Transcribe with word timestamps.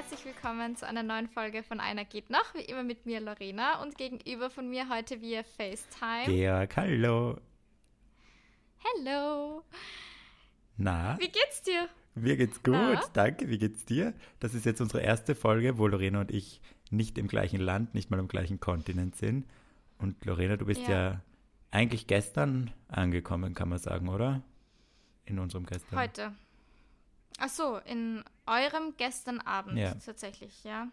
herzlich 0.00 0.24
willkommen 0.24 0.76
zu 0.76 0.86
einer 0.86 1.02
neuen 1.02 1.28
Folge 1.28 1.62
von 1.62 1.78
Einer 1.78 2.06
geht 2.06 2.30
noch. 2.30 2.54
Wie 2.54 2.62
immer 2.62 2.82
mit 2.82 3.04
mir 3.04 3.20
Lorena 3.20 3.82
und 3.82 3.98
gegenüber 3.98 4.48
von 4.48 4.70
mir 4.70 4.88
heute 4.88 5.20
via 5.20 5.42
FaceTime. 5.42 6.24
Georg, 6.24 6.74
hallo. 6.74 7.36
Hello. 8.78 9.62
Na? 10.78 11.18
Wie 11.18 11.28
geht's 11.28 11.60
dir? 11.60 11.86
Mir 12.14 12.38
geht's 12.38 12.62
gut, 12.62 12.76
Na? 12.76 13.02
danke. 13.12 13.50
Wie 13.50 13.58
geht's 13.58 13.84
dir? 13.84 14.14
Das 14.38 14.54
ist 14.54 14.64
jetzt 14.64 14.80
unsere 14.80 15.02
erste 15.02 15.34
Folge, 15.34 15.76
wo 15.76 15.86
Lorena 15.86 16.20
und 16.22 16.30
ich 16.30 16.62
nicht 16.88 17.18
im 17.18 17.28
gleichen 17.28 17.60
Land, 17.60 17.92
nicht 17.94 18.10
mal 18.10 18.20
im 18.20 18.28
gleichen 18.28 18.58
Kontinent 18.58 19.16
sind. 19.16 19.44
Und 19.98 20.24
Lorena, 20.24 20.56
du 20.56 20.64
bist 20.64 20.80
ja, 20.80 20.88
ja 20.88 21.20
eigentlich 21.70 22.06
gestern 22.06 22.70
angekommen, 22.88 23.52
kann 23.52 23.68
man 23.68 23.78
sagen, 23.78 24.08
oder? 24.08 24.40
In 25.26 25.38
unserem 25.38 25.66
gestern. 25.66 25.98
Heute. 25.98 26.32
Ach 27.38 27.48
so, 27.48 27.78
in 27.78 28.22
eurem 28.46 28.94
gestern 28.96 29.40
Abend 29.40 29.78
ja. 29.78 29.94
tatsächlich, 29.94 30.64
ja. 30.64 30.88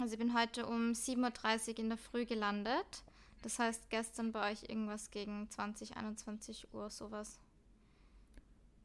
Also 0.00 0.14
ich 0.14 0.18
bin 0.18 0.34
heute 0.36 0.66
um 0.66 0.92
7.30 0.92 1.68
Uhr 1.70 1.78
in 1.78 1.88
der 1.88 1.98
Früh 1.98 2.24
gelandet. 2.24 3.04
Das 3.42 3.58
heißt 3.58 3.90
gestern 3.90 4.32
bei 4.32 4.52
euch 4.52 4.62
irgendwas 4.68 5.10
gegen 5.10 5.50
20, 5.50 5.96
21 5.96 6.72
Uhr, 6.72 6.90
sowas. 6.90 7.38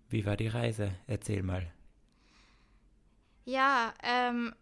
Wie 0.10 0.26
war 0.26 0.38
die 0.38 0.48
Reise? 0.48 0.94
Erzähl 1.06 1.44
mal. 1.44 1.72
Ja, 3.46 3.94
ähm, 4.04 4.54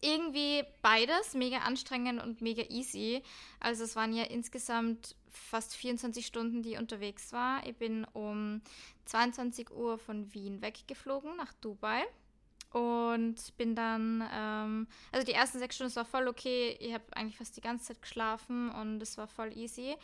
irgendwie 0.00 0.64
beides, 0.80 1.34
mega 1.34 1.58
anstrengend 1.58 2.22
und 2.22 2.40
mega 2.40 2.62
easy. 2.68 3.22
Also 3.60 3.84
es 3.84 3.96
waren 3.96 4.12
ja 4.12 4.24
insgesamt 4.24 5.16
fast 5.36 5.76
24 5.76 6.26
Stunden, 6.26 6.62
die 6.62 6.72
ich 6.72 6.78
unterwegs 6.78 7.32
war. 7.32 7.66
Ich 7.66 7.76
bin 7.76 8.04
um 8.12 8.60
22 9.04 9.70
Uhr 9.70 9.98
von 9.98 10.32
Wien 10.34 10.62
weggeflogen 10.62 11.36
nach 11.36 11.52
Dubai 11.54 12.04
und 12.72 13.56
bin 13.56 13.74
dann, 13.74 14.22
ähm, 14.32 14.86
also 15.12 15.24
die 15.24 15.32
ersten 15.32 15.58
sechs 15.58 15.76
Stunden, 15.76 15.90
es 15.90 15.96
war 15.96 16.04
voll 16.04 16.28
okay. 16.28 16.76
Ich 16.80 16.92
habe 16.92 17.04
eigentlich 17.14 17.38
fast 17.38 17.56
die 17.56 17.60
ganze 17.60 17.86
Zeit 17.86 18.02
geschlafen 18.02 18.70
und 18.70 19.00
es 19.00 19.16
war 19.16 19.26
voll 19.26 19.56
easy. 19.56 19.96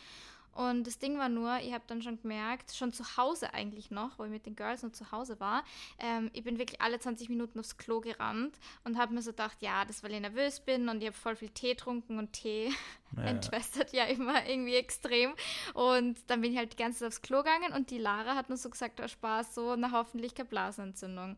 Und 0.53 0.86
das 0.86 0.98
Ding 0.98 1.19
war 1.19 1.28
nur, 1.28 1.58
ich 1.61 1.72
habe 1.72 1.84
dann 1.86 2.03
schon 2.03 2.20
gemerkt, 2.20 2.75
schon 2.75 2.92
zu 2.92 3.17
Hause 3.17 3.55
eigentlich 3.55 3.91
noch, 3.91 4.19
wo 4.19 4.25
ich 4.25 4.31
mit 4.31 4.45
den 4.45 4.55
Girls 4.55 4.83
noch 4.83 4.92
zu 4.92 5.11
Hause 5.11 5.41
war, 5.41 5.64
ähm, 5.98 6.31
ich 6.34 6.45
bin 6.45 6.58
wirklich 6.58 6.81
alle 6.81 6.98
20 6.98 7.31
Minuten 7.31 7.58
aufs 7.58 7.78
Klo 7.78 8.00
gerannt 8.00 8.58
und 8.84 8.98
habe 8.98 9.14
mir 9.14 9.23
so 9.23 9.30
gedacht, 9.30 9.56
ja, 9.61 9.84
das 9.84 10.03
weil 10.03 10.12
ich 10.12 10.20
nervös 10.20 10.61
bin 10.61 10.89
und 10.89 11.00
ich 11.00 11.08
habe 11.08 11.17
voll 11.17 11.36
viel 11.36 11.48
Tee 11.48 11.70
getrunken 11.70 12.19
und 12.19 12.33
Tee 12.34 12.70
ja. 13.17 13.23
entwässert 13.25 13.92
ja 13.92 14.05
immer 14.05 14.47
irgendwie 14.47 14.77
extrem. 14.77 15.33
Und 15.73 16.19
dann 16.27 16.42
bin 16.42 16.53
ich 16.53 16.58
halt 16.58 16.73
die 16.75 16.77
ganze 16.77 17.00
Zeit 17.00 17.08
aufs 17.08 17.23
Klo 17.23 17.39
gegangen 17.39 17.73
und 17.73 17.91
die 17.91 17.98
Lara 17.98 18.34
hat 18.34 18.50
nur 18.50 18.58
so 18.58 18.69
gesagt, 18.69 19.00
oh 19.03 19.08
Spaß, 19.08 19.55
so, 19.55 19.75
na 19.77 19.91
hoffentlich 19.92 20.34
keine 20.34 20.48
Blasenentzündung. 20.50 21.36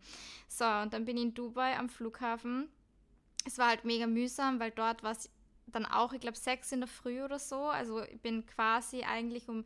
So, 0.49 0.65
und 0.65 0.93
dann 0.93 1.05
bin 1.05 1.17
ich 1.17 1.23
in 1.23 1.35
Dubai 1.35 1.79
am 1.79 1.89
Flughafen. 1.89 2.69
Es 3.47 3.59
war 3.59 3.69
halt 3.69 3.85
mega 3.85 4.07
mühsam, 4.07 4.59
weil 4.59 4.71
dort 4.71 5.03
war 5.03 5.13
es 5.13 5.31
dann 5.75 5.87
auch, 5.87 6.13
ich 6.13 6.21
glaube, 6.21 6.37
sechs 6.37 6.73
in 6.73 6.81
der 6.81 6.89
Früh 6.89 7.23
oder 7.23 7.39
so. 7.39 7.65
Also 7.65 8.03
ich 8.03 8.21
bin 8.21 8.47
quasi 8.47 9.03
eigentlich 9.03 9.49
um 9.49 9.65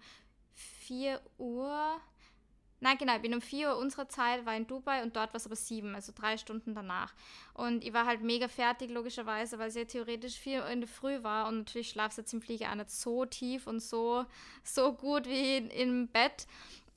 4 0.54 1.20
Uhr. 1.38 2.00
Nein, 2.80 2.96
genau, 2.96 3.16
ich 3.16 3.22
bin 3.22 3.34
um 3.34 3.40
4 3.40 3.70
Uhr 3.70 3.78
unserer 3.78 4.08
Zeit, 4.08 4.46
war 4.46 4.56
in 4.56 4.66
Dubai 4.66 5.02
und 5.02 5.16
dort 5.16 5.32
war 5.32 5.36
es 5.36 5.46
aber 5.46 5.56
7, 5.56 5.94
also 5.94 6.12
drei 6.14 6.36
Stunden 6.36 6.74
danach. 6.74 7.12
Und 7.54 7.84
ich 7.84 7.92
war 7.92 8.06
halt 8.06 8.22
mega 8.22 8.46
fertig, 8.46 8.90
logischerweise, 8.90 9.58
weil 9.58 9.68
es 9.68 9.74
ja 9.74 9.84
theoretisch 9.84 10.36
4 10.38 10.62
Uhr 10.62 10.68
in 10.68 10.80
der 10.80 10.88
Früh 10.88 11.22
war 11.24 11.48
und 11.48 11.58
natürlich 11.58 11.90
schlafst 11.90 12.18
jetzt 12.18 12.32
im 12.32 12.40
Flieger 12.40 12.70
auch 12.70 12.76
nicht 12.76 12.90
so 12.90 13.24
tief 13.24 13.66
und 13.66 13.80
so, 13.80 14.24
so 14.62 14.92
gut 14.92 15.26
wie 15.26 15.56
in, 15.56 15.70
im 15.70 16.08
Bett. 16.08 16.46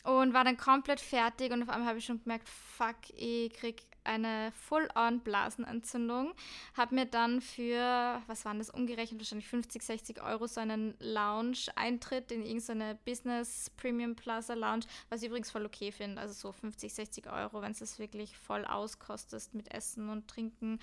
Und 0.03 0.33
war 0.33 0.43
dann 0.43 0.57
komplett 0.57 0.99
fertig 0.99 1.51
und 1.51 1.61
auf 1.61 1.69
einmal 1.69 1.87
habe 1.87 1.99
ich 1.99 2.05
schon 2.05 2.23
gemerkt, 2.23 2.49
fuck, 2.49 2.97
ich 3.15 3.53
krieg 3.53 3.83
eine 4.03 4.51
Full-on-Blasenentzündung. 4.53 6.33
Habe 6.75 6.95
mir 6.95 7.05
dann 7.05 7.41
für, 7.41 8.21
was 8.27 8.45
waren 8.45 8.57
das, 8.57 8.69
umgerechnet 8.69 9.19
wahrscheinlich 9.19 9.47
50, 9.47 9.81
60 9.81 10.23
Euro 10.23 10.47
so 10.47 10.61
einen 10.61 10.95
Lounge-Eintritt 10.99 12.31
in 12.31 12.43
irgendeine 12.43 12.95
Business 13.05 13.69
Premium 13.77 14.15
Plaza 14.15 14.53
Lounge, 14.53 14.85
was 15.09 15.21
ich 15.21 15.27
übrigens 15.27 15.51
voll 15.51 15.65
okay 15.65 15.91
finde. 15.91 16.21
Also 16.21 16.33
so 16.33 16.51
50, 16.51 16.93
60 16.93 17.31
Euro, 17.31 17.61
wenn 17.61 17.71
es 17.71 17.79
das 17.79 17.99
wirklich 17.99 18.37
voll 18.37 18.65
auskostest 18.65 19.53
mit 19.53 19.73
Essen 19.73 20.09
und 20.09 20.27
Trinken. 20.27 20.79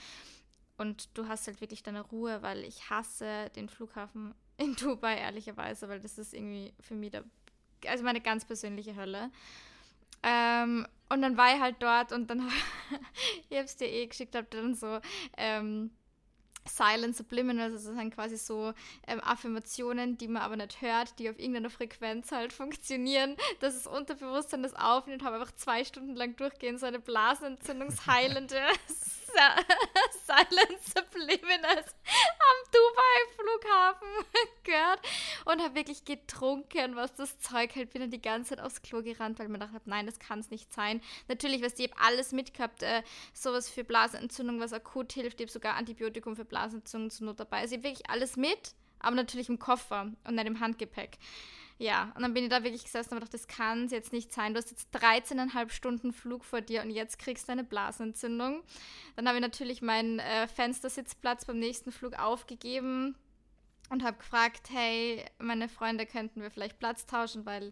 Und 0.76 1.08
du 1.18 1.26
hast 1.26 1.46
halt 1.48 1.60
wirklich 1.60 1.82
deine 1.82 2.02
Ruhe, 2.02 2.40
weil 2.42 2.64
ich 2.64 2.88
hasse 2.88 3.50
den 3.56 3.68
Flughafen 3.68 4.34
in 4.56 4.74
Dubai, 4.80 5.16
ehrlicherweise, 5.16 5.88
weil 5.88 6.00
das 6.00 6.18
ist 6.18 6.34
irgendwie 6.34 6.72
für 6.80 6.94
mich 6.94 7.10
der, 7.10 7.24
also 7.86 8.04
meine 8.04 8.20
ganz 8.20 8.44
persönliche 8.44 8.94
Hölle. 8.94 9.30
Ähm, 10.22 10.86
und 11.08 11.22
dann 11.22 11.36
war 11.36 11.54
ich 11.54 11.60
halt 11.60 11.76
dort 11.80 12.12
und 12.12 12.28
dann, 12.28 12.50
ich 13.50 13.58
hab's 13.58 13.76
dir 13.76 13.88
eh 13.88 14.06
geschickt, 14.06 14.34
hab 14.34 14.50
dann 14.50 14.74
so, 14.74 15.00
ähm, 15.36 15.90
Silent 16.68 17.16
Subliminals, 17.16 17.72
also 17.72 17.88
das 17.90 17.98
sind 17.98 18.14
quasi 18.14 18.36
so 18.36 18.72
ähm, 19.06 19.20
Affirmationen, 19.22 20.18
die 20.18 20.28
man 20.28 20.42
aber 20.42 20.56
nicht 20.56 20.80
hört, 20.80 21.18
die 21.18 21.30
auf 21.30 21.38
irgendeiner 21.38 21.70
Frequenz 21.70 22.30
halt 22.30 22.52
funktionieren, 22.52 23.36
dass 23.60 23.74
das 23.74 23.86
Unterbewusstsein 23.86 24.62
das 24.62 24.74
aufnimmt, 24.74 25.24
habe 25.24 25.36
einfach 25.36 25.54
zwei 25.54 25.84
Stunden 25.84 26.14
lang 26.14 26.36
durchgehend 26.36 26.78
so 26.78 26.86
eine 26.86 27.00
blasenentzündungsheilende 27.00 28.60
Silent 30.26 30.82
Subliminals 30.82 31.86
am 31.86 32.58
Dubai-Flughafen 32.72 34.08
gehört 34.64 35.00
und 35.44 35.62
habe 35.62 35.74
wirklich 35.74 36.04
getrunken, 36.04 36.96
was 36.96 37.14
das 37.14 37.38
Zeug 37.38 37.74
hält. 37.74 37.92
Bin 37.92 38.02
dann 38.02 38.10
die 38.10 38.22
ganze 38.22 38.50
Zeit 38.50 38.60
aufs 38.60 38.82
Klo 38.82 39.02
gerannt, 39.02 39.38
weil 39.38 39.48
gedacht 39.48 39.72
habe, 39.72 39.88
nein, 39.88 40.06
das 40.06 40.18
kann 40.18 40.40
es 40.40 40.50
nicht 40.50 40.72
sein. 40.72 41.00
Natürlich, 41.28 41.62
was 41.62 41.78
ich 41.78 41.90
habe 41.90 42.00
alles 42.00 42.32
mitgehabt, 42.32 42.82
äh, 42.82 43.02
sowas 43.32 43.68
für 43.68 43.84
Blasenentzündung, 43.84 44.60
was 44.60 44.72
akut 44.72 45.12
hilft. 45.12 45.40
Ich 45.40 45.44
habe 45.44 45.52
sogar 45.52 45.76
Antibiotikum 45.76 46.36
für 46.36 46.44
Blasenentzündung 46.44 47.10
zur 47.10 47.26
Not 47.26 47.40
dabei. 47.40 47.58
Also 47.58 47.74
ich 47.74 47.78
habe 47.78 47.88
wirklich 47.88 48.10
alles 48.10 48.36
mit, 48.36 48.74
aber 49.00 49.16
natürlich 49.16 49.48
im 49.48 49.58
Koffer 49.58 50.12
und 50.24 50.34
nicht 50.34 50.46
im 50.46 50.60
Handgepäck. 50.60 51.18
Ja, 51.80 52.10
und 52.16 52.22
dann 52.22 52.34
bin 52.34 52.42
ich 52.42 52.50
da 52.50 52.64
wirklich 52.64 52.82
gesessen 52.82 53.14
und 53.14 53.20
gedacht, 53.20 53.34
das 53.34 53.46
kann 53.46 53.84
es 53.84 53.92
jetzt 53.92 54.12
nicht 54.12 54.32
sein. 54.32 54.52
Du 54.52 54.58
hast 54.58 54.70
jetzt 54.70 54.88
13,5 54.96 55.70
Stunden 55.70 56.12
Flug 56.12 56.44
vor 56.44 56.60
dir 56.60 56.82
und 56.82 56.90
jetzt 56.90 57.20
kriegst 57.20 57.46
du 57.46 57.52
eine 57.52 57.62
Blasenentzündung. 57.62 58.64
Dann 59.14 59.28
habe 59.28 59.38
ich 59.38 59.42
natürlich 59.42 59.80
meinen 59.80 60.18
äh, 60.18 60.48
Fenstersitzplatz 60.48 61.44
beim 61.44 61.60
nächsten 61.60 61.92
Flug 61.92 62.18
aufgegeben 62.18 63.14
und 63.90 64.02
habe 64.02 64.18
gefragt, 64.18 64.70
hey, 64.72 65.24
meine 65.38 65.68
Freunde 65.68 66.04
könnten 66.04 66.42
wir 66.42 66.50
vielleicht 66.50 66.80
Platz 66.80 67.06
tauschen, 67.06 67.46
weil 67.46 67.70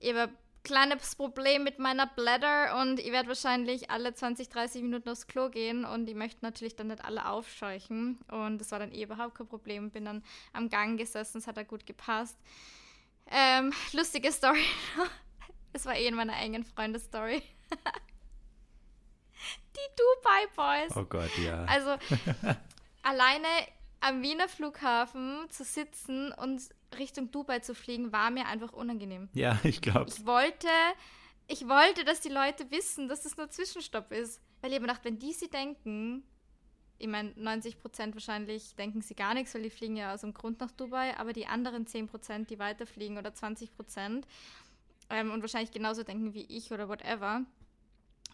ich 0.00 0.10
habe 0.10 0.22
ein 0.22 0.36
kleines 0.62 1.14
Problem 1.14 1.62
mit 1.62 1.78
meiner 1.78 2.06
Bladder 2.06 2.80
und 2.80 2.98
ich 2.98 3.12
werde 3.12 3.28
wahrscheinlich 3.28 3.90
alle 3.90 4.14
20, 4.14 4.48
30 4.48 4.82
Minuten 4.82 5.10
aufs 5.10 5.26
Klo 5.26 5.50
gehen 5.50 5.84
und 5.84 6.08
ich 6.08 6.14
möchte 6.14 6.38
natürlich 6.42 6.74
dann 6.74 6.88
nicht 6.88 7.04
alle 7.04 7.28
aufscheuchen 7.28 8.18
und 8.30 8.58
das 8.58 8.72
war 8.72 8.78
dann 8.78 8.92
eh 8.92 9.02
überhaupt 9.02 9.34
kein 9.34 9.46
Problem. 9.46 9.90
Bin 9.90 10.06
dann 10.06 10.24
am 10.54 10.70
Gang 10.70 10.98
gesessen, 10.98 11.38
es 11.38 11.46
hat 11.46 11.58
da 11.58 11.64
gut 11.64 11.84
gepasst. 11.84 12.38
Ähm, 13.30 13.72
lustige 13.92 14.32
Story. 14.32 14.64
Es 15.72 15.84
war 15.84 15.94
eh 15.94 16.06
in 16.06 16.14
meiner 16.14 16.36
engen 16.38 16.64
Freunde-Story. 16.64 17.42
Die 19.76 19.90
Dubai 19.94 20.46
Boys. 20.56 20.96
Oh 20.96 21.04
Gott, 21.04 21.36
ja. 21.36 21.66
Also 21.66 21.98
alleine 23.02 23.46
am 24.00 24.22
Wiener 24.22 24.48
Flughafen 24.48 25.44
zu 25.50 25.64
sitzen 25.64 26.32
und 26.32 26.62
Richtung 26.98 27.30
Dubai 27.30 27.58
zu 27.58 27.74
fliegen, 27.74 28.10
war 28.10 28.30
mir 28.30 28.46
einfach 28.46 28.72
unangenehm. 28.72 29.28
Ja, 29.34 29.58
ich 29.64 29.82
glaube. 29.82 30.10
Ich 30.10 30.24
wollte, 30.24 30.68
ich 31.46 31.68
wollte, 31.68 32.04
dass 32.04 32.22
die 32.22 32.30
Leute 32.30 32.70
wissen, 32.70 33.08
dass 33.08 33.26
es 33.26 33.36
nur 33.36 33.50
Zwischenstopp 33.50 34.12
ist. 34.12 34.40
Weil 34.62 34.70
ich 34.70 34.76
habe 34.76 34.86
gedacht, 34.86 35.04
wenn 35.04 35.18
die 35.18 35.34
sie 35.34 35.50
denken, 35.50 36.26
ich 36.98 37.08
meine, 37.08 37.32
90 37.36 37.78
Prozent 37.78 38.14
wahrscheinlich 38.14 38.74
denken 38.76 39.02
sie 39.02 39.14
gar 39.14 39.34
nichts, 39.34 39.54
weil 39.54 39.62
die 39.62 39.70
fliegen 39.70 39.96
ja 39.96 40.14
aus 40.14 40.22
dem 40.22 40.34
Grund 40.34 40.60
nach 40.60 40.70
Dubai, 40.70 41.16
aber 41.18 41.32
die 41.32 41.46
anderen 41.46 41.86
10 41.86 42.08
Prozent, 42.08 42.50
die 42.50 42.58
weiterfliegen 42.58 43.18
oder 43.18 43.34
20 43.34 43.74
Prozent 43.74 44.26
ähm, 45.10 45.32
und 45.32 45.40
wahrscheinlich 45.42 45.70
genauso 45.70 46.02
denken 46.02 46.34
wie 46.34 46.46
ich 46.48 46.72
oder 46.72 46.88
whatever, 46.88 47.44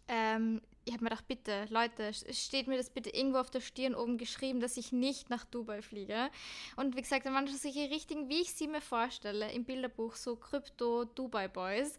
ähm, 0.09 0.61
ich 0.85 0.93
habe 0.93 1.05
mir 1.05 1.11
gedacht, 1.11 1.29
bitte, 1.29 1.67
Leute, 1.71 2.13
steht 2.13 2.67
mir 2.67 2.77
das 2.77 2.91
bitte 2.91 3.11
irgendwo 3.11 3.39
auf 3.39 3.51
der 3.51 3.61
Stirn 3.61 3.95
oben 3.95 4.19
geschrieben, 4.19 4.61
dass 4.61 4.77
ich 4.77 4.91
nicht 4.91 5.31
nach 5.31 5.45
Dubai 5.45 5.81
fliege. 5.81 6.29
Und 6.77 6.97
wie 6.97 7.03
gesagt, 7.03 7.25
da 7.25 7.33
waren 7.33 7.47
solche 7.47 7.89
richtigen, 7.89 8.29
wie 8.29 8.41
ich 8.41 8.53
sie 8.53 8.67
mir 8.67 8.81
vorstelle, 8.81 9.53
im 9.53 9.65
Bilderbuch, 9.65 10.17
so 10.17 10.35
Krypto-Dubai-Boys 10.35 11.99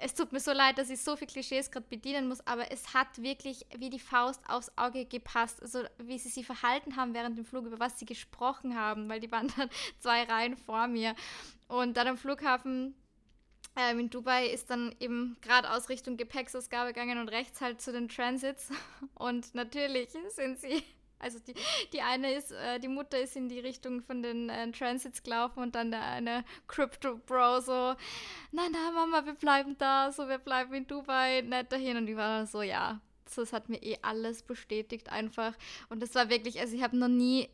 es 0.00 0.14
tut 0.14 0.32
mir 0.32 0.38
so 0.38 0.52
leid, 0.52 0.78
dass 0.78 0.90
ich 0.90 1.00
so 1.00 1.16
viele 1.16 1.30
Klischees 1.30 1.72
gerade 1.72 1.86
bedienen 1.88 2.28
muss, 2.28 2.46
aber 2.46 2.70
es 2.70 2.94
hat 2.94 3.20
wirklich 3.20 3.66
wie 3.76 3.90
die 3.90 3.98
Faust 3.98 4.40
aufs 4.48 4.70
Auge 4.76 5.04
gepasst. 5.04 5.60
Also 5.60 5.82
wie 5.98 6.18
sie 6.18 6.28
sich 6.28 6.46
verhalten 6.46 6.96
haben 6.96 7.14
während 7.14 7.36
dem 7.36 7.44
Flug, 7.44 7.66
über 7.66 7.80
was 7.80 7.98
sie 7.98 8.06
gesprochen 8.06 8.78
haben, 8.78 9.08
weil 9.08 9.18
die 9.18 9.30
waren 9.32 9.52
dann 9.56 9.68
zwei 9.98 10.22
Reihen 10.22 10.56
vor 10.56 10.86
mir. 10.86 11.16
Und 11.66 11.96
dann 11.96 12.06
am 12.06 12.16
Flughafen 12.16 12.94
ähm, 13.76 13.98
in 13.98 14.10
Dubai 14.10 14.46
ist 14.46 14.70
dann 14.70 14.94
eben 15.00 15.36
geradeaus 15.40 15.88
Richtung 15.88 16.16
Gepäcksausgabe 16.16 16.92
gegangen 16.92 17.18
und 17.18 17.28
rechts 17.28 17.60
halt 17.60 17.80
zu 17.80 17.92
den 17.92 18.08
Transits. 18.08 18.70
Und 19.14 19.54
natürlich 19.54 20.10
sind 20.28 20.60
sie 20.60 20.82
also 21.18 21.38
die, 21.40 21.54
die 21.92 22.00
eine 22.00 22.32
ist, 22.32 22.52
äh, 22.52 22.78
die 22.78 22.88
Mutter 22.88 23.18
ist 23.20 23.36
in 23.36 23.48
die 23.48 23.60
Richtung 23.60 24.02
von 24.02 24.22
den 24.22 24.48
äh, 24.48 24.70
Transits 24.72 25.22
gelaufen 25.22 25.62
und 25.62 25.74
dann 25.74 25.90
der 25.90 26.02
eine 26.02 26.44
Crypto 26.66 27.16
Bro 27.16 27.60
so, 27.60 27.94
nein, 28.52 28.72
nein, 28.72 28.94
Mama, 28.94 29.24
wir 29.24 29.34
bleiben 29.34 29.76
da, 29.78 30.12
so 30.12 30.28
wir 30.28 30.38
bleiben 30.38 30.74
in 30.74 30.86
Dubai, 30.86 31.42
nicht 31.42 31.72
dahin. 31.72 31.96
Und 31.96 32.06
die 32.06 32.16
war 32.16 32.38
dann 32.38 32.46
so, 32.46 32.62
ja, 32.62 33.00
So, 33.28 33.42
es 33.42 33.52
hat 33.52 33.68
mir 33.68 33.82
eh 33.82 33.98
alles 34.02 34.42
bestätigt 34.42 35.10
einfach. 35.10 35.54
Und 35.88 36.00
das 36.02 36.14
war 36.14 36.30
wirklich, 36.30 36.60
also 36.60 36.74
ich 36.74 36.82
habe 36.82 36.96
noch 36.96 37.08
nie 37.08 37.48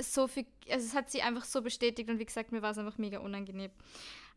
so 0.00 0.28
viel, 0.28 0.46
also 0.70 0.86
es 0.86 0.94
hat 0.94 1.10
sie 1.10 1.22
einfach 1.22 1.44
so 1.44 1.60
bestätigt 1.62 2.08
und 2.08 2.18
wie 2.18 2.24
gesagt, 2.24 2.52
mir 2.52 2.62
war 2.62 2.70
es 2.70 2.78
einfach 2.78 2.98
mega 2.98 3.18
unangenehm. 3.18 3.70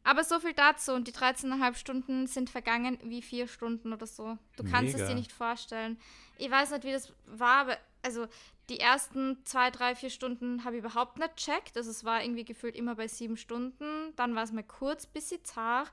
Aber 0.04 0.24
so 0.24 0.40
viel 0.40 0.54
dazu 0.54 0.94
und 0.94 1.08
die 1.08 1.14
13,5 1.14 1.76
Stunden 1.76 2.28
sind 2.28 2.50
vergangen 2.50 2.98
wie 3.04 3.22
vier 3.22 3.48
Stunden 3.48 3.94
oder 3.94 4.08
so. 4.08 4.38
Du 4.56 4.64
kannst 4.64 4.94
mega. 4.94 5.04
es 5.04 5.10
dir 5.10 5.16
nicht 5.16 5.32
vorstellen. 5.32 6.00
Ich 6.38 6.50
weiß 6.50 6.72
nicht, 6.72 6.84
wie 6.84 6.92
das 6.92 7.14
war, 7.26 7.62
aber 7.62 7.78
also 8.02 8.28
die 8.70 8.80
ersten 8.80 9.38
zwei, 9.46 9.70
drei, 9.70 9.96
vier 9.96 10.10
Stunden 10.10 10.64
habe 10.64 10.78
ich 10.78 10.84
überhaupt 10.84 11.20
nicht 11.20 11.36
checkt. 11.36 11.78
Also 11.78 11.92
es 11.92 12.04
war 12.04 12.24
irgendwie 12.24 12.46
gefühlt 12.46 12.76
immer 12.76 12.96
bei 12.96 13.08
sieben 13.08 13.38
Stunden. 13.38 14.16
Dann 14.16 14.34
war 14.34 14.44
es 14.44 14.52
mal 14.52 14.64
kurz, 14.64 15.06
bisschen 15.06 15.44
zart. 15.44 15.92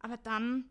Aber 0.00 0.16
dann 0.16 0.64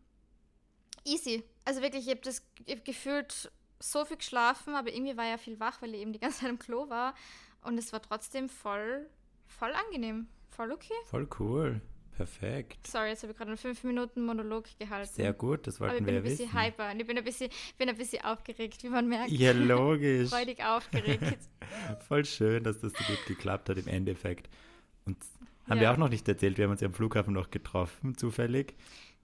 easy. 1.04 1.42
Also 1.64 1.80
wirklich, 1.80 2.06
ich 2.06 2.10
habe 2.10 2.20
das 2.20 2.42
ich 2.66 2.76
hab 2.76 2.84
gefühlt 2.84 3.50
so 3.80 4.04
viel 4.04 4.16
geschlafen, 4.16 4.74
aber 4.74 4.92
irgendwie 4.92 5.16
war 5.16 5.26
ja 5.26 5.38
viel 5.38 5.60
wach, 5.60 5.80
weil 5.80 5.94
ich 5.94 6.00
eben 6.00 6.12
die 6.12 6.18
ganze 6.18 6.40
Zeit 6.40 6.50
im 6.50 6.58
Klo 6.58 6.88
war. 6.90 7.14
Und 7.62 7.78
es 7.78 7.92
war 7.92 8.02
trotzdem 8.02 8.48
voll, 8.48 9.08
voll 9.46 9.72
angenehm. 9.72 10.28
Voll 10.50 10.70
okay. 10.70 10.94
Voll 11.06 11.28
cool. 11.38 11.80
Perfekt. 12.16 12.86
Sorry, 12.86 13.08
jetzt 13.08 13.22
habe 13.22 13.32
ich 13.32 13.38
gerade 13.38 13.50
einen 13.50 13.58
5 13.58 13.82
Minuten 13.84 14.24
Monolog 14.24 14.66
gehalten. 14.78 15.12
Sehr 15.12 15.32
gut, 15.32 15.66
das 15.66 15.80
wollten 15.80 16.06
wir 16.06 16.22
wissen. 16.22 16.44
Ich 16.44 16.50
bin 16.50 16.58
ein 16.58 16.62
bisschen 16.62 16.62
hyper 16.62 16.92
und 16.92 17.00
ich 17.00 17.06
bin 17.06 17.18
ein 17.18 17.24
bisschen, 17.24 17.50
bin 17.76 17.88
ein 17.88 17.96
bisschen 17.96 18.24
aufgeregt, 18.24 18.82
wie 18.84 18.88
man 18.88 19.08
merkt. 19.08 19.30
Ja, 19.30 19.52
logisch. 19.52 20.30
Freudig 20.30 20.64
aufgeregt. 20.64 21.38
Voll 22.08 22.24
schön, 22.24 22.62
dass 22.62 22.78
das 22.80 22.92
so 22.92 23.04
gut 23.04 23.26
geklappt 23.26 23.68
hat 23.68 23.78
im 23.78 23.88
Endeffekt. 23.88 24.48
Und 25.04 25.16
haben 25.68 25.78
ja. 25.78 25.82
wir 25.82 25.92
auch 25.92 25.96
noch 25.96 26.08
nicht 26.08 26.28
erzählt, 26.28 26.56
wir 26.56 26.66
haben 26.66 26.72
uns 26.72 26.82
ja 26.82 26.86
am 26.86 26.94
Flughafen 26.94 27.34
noch 27.34 27.50
getroffen, 27.50 28.16
zufällig. 28.16 28.74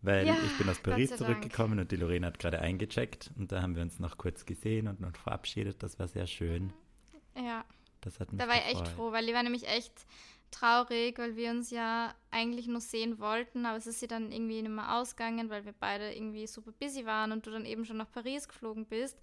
Weil 0.03 0.27
ja, 0.27 0.37
ich 0.45 0.57
bin 0.57 0.69
aus 0.69 0.79
Paris 0.79 1.15
zurückgekommen 1.15 1.77
Dank. 1.77 1.83
und 1.83 1.93
die 1.93 1.97
Lorena 1.97 2.29
hat 2.29 2.39
gerade 2.39 2.61
eingecheckt 2.61 3.31
und 3.37 3.53
da 3.53 3.61
haben 3.61 3.77
wir 3.77 3.83
uns 3.83 3.99
noch 3.99 4.17
kurz 4.17 4.47
gesehen 4.47 4.89
und 4.89 4.99
noch 4.99 5.15
verabschiedet. 5.15 5.83
Das 5.83 5.99
war 5.99 6.09
sehr 6.09 6.27
schön. 6.27 6.73
Ja. 7.37 7.65
Das 8.01 8.19
hat 8.19 8.33
mich 8.33 8.41
Da 8.41 8.49
war 8.49 8.57
ich 8.57 8.65
echt 8.65 8.89
froh, 8.89 9.13
weil 9.13 9.29
ich 9.29 9.35
war 9.35 9.43
nämlich 9.43 9.69
echt 9.69 9.93
traurig, 10.50 11.19
weil 11.19 11.37
wir 11.37 11.50
uns 11.50 11.70
ja 11.70 12.14
eigentlich 12.31 12.67
nur 12.67 12.81
sehen 12.81 13.19
wollten, 13.19 13.67
aber 13.67 13.76
es 13.76 13.87
ist 13.87 14.00
sie 14.00 14.08
dann 14.08 14.32
irgendwie 14.32 14.62
nicht 14.62 14.70
mehr 14.70 14.97
ausgegangen, 14.97 15.50
weil 15.50 15.64
wir 15.64 15.73
beide 15.73 16.12
irgendwie 16.14 16.47
super 16.47 16.73
busy 16.73 17.06
waren 17.06 17.32
und 17.32 17.47
du 17.47 17.50
dann 17.50 17.64
eben 17.64 17.85
schon 17.85 17.97
nach 17.97 18.11
Paris 18.11 18.49
geflogen 18.49 18.87
bist 18.87 19.19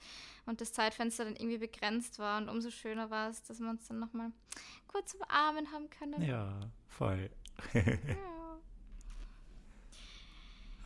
und 0.46 0.62
das 0.62 0.74
Zeitfenster 0.74 1.26
dann 1.26 1.36
irgendwie 1.36 1.58
begrenzt 1.58 2.20
war 2.20 2.40
und 2.40 2.50
umso 2.50 2.72
schöner 2.72 3.10
war 3.10 3.30
es, 3.30 3.44
dass 3.44 3.60
wir 3.60 3.70
uns 3.70 3.88
dann 3.88 4.00
nochmal 4.00 4.32
kurz 4.88 5.14
umarmen 5.14 5.72
haben 5.72 5.90
können. 5.90 6.22
Ja, 6.22 6.60
voll. 6.88 7.30
ja. 7.74 7.82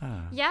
Ah. 0.02 0.28
Ja, 0.32 0.50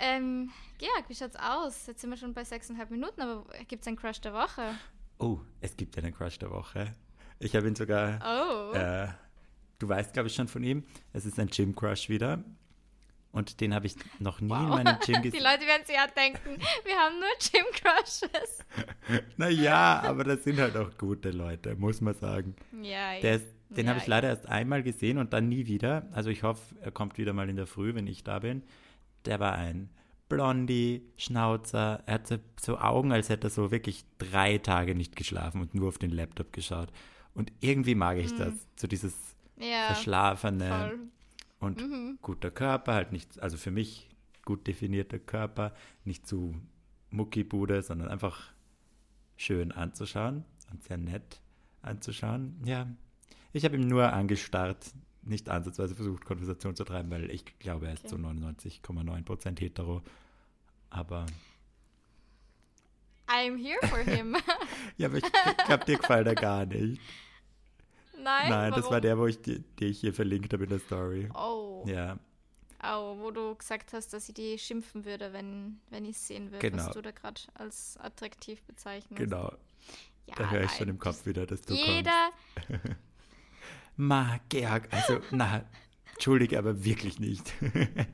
ähm, 0.00 0.50
Georg, 0.78 1.04
wie 1.08 1.14
schaut's 1.14 1.36
aus? 1.36 1.86
Jetzt 1.86 2.00
sind 2.00 2.10
wir 2.10 2.16
schon 2.16 2.34
bei 2.34 2.42
sechseinhalb 2.42 2.90
Minuten, 2.90 3.20
aber 3.22 3.44
gibt 3.68 3.82
es 3.82 3.86
einen 3.86 3.96
Crush 3.96 4.20
der 4.20 4.32
Woche? 4.32 4.74
Oh, 5.20 5.38
es 5.60 5.76
gibt 5.76 5.96
einen 5.98 6.12
Crush 6.12 6.40
der 6.40 6.50
Woche. 6.50 6.92
Ich 7.38 7.54
habe 7.54 7.68
ihn 7.68 7.76
sogar 7.76 8.18
oh. 8.24 8.74
äh, 8.74 9.08
Du 9.78 9.88
weißt, 9.88 10.12
glaube 10.12 10.28
ich, 10.28 10.34
schon 10.34 10.48
von 10.48 10.62
ihm. 10.62 10.84
Es 11.12 11.24
ist 11.24 11.38
ein 11.38 11.48
Gym-Crush 11.48 12.08
wieder. 12.08 12.42
Und 13.30 13.60
den 13.60 13.74
habe 13.74 13.86
ich 13.86 13.94
noch 14.18 14.40
nie 14.40 14.50
wow. 14.50 14.62
in 14.62 14.68
meinem 14.68 14.98
Gym 15.04 15.14
gesehen. 15.22 15.32
Die 15.32 15.44
Leute 15.44 15.66
werden 15.66 15.86
sich 15.86 15.94
ja 15.94 16.06
denken, 16.06 16.60
wir 16.84 16.96
haben 16.96 17.16
nur 17.20 17.28
Gym-Crushes. 17.38 18.64
naja, 19.36 20.02
aber 20.02 20.24
das 20.24 20.44
sind 20.44 20.58
halt 20.58 20.76
auch 20.76 20.96
gute 20.96 21.30
Leute, 21.30 21.76
muss 21.76 22.00
man 22.00 22.14
sagen. 22.14 22.56
Ja, 22.82 23.20
Der 23.20 23.36
ist, 23.36 23.46
den 23.68 23.86
ja, 23.86 23.90
habe 23.90 24.00
ich 24.00 24.06
leider 24.06 24.28
erst 24.28 24.46
einmal 24.46 24.82
gesehen 24.82 25.18
und 25.18 25.32
dann 25.32 25.48
nie 25.48 25.66
wieder. 25.66 26.08
Also 26.12 26.30
ich 26.30 26.42
hoffe, 26.42 26.74
er 26.80 26.90
kommt 26.90 27.18
wieder 27.18 27.32
mal 27.32 27.48
in 27.48 27.56
der 27.56 27.66
Früh, 27.66 27.94
wenn 27.94 28.06
ich 28.06 28.24
da 28.24 28.38
bin. 28.40 28.62
Der 29.26 29.38
war 29.38 29.54
ein 29.54 29.90
Blondie, 30.28 31.02
Schnauzer. 31.16 32.02
Er 32.06 32.14
hatte 32.14 32.40
so 32.60 32.78
Augen, 32.78 33.12
als 33.12 33.28
hätte 33.28 33.48
er 33.48 33.50
so 33.50 33.70
wirklich 33.70 34.04
drei 34.18 34.58
Tage 34.58 34.94
nicht 34.94 35.16
geschlafen 35.16 35.60
und 35.60 35.74
nur 35.74 35.88
auf 35.88 35.98
den 35.98 36.10
Laptop 36.10 36.52
geschaut. 36.52 36.88
Und 37.34 37.52
irgendwie 37.60 37.94
mag 37.94 38.16
ich 38.16 38.32
mhm. 38.32 38.38
das. 38.38 38.54
So 38.76 38.86
dieses 38.86 39.14
ja, 39.60 39.86
verschlafene 39.86 40.68
voll. 40.68 40.98
und 41.60 41.80
mhm. 41.80 42.18
guter 42.22 42.50
Körper, 42.50 42.94
halt 42.94 43.12
nicht, 43.12 43.40
also 43.40 43.56
für 43.56 43.70
mich 43.70 44.08
gut 44.44 44.66
definierter 44.66 45.18
Körper, 45.18 45.74
nicht 46.04 46.26
zu 46.26 46.54
Muckibude, 47.10 47.82
sondern 47.82 48.08
einfach 48.08 48.52
schön 49.36 49.72
anzuschauen 49.72 50.44
und 50.70 50.82
sehr 50.82 50.98
nett 50.98 51.40
anzuschauen. 51.82 52.60
Ja, 52.64 52.86
ich 53.52 53.64
habe 53.64 53.76
ihm 53.76 53.86
nur 53.86 54.12
angestarrt, 54.12 54.92
nicht 55.22 55.48
ansatzweise 55.48 55.94
versucht, 55.94 56.24
Konversation 56.24 56.74
zu 56.76 56.84
treiben, 56.84 57.10
weil 57.10 57.30
ich 57.30 57.44
glaube, 57.58 57.86
er 57.86 57.94
ist 57.94 58.04
okay. 58.04 58.16
zu 58.16 58.16
99,9% 58.16 59.60
hetero. 59.60 60.02
Aber. 60.90 61.26
I'm 63.26 63.56
here 63.58 63.86
for 63.88 63.98
him. 63.98 64.36
ja, 64.96 65.08
aber 65.08 65.18
ich 65.18 65.24
glaube, 65.66 65.84
dir 65.84 65.98
gefällt 65.98 66.26
er 66.26 66.34
gar 66.34 66.64
nicht. 66.66 67.00
Nein, 68.22 68.50
Nein, 68.50 68.70
warum? 68.70 68.82
das 68.82 68.90
war 68.90 69.00
der, 69.00 69.18
wo 69.18 69.26
ich 69.26 69.40
die, 69.40 69.60
die 69.78 69.86
ich 69.86 70.00
hier 70.00 70.12
verlinkt 70.12 70.52
habe 70.52 70.64
in 70.64 70.70
der 70.70 70.80
Story. 70.80 71.28
Oh. 71.34 71.84
Ja. 71.86 72.18
Oh, 72.82 73.16
wo 73.18 73.30
du 73.30 73.54
gesagt 73.56 73.92
hast, 73.92 74.12
dass 74.12 74.28
ich 74.28 74.34
die 74.34 74.58
schimpfen 74.58 75.04
würde, 75.04 75.32
wenn, 75.32 75.80
wenn 75.90 76.04
ich 76.04 76.16
es 76.16 76.28
sehen 76.28 76.52
würde, 76.52 76.70
genau. 76.70 76.86
was 76.86 76.92
du 76.92 77.02
da 77.02 77.10
gerade 77.10 77.40
als 77.54 77.96
attraktiv 78.00 78.62
bezeichnest. 78.62 79.18
Genau. 79.18 79.52
Ja, 80.26 80.34
da 80.36 80.50
höre 80.50 80.64
ich 80.64 80.70
schon 80.72 80.88
im 80.88 80.98
Kopf 80.98 81.26
wieder, 81.26 81.46
dass 81.46 81.62
du 81.62 81.74
jeder 81.74 82.30
kommst. 82.66 82.84
Ma, 83.96 84.38
Georg, 84.48 84.86
also, 84.92 85.20
na, 85.32 85.64
entschuldige, 86.12 86.58
aber 86.58 86.84
wirklich 86.84 87.18
nicht. 87.18 87.52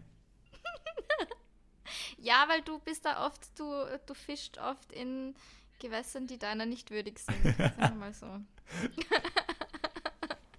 ja, 2.19 2.45
weil 2.49 2.63
du 2.63 2.79
bist 2.79 3.05
da 3.05 3.27
oft, 3.27 3.59
du, 3.59 3.85
du 4.07 4.15
fischst 4.15 4.57
oft 4.57 4.93
in 4.93 5.35
Gewässern, 5.79 6.27
die 6.27 6.39
deiner 6.39 6.65
nicht 6.65 6.91
würdig 6.91 7.19
sind. 7.19 7.37
Sagen 7.59 7.79
wir 7.79 7.91
mal 7.91 8.15
so. 8.15 8.27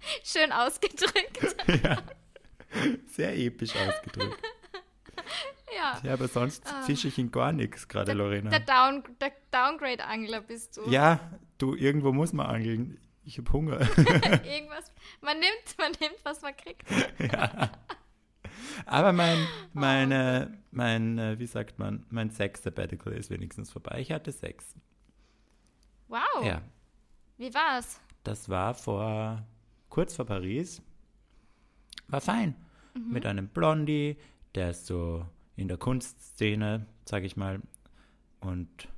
Schön 0.24 0.52
ausgedrückt. 0.52 1.56
ja. 1.84 1.98
Sehr 3.06 3.36
episch 3.36 3.74
ausgedrückt. 3.76 4.42
Ja. 5.74 6.00
Ja, 6.04 6.12
aber 6.14 6.28
sonst 6.28 6.64
uh, 6.64 6.86
fische 6.86 7.08
ich 7.08 7.18
in 7.18 7.30
gar 7.30 7.52
nichts 7.52 7.86
gerade, 7.88 8.12
Lorena. 8.12 8.48
Der, 8.50 8.60
Down, 8.60 9.02
der 9.20 9.32
Downgrade-Angler 9.50 10.40
bist 10.40 10.76
du. 10.76 10.88
Ja, 10.88 11.18
du, 11.58 11.74
irgendwo 11.74 12.12
muss 12.12 12.32
man 12.32 12.46
angeln. 12.46 12.98
Ich 13.24 13.36
habe 13.36 13.52
Hunger. 13.52 13.80
Irgendwas, 13.80 14.92
man 15.20 15.38
nimmt, 15.38 15.76
man 15.76 15.90
nimmt, 16.00 16.16
was 16.22 16.40
man 16.40 16.56
kriegt. 16.56 16.82
ja. 17.18 17.72
Aber 18.86 19.12
mein, 19.12 19.46
meine, 19.72 20.50
oh. 20.50 20.56
mein, 20.70 21.18
äh, 21.18 21.38
wie 21.38 21.46
sagt 21.46 21.78
man, 21.78 22.06
mein 22.10 22.30
Sex-Sabbatical 22.30 23.12
ist 23.12 23.30
wenigstens 23.30 23.70
vorbei. 23.70 23.98
Ich 24.00 24.12
hatte 24.12 24.32
Sex. 24.32 24.76
Wow. 26.08 26.44
Ja. 26.44 26.62
Wie 27.38 27.52
war's? 27.52 28.00
Das 28.22 28.48
war 28.48 28.74
vor 28.74 29.44
kurz 29.96 30.14
vor 30.14 30.26
Paris. 30.26 30.82
War 32.08 32.20
fein. 32.20 32.54
Mhm. 32.92 33.12
Mit 33.12 33.24
einem 33.24 33.48
Blondie, 33.48 34.18
der 34.54 34.68
ist 34.68 34.84
so 34.84 35.24
in 35.56 35.68
der 35.68 35.78
Kunstszene, 35.78 36.84
sag 37.06 37.24
ich 37.24 37.38
mal. 37.38 37.62
Und 38.40 38.88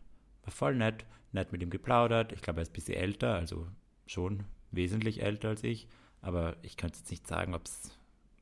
war 0.43 0.51
voll 0.51 0.75
nett. 0.75 1.07
Nett 1.31 1.53
mit 1.53 1.63
ihm 1.63 1.71
geplaudert. 1.71 2.33
Ich 2.33 2.43
glaube, 2.43 2.59
er 2.59 2.63
ist 2.63 2.71
ein 2.71 2.73
bisschen 2.73 2.97
älter, 2.97 3.37
also 3.37 3.69
schon 4.09 4.43
wesentlich 4.73 5.23
älter 5.23 5.51
als 5.51 5.63
ich. 5.63 5.87
Aber 6.21 6.57
ich 6.63 6.77
könnte 6.77 6.99
jetzt 6.99 7.13
nicht 7.13 7.29
sagen, 7.29 7.55
ob 7.55 7.67
es 7.67 7.97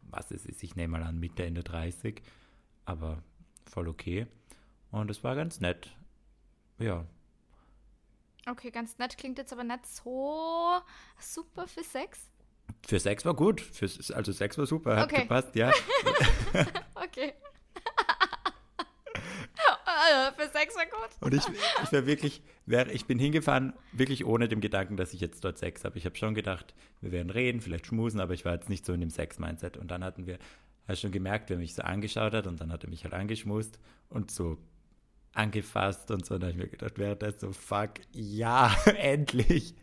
was 0.09 0.31
es 0.31 0.47
ist. 0.47 0.63
Ich 0.63 0.77
nehme 0.77 0.93
mal 0.99 1.07
an, 1.07 1.21
Mitte, 1.21 1.45
Ende 1.45 1.63
30. 1.63 2.23
Aber 2.87 3.23
voll 3.67 3.87
okay. 3.87 4.29
Und 4.91 5.11
es 5.11 5.23
war 5.23 5.37
ganz 5.37 5.61
nett. 5.61 5.95
Ja, 6.79 7.05
Okay, 8.49 8.71
ganz 8.71 8.97
nett 8.99 9.19
klingt 9.19 9.39
jetzt 9.39 9.53
aber 9.53 9.65
nicht 9.65 9.85
so 9.87 10.79
super 11.19 11.67
für 11.67 11.83
Sex. 11.83 12.31
Für 12.87 13.01
Sex 13.01 13.25
war 13.25 13.35
gut. 13.35 13.61
Für, 13.61 13.89
also 14.15 14.33
Sex 14.33 14.59
war 14.59 14.67
super, 14.67 14.97
hat 14.97 15.13
okay. 15.13 15.23
gepasst, 15.23 15.55
ja. 15.55 15.73
okay. 16.95 17.33
Für 20.37 20.49
Sex 20.49 20.77
war 20.77 20.87
gut. 20.87 21.11
Und 21.21 21.35
ich, 21.35 21.43
ich 21.83 21.93
war 21.93 22.07
wirklich, 22.07 22.43
ich 22.93 23.07
bin 23.07 23.19
hingefahren, 23.19 23.73
wirklich 23.93 24.25
ohne 24.25 24.49
den 24.49 24.61
Gedanken, 24.61 24.97
dass 24.97 25.15
ich 25.15 25.21
jetzt 25.21 25.45
dort 25.45 25.59
Sex 25.59 25.85
habe. 25.85 25.99
Ich 25.99 26.05
habe 26.05 26.17
schon 26.17 26.35
gedacht, 26.35 26.75
wir 27.01 27.13
werden 27.13 27.31
reden, 27.31 27.61
vielleicht 27.61 27.87
schmusen, 27.87 28.21
aber 28.21 28.35
ich 28.35 28.45
war 28.45 28.55
jetzt 28.55 28.69
nicht 28.69 28.87
so 28.87 28.93
in 28.93 29.01
dem 29.01 29.11
Sex-Mindset. 29.11 29.77
Und 29.77 29.91
dann 29.91 30.05
hatten 30.05 30.27
wir, 30.27 30.39
hast 30.87 31.01
schon 31.01 31.13
gemerkt, 31.13 31.51
wer 31.51 31.59
mich 31.59 31.75
so 31.75 31.83
angeschaut 31.83 32.35
hat 32.35 32.47
und 32.47 32.61
dann 32.61 32.73
hat 32.73 32.85
er 32.85 32.91
mich 32.91 33.05
halt 33.05 33.15
angeschmust 33.15 33.79
und 34.09 34.31
so 34.31 34.59
angefasst 35.33 36.11
und 36.11 36.25
so. 36.25 36.35
Und 36.35 36.43
da 36.43 36.49
habe 36.49 36.57
ich 36.57 36.63
mir 36.63 36.69
gedacht, 36.69 36.99
wäre 36.99 37.17
das 37.17 37.41
so, 37.41 37.53
fuck, 37.53 37.95
ja, 38.13 38.75
endlich. 38.99 39.75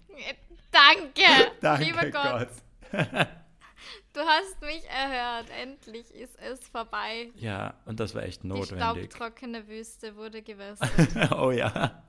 Danke, 0.72 1.52
Danke 1.62 1.84
lieber 1.84 2.10
Gott. 2.10 2.14
Gott. 2.14 2.50
Du 4.14 4.20
hast 4.22 4.62
mich 4.62 4.88
erhört. 4.88 5.50
Endlich 5.62 6.10
ist 6.14 6.38
es 6.40 6.68
vorbei. 6.68 7.32
Ja, 7.36 7.74
und 7.86 8.00
das 8.00 8.14
war 8.14 8.24
echt 8.24 8.44
notwendig. 8.44 9.10
Die 9.10 9.16
staubtrockene 9.16 9.68
Wüste 9.68 10.16
wurde 10.16 10.42
gewässert. 10.42 10.92
oh 11.36 11.52
ja. 11.52 12.04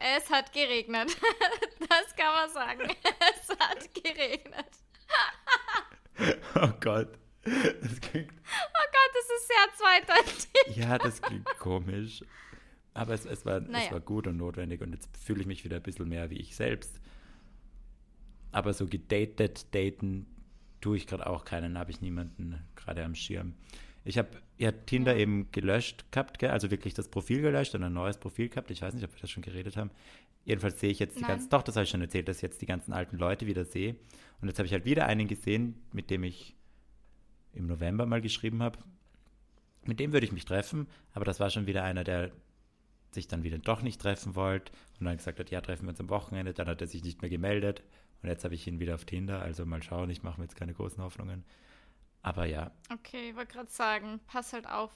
Es 0.00 0.30
hat 0.30 0.52
geregnet. 0.52 1.16
Das 1.88 2.16
kann 2.16 2.32
man 2.34 2.50
sagen. 2.50 2.96
Es 3.20 3.50
hat 3.58 3.94
geregnet. 3.94 4.66
Oh 6.54 6.72
Gott. 6.80 7.18
Das 7.44 8.00
klingt. 8.00 8.32
Oh 8.32 8.86
Gott, 8.92 9.10
das 9.12 9.28
ist 9.36 9.48
sehr 9.48 9.66
zweideutig. 9.76 10.76
Ja, 10.76 10.96
das 10.96 11.20
klingt 11.20 11.44
komisch. 11.58 12.22
Aber 12.94 13.12
es, 13.12 13.26
es, 13.26 13.44
war, 13.44 13.60
naja. 13.60 13.84
es 13.84 13.92
war 13.92 14.00
gut 14.00 14.26
und 14.26 14.38
notwendig 14.38 14.80
und 14.80 14.92
jetzt 14.92 15.14
fühle 15.18 15.42
ich 15.42 15.46
mich 15.46 15.64
wieder 15.64 15.76
ein 15.76 15.82
bisschen 15.82 16.08
mehr 16.08 16.30
wie 16.30 16.38
ich 16.38 16.56
selbst. 16.56 16.98
Aber 18.52 18.72
so 18.74 18.86
gedatet, 18.86 19.74
daten 19.74 20.26
tue 20.80 20.98
ich 20.98 21.06
gerade 21.06 21.26
auch 21.26 21.44
keinen, 21.44 21.78
habe 21.78 21.90
ich 21.90 22.00
niemanden 22.00 22.58
gerade 22.76 23.02
am 23.04 23.14
Schirm. 23.14 23.54
Ich 24.04 24.18
habe 24.18 24.28
ja 24.58 24.72
Tinder 24.72 25.16
eben 25.16 25.50
gelöscht 25.52 26.04
gehabt, 26.10 26.38
gell? 26.38 26.50
also 26.50 26.70
wirklich 26.70 26.92
das 26.92 27.08
Profil 27.08 27.40
gelöscht 27.40 27.74
und 27.74 27.84
ein 27.84 27.92
neues 27.92 28.18
Profil 28.18 28.48
gehabt. 28.48 28.70
Ich 28.70 28.82
weiß 28.82 28.94
nicht, 28.94 29.04
ob 29.04 29.12
wir 29.14 29.20
das 29.20 29.30
schon 29.30 29.42
geredet 29.42 29.76
haben. 29.76 29.90
Jedenfalls 30.44 30.80
sehe 30.80 30.90
ich 30.90 30.98
jetzt 30.98 31.18
die 31.18 31.22
ganzen, 31.22 31.48
doch, 31.50 31.62
das 31.62 31.76
habe 31.76 31.84
ich 31.84 31.90
schon 31.90 32.00
erzählt, 32.00 32.26
dass 32.26 32.38
ich 32.38 32.42
jetzt 32.42 32.60
die 32.60 32.66
ganzen 32.66 32.92
alten 32.92 33.16
Leute 33.16 33.46
wieder 33.46 33.64
sehe. 33.64 33.94
Und 34.40 34.48
jetzt 34.48 34.58
habe 34.58 34.66
ich 34.66 34.72
halt 34.72 34.84
wieder 34.84 35.06
einen 35.06 35.28
gesehen, 35.28 35.80
mit 35.92 36.10
dem 36.10 36.24
ich 36.24 36.56
im 37.52 37.66
November 37.66 38.06
mal 38.06 38.20
geschrieben 38.20 38.60
habe. 38.60 38.78
Mit 39.84 40.00
dem 40.00 40.12
würde 40.12 40.26
ich 40.26 40.32
mich 40.32 40.44
treffen, 40.44 40.88
aber 41.14 41.24
das 41.24 41.38
war 41.38 41.50
schon 41.50 41.66
wieder 41.66 41.84
einer, 41.84 42.02
der 42.02 42.32
sich 43.12 43.28
dann 43.28 43.44
wieder 43.44 43.58
doch 43.58 43.82
nicht 43.82 44.00
treffen 44.00 44.34
wollte 44.34 44.72
und 44.98 45.06
dann 45.06 45.16
gesagt 45.16 45.38
hat, 45.38 45.50
ja, 45.50 45.60
treffen 45.60 45.84
wir 45.84 45.90
uns 45.90 46.00
am 46.00 46.08
Wochenende. 46.08 46.54
Dann 46.54 46.66
hat 46.66 46.80
er 46.80 46.86
sich 46.86 47.04
nicht 47.04 47.20
mehr 47.20 47.30
gemeldet 47.30 47.82
und 48.22 48.28
jetzt 48.28 48.44
habe 48.44 48.54
ich 48.54 48.66
ihn 48.66 48.78
wieder 48.78 48.94
auf 48.94 49.04
Tinder. 49.04 49.42
Also 49.42 49.66
mal 49.66 49.82
schauen, 49.82 50.10
ich 50.10 50.22
mache 50.22 50.38
mir 50.38 50.44
jetzt 50.44 50.56
keine 50.56 50.74
großen 50.74 51.02
Hoffnungen. 51.02 51.44
Aber 52.22 52.44
ja. 52.44 52.70
Okay, 52.92 53.30
ich 53.30 53.36
wollte 53.36 53.54
gerade 53.54 53.70
sagen, 53.70 54.20
pass 54.26 54.52
halt 54.52 54.68
auf 54.68 54.90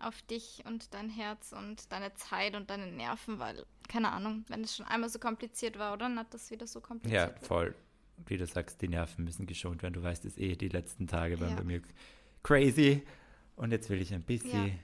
auf 0.00 0.20
dich 0.22 0.62
und 0.66 0.92
dein 0.94 1.08
Herz 1.08 1.52
und 1.52 1.90
deine 1.90 2.12
Zeit 2.14 2.54
und 2.54 2.70
deine 2.70 2.86
Nerven, 2.86 3.38
weil, 3.38 3.64
keine 3.88 4.12
Ahnung, 4.12 4.44
wenn 4.48 4.62
es 4.62 4.76
schon 4.76 4.86
einmal 4.86 5.08
so 5.08 5.18
kompliziert 5.18 5.78
war, 5.78 5.94
oder? 5.94 6.08
Dann 6.08 6.18
hat 6.18 6.32
das 6.34 6.50
wieder 6.50 6.66
so 6.66 6.80
kompliziert. 6.80 7.40
Ja, 7.40 7.46
voll. 7.46 7.74
Wie 8.26 8.36
du 8.36 8.46
sagst, 8.46 8.80
die 8.80 8.88
Nerven 8.88 9.24
müssen 9.24 9.46
geschont 9.46 9.82
werden. 9.82 9.94
Du 9.94 10.02
weißt 10.02 10.24
es 10.24 10.38
eh, 10.38 10.56
die 10.56 10.68
letzten 10.68 11.06
Tage 11.06 11.40
waren 11.40 11.50
ja. 11.50 11.56
bei 11.56 11.64
mir 11.64 11.82
crazy. 12.42 13.02
Und 13.56 13.72
jetzt 13.72 13.88
will 13.90 14.00
ich 14.00 14.12
ein 14.12 14.22
bisschen 14.22 14.68
ja. 14.68 14.74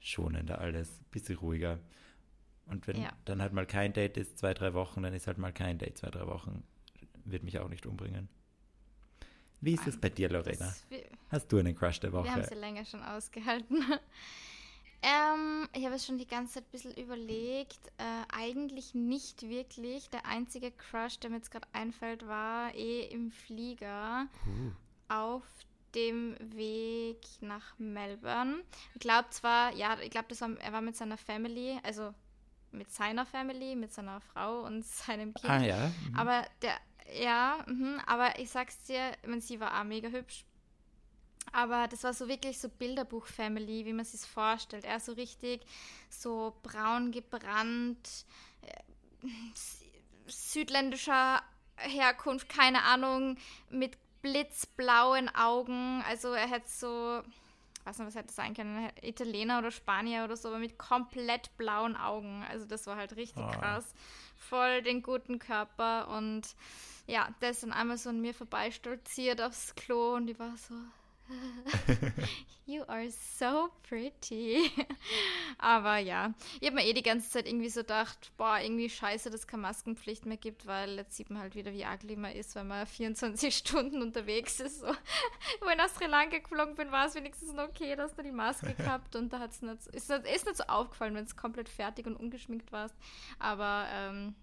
schonender 0.00 0.60
alles, 0.60 1.00
ein 1.00 1.10
bisschen 1.10 1.36
ruhiger. 1.36 1.78
Und 2.66 2.86
wenn 2.86 3.02
ja. 3.02 3.12
dann 3.24 3.40
halt 3.40 3.52
mal 3.52 3.66
kein 3.66 3.92
Date 3.92 4.16
ist, 4.16 4.38
zwei, 4.38 4.54
drei 4.54 4.74
Wochen, 4.74 5.02
dann 5.02 5.14
ist 5.14 5.26
halt 5.26 5.38
mal 5.38 5.52
kein 5.52 5.78
Date, 5.78 5.98
zwei, 5.98 6.10
drei 6.10 6.26
Wochen. 6.26 6.62
Wird 7.26 7.42
mich 7.42 7.58
auch 7.58 7.68
nicht 7.68 7.86
umbringen. 7.86 8.28
Wie 9.60 9.74
ist 9.74 9.86
es 9.86 9.98
bei 9.98 10.10
dir, 10.10 10.28
Lorena? 10.30 10.74
Hast 11.30 11.50
du 11.50 11.58
einen 11.58 11.74
Crush 11.74 11.98
der 12.00 12.12
Woche? 12.12 12.24
Wir 12.24 12.32
haben 12.32 12.44
sie 12.44 12.54
länger 12.54 12.84
schon 12.84 13.02
ausgehalten. 13.02 13.78
ähm, 15.02 15.68
ich 15.72 15.84
habe 15.84 15.96
es 15.96 16.06
schon 16.06 16.18
die 16.18 16.26
ganze 16.26 16.54
Zeit 16.54 16.64
ein 16.64 16.70
bisschen 16.70 16.94
überlegt. 16.94 17.80
Äh, 17.98 18.32
eigentlich 18.32 18.94
nicht 18.94 19.42
wirklich. 19.42 20.08
Der 20.10 20.24
einzige 20.26 20.70
Crush, 20.70 21.18
der 21.18 21.30
mir 21.30 21.36
jetzt 21.36 21.50
gerade 21.50 21.66
einfällt, 21.72 22.28
war 22.28 22.72
eh 22.74 23.06
im 23.06 23.32
Flieger 23.32 24.28
uh. 24.46 25.12
auf 25.12 25.42
dem 25.96 26.36
Weg 26.54 27.26
nach 27.40 27.76
Melbourne. 27.78 28.62
Ich 28.94 29.00
glaube 29.00 29.30
zwar, 29.30 29.74
ja, 29.74 29.98
ich 30.00 30.10
glaube, 30.10 30.28
er 30.60 30.72
war 30.72 30.82
mit 30.82 30.94
seiner 30.94 31.16
Family, 31.16 31.80
also 31.82 32.14
mit 32.70 32.92
seiner 32.92 33.24
Family, 33.24 33.74
mit 33.74 33.92
seiner 33.92 34.20
Frau 34.20 34.64
und 34.64 34.84
seinem 34.84 35.34
Kind. 35.34 35.50
Ah 35.50 35.62
ja. 35.62 35.90
Mhm. 36.08 36.16
Aber 36.16 36.44
der 36.62 36.76
ja, 37.12 37.64
mh, 37.66 38.02
aber 38.06 38.38
ich 38.38 38.50
sag's 38.50 38.82
dir, 38.84 39.12
meine, 39.26 39.40
sie 39.40 39.60
war 39.60 39.78
auch 39.78 39.84
mega 39.84 40.08
hübsch. 40.08 40.44
Aber 41.52 41.88
das 41.88 42.04
war 42.04 42.12
so 42.12 42.28
wirklich 42.28 42.58
so 42.58 42.68
Bilderbuch-Family, 42.68 43.86
wie 43.86 43.92
man 43.92 44.04
sich 44.04 44.20
vorstellt. 44.28 44.84
Er 44.84 45.00
so 45.00 45.12
richtig 45.12 45.64
so 46.10 46.54
braun 46.62 47.12
gebrannt, 47.12 48.26
äh, 48.62 49.28
südländischer 50.26 51.42
Herkunft, 51.76 52.48
keine 52.48 52.82
Ahnung, 52.82 53.38
mit 53.70 53.96
blitzblauen 54.22 55.34
Augen. 55.34 56.02
Also 56.08 56.32
er 56.32 56.48
hätte 56.48 56.68
so, 56.68 57.22
weiß 57.86 57.98
nicht, 57.98 58.06
was 58.08 58.16
hätte 58.16 58.32
sein 58.32 58.54
können, 58.54 58.90
Italiener 59.02 59.58
oder 59.58 59.70
Spanier 59.70 60.24
oder 60.24 60.36
so, 60.36 60.48
aber 60.48 60.58
mit 60.58 60.78
komplett 60.78 61.56
blauen 61.56 61.96
Augen. 61.96 62.44
Also 62.50 62.66
das 62.66 62.86
war 62.86 62.96
halt 62.96 63.16
richtig 63.16 63.44
oh. 63.46 63.50
krass. 63.50 63.94
Voll 64.36 64.82
den 64.82 65.02
guten 65.02 65.38
Körper 65.38 66.08
und 66.08 66.42
ja, 67.06 67.28
der 67.40 67.50
ist 67.50 67.62
dann 67.62 67.72
einmal 67.72 67.98
so 67.98 68.10
an 68.10 68.20
mir 68.20 68.34
vorbeistolziert 68.34 69.40
aufs 69.40 69.74
Klo 69.76 70.14
und 70.16 70.26
die 70.26 70.38
war 70.38 70.56
so, 70.56 70.74
You 72.68 72.82
are 72.88 73.08
so 73.38 73.68
pretty. 73.88 74.72
Aber 75.58 75.98
ja, 75.98 76.34
ich 76.60 76.66
habe 76.66 76.74
mir 76.74 76.84
eh 76.84 76.94
die 76.94 77.02
ganze 77.04 77.30
Zeit 77.30 77.46
irgendwie 77.46 77.68
so 77.68 77.82
gedacht, 77.82 78.32
boah, 78.36 78.58
irgendwie 78.60 78.90
scheiße, 78.90 79.30
dass 79.30 79.42
es 79.42 79.46
keine 79.46 79.62
Maskenpflicht 79.62 80.26
mehr 80.26 80.36
gibt, 80.36 80.66
weil 80.66 80.96
jetzt 80.96 81.16
sieht 81.16 81.30
man 81.30 81.42
halt 81.42 81.54
wieder, 81.54 81.72
wie 81.72 81.84
ugly 81.84 82.16
man 82.16 82.32
ist, 82.32 82.56
wenn 82.56 82.66
man 82.66 82.84
24 82.88 83.56
Stunden 83.56 84.02
unterwegs 84.02 84.58
ist. 84.58 84.80
So. 84.80 84.88
Wo 84.88 85.68
ich 85.68 85.76
nach 85.76 85.88
Sri 85.90 86.06
Lanka 86.06 86.38
geflogen 86.38 86.74
bin, 86.74 86.90
war 86.90 87.06
es 87.06 87.14
wenigstens 87.14 87.52
noch 87.52 87.68
okay, 87.68 87.94
dass 87.94 88.16
du 88.16 88.24
die 88.24 88.32
Maske 88.32 88.74
gehabt 88.74 89.14
und 89.14 89.32
da 89.32 89.38
hat's 89.38 89.62
nicht, 89.62 89.86
ist, 89.86 90.10
ist 90.10 90.46
nicht 90.46 90.56
so 90.56 90.64
aufgefallen, 90.64 91.14
wenn 91.14 91.24
es 91.24 91.36
komplett 91.36 91.68
fertig 91.68 92.06
und 92.06 92.16
ungeschminkt 92.16 92.72
warst. 92.72 92.96
Aber 93.38 93.86
ähm, 93.92 94.34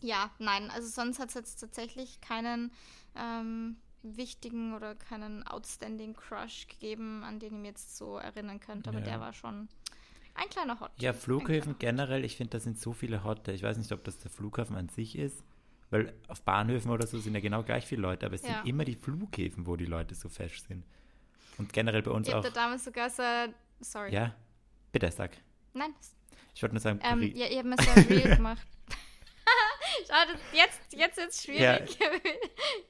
ja, 0.00 0.30
nein, 0.38 0.70
also 0.70 0.86
sonst 0.86 1.18
hat 1.18 1.30
es 1.30 1.34
jetzt 1.34 1.56
tatsächlich 1.56 2.20
keinen 2.20 2.70
ähm, 3.16 3.78
wichtigen 4.02 4.74
oder 4.74 4.94
keinen 4.94 5.46
outstanding 5.46 6.14
Crush 6.14 6.66
gegeben, 6.68 7.22
an 7.24 7.38
den 7.38 7.54
ich 7.54 7.58
mich 7.58 7.68
jetzt 7.70 7.96
so 7.96 8.18
erinnern 8.18 8.60
könnte, 8.60 8.90
aber 8.90 9.00
ja. 9.00 9.04
der 9.04 9.20
war 9.20 9.32
schon 9.32 9.68
ein 10.34 10.48
kleiner 10.48 10.80
Hot. 10.80 10.90
Ja, 10.98 11.12
Flughäfen 11.12 11.76
generell, 11.78 12.24
ich 12.24 12.36
finde, 12.36 12.52
da 12.52 12.60
sind 12.60 12.78
so 12.78 12.92
viele 12.92 13.24
Hotte. 13.24 13.52
Ich 13.52 13.62
weiß 13.62 13.76
nicht, 13.76 13.92
ob 13.92 14.02
das 14.04 14.18
der 14.18 14.30
Flughafen 14.30 14.76
an 14.76 14.88
sich 14.88 15.16
ist, 15.16 15.44
weil 15.90 16.14
auf 16.28 16.42
Bahnhöfen 16.42 16.90
oder 16.90 17.06
so 17.06 17.18
sind 17.18 17.34
ja 17.34 17.40
genau 17.40 17.62
gleich 17.62 17.86
viele 17.86 18.02
Leute, 18.02 18.26
aber 18.26 18.34
es 18.34 18.42
ja. 18.42 18.54
sind 18.54 18.66
immer 18.66 18.84
die 18.84 18.94
Flughäfen, 18.94 19.66
wo 19.66 19.76
die 19.76 19.84
Leute 19.84 20.14
so 20.14 20.28
fesch 20.28 20.62
sind. 20.62 20.84
Und 21.58 21.72
generell 21.72 22.02
bei 22.02 22.10
uns 22.10 22.28
ich 22.28 22.34
auch. 22.34 22.40
Ich 22.40 22.46
habe 22.46 22.54
da 22.54 22.62
damals 22.62 22.84
sogar 22.84 23.10
so, 23.10 23.22
sorry. 23.80 24.12
Ja, 24.12 24.34
bitte 24.90 25.10
sag. 25.10 25.36
Nein. 25.74 25.94
Ich 26.54 26.62
wollte 26.62 26.74
nur 26.74 26.80
sagen, 26.80 27.00
ähm, 27.02 27.22
ja, 27.34 27.46
ihr 27.46 27.58
habt 27.58 27.68
mir 27.68 27.76
so 27.78 27.90
ein 27.90 28.06
Reel 28.06 28.36
gemacht. 28.36 28.66
Schade, 30.12 30.38
jetzt, 30.52 30.80
jetzt 30.94 31.16
ist 31.18 31.28
es 31.30 31.44
schwierig. 31.44 31.98
Ja. 31.98 32.06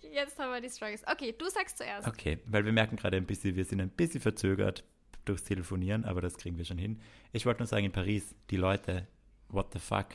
Jetzt 0.13 0.39
haben 0.39 0.53
wir 0.53 0.61
die 0.61 0.69
Struggles. 0.69 1.03
Okay, 1.07 1.33
du 1.39 1.49
sagst 1.49 1.79
zuerst. 1.79 2.07
Okay, 2.07 2.39
weil 2.47 2.65
wir 2.65 2.73
merken 2.73 2.97
gerade 2.97 3.17
ein 3.17 3.27
bisschen, 3.27 3.55
wir 3.55 3.65
sind 3.65 3.81
ein 3.81 3.91
bisschen 3.91 4.21
verzögert 4.21 4.85
durchs 5.25 5.45
Telefonieren, 5.45 6.05
aber 6.05 6.21
das 6.21 6.37
kriegen 6.37 6.59
wir 6.59 6.65
schon 6.65 6.79
hin. 6.79 7.01
Ich 7.33 7.47
wollte 7.47 7.61
nur 7.61 7.69
sagen, 7.69 7.87
in 7.87 7.93
Paris, 7.93 8.35
die 8.51 8.57
Leute, 8.57 9.07
what 9.49 9.73
the 9.73 9.79
fuck, 9.79 10.07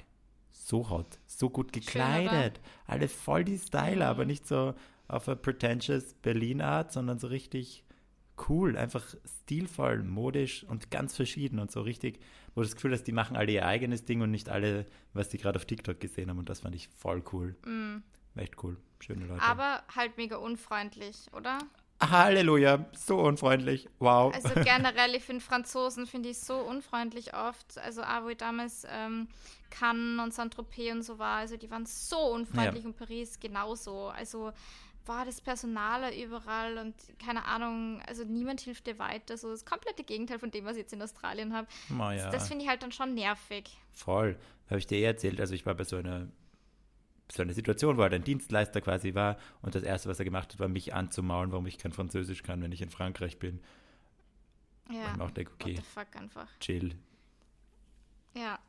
so 0.52 0.90
hot, 0.90 1.18
so 1.26 1.50
gut 1.50 1.72
gekleidet, 1.72 2.58
Schön, 2.58 2.66
alle 2.88 3.08
voll 3.08 3.46
die 3.46 3.58
Style, 3.58 3.96
mhm. 3.96 4.02
aber 4.02 4.26
nicht 4.26 4.46
so 4.46 4.76
auf 5.08 5.30
a 5.30 5.36
pretentious 5.36 6.14
Berlin-Art, 6.16 6.92
sondern 6.92 7.20
so 7.20 7.28
richtig 7.28 7.86
cool, 8.50 8.78
einfach 8.78 9.16
stilvoll, 9.44 10.04
modisch 10.04 10.66
und 10.66 10.92
ganz 10.92 11.16
verschieden 11.16 11.60
und 11.60 11.72
so 11.72 11.82
richtig, 11.82 12.20
wo 12.58 12.62
du 12.62 12.66
das 12.66 12.76
Gefühl 12.76 12.92
hast, 12.92 13.04
die 13.04 13.12
machen 13.12 13.38
alle 13.38 13.52
ihr 13.52 13.68
eigenes 13.68 14.04
Ding 14.04 14.22
und 14.22 14.32
nicht 14.32 14.50
alle, 14.50 14.88
was 15.14 15.30
die 15.30 15.38
gerade 15.38 15.58
auf 15.58 15.66
TikTok 15.66 16.00
gesehen 16.00 16.32
haben 16.32 16.40
und 16.40 16.50
das 16.50 16.62
fand 16.62 16.74
ich 16.74 16.88
voll 16.88 17.24
cool. 17.32 17.56
Mm. 17.64 17.98
Echt 18.36 18.56
cool, 18.64 18.78
schöne 19.00 19.28
Leute. 19.28 19.44
Aber 19.44 19.84
halt 19.96 20.18
mega 20.18 20.38
unfreundlich, 20.38 21.28
oder? 21.34 21.60
Halleluja, 22.02 22.88
so 22.94 23.20
unfreundlich, 23.20 23.88
wow. 24.00 24.34
Also 24.34 24.50
generell, 24.64 25.14
ich 25.14 25.24
finde 25.24 25.44
Franzosen, 25.44 26.08
finde 26.08 26.30
ich 26.30 26.40
so 26.40 26.56
unfreundlich 26.58 27.36
oft. 27.36 27.78
Also 27.78 28.02
auch 28.02 28.24
wo 28.24 28.30
ich 28.30 28.38
damals 28.38 28.88
ähm, 28.90 29.28
Cannes 29.70 30.20
und 30.24 30.34
Saint-Tropez 30.34 30.94
und 30.94 31.04
so 31.04 31.20
war, 31.20 31.38
also 31.38 31.58
die 31.58 31.70
waren 31.70 31.86
so 31.86 32.18
unfreundlich 32.18 32.84
ja. 32.86 32.90
und 32.90 32.98
Paris 32.98 33.40
genauso. 33.40 34.08
Also 34.08 34.52
war 35.08 35.26
das 35.26 35.42
Personal 35.42 36.14
überall 36.14 36.78
und 36.78 36.96
keine 37.20 37.46
Ahnung, 37.46 38.02
also 38.08 38.24
niemand 38.24 38.62
hilft 38.62 38.88
dir 38.88 39.00
weiter. 39.00 39.38
So 39.38 39.50
das 39.50 39.66
komplette 39.66 40.04
Gegenteil 40.04 40.40
von 40.40 40.52
dem, 40.52 40.66
was 40.66 40.74
ich 40.74 40.84
jetzt 40.84 40.94
in 40.94 41.02
Australien 41.02 41.54
habe. 41.54 41.68
Ja. 41.90 42.16
Das, 42.16 42.32
das 42.32 42.48
finde 42.48 42.64
ich 42.64 42.70
halt 42.70 42.84
dann 42.84 42.92
schon 42.92 43.14
nervig. 43.14 43.78
Voll. 43.92 44.38
Habe 44.70 44.80
ich 44.80 44.88
dir 44.88 44.98
eh 44.98 45.04
erzählt. 45.04 45.40
Also 45.40 45.54
ich 45.54 45.66
war 45.66 45.76
bei 45.76 45.84
so 45.84 45.98
einer, 45.98 46.28
so 47.32 47.42
einer 47.42 47.54
Situation, 47.54 47.98
wo 47.98 48.02
er 48.02 48.12
ein 48.12 48.24
Dienstleister 48.24 48.82
quasi 48.82 49.14
war 49.16 49.38
und 49.62 49.76
das 49.76 49.84
Erste, 49.84 50.10
was 50.10 50.20
er 50.20 50.26
gemacht 50.26 50.54
hat, 50.54 50.60
war 50.60 50.68
mich 50.68 50.94
anzumaulen, 50.94 51.52
warum 51.52 51.68
ich 51.68 51.78
kein 51.78 51.94
Französisch 51.94 52.44
kann, 52.44 52.62
wenn 52.62 52.72
ich 52.72 52.82
in 52.82 52.90
Frankreich 52.90 53.40
bin. 53.40 53.60
Ja. 54.90 55.14
Und 55.14 55.22
auch 55.22 55.32
denke, 55.32 55.52
okay, 55.54 55.78
What 55.78 55.84
the 55.84 55.90
fuck 55.90 56.16
einfach. 56.16 56.48
chill. 56.60 56.96
Ja. 58.34 58.60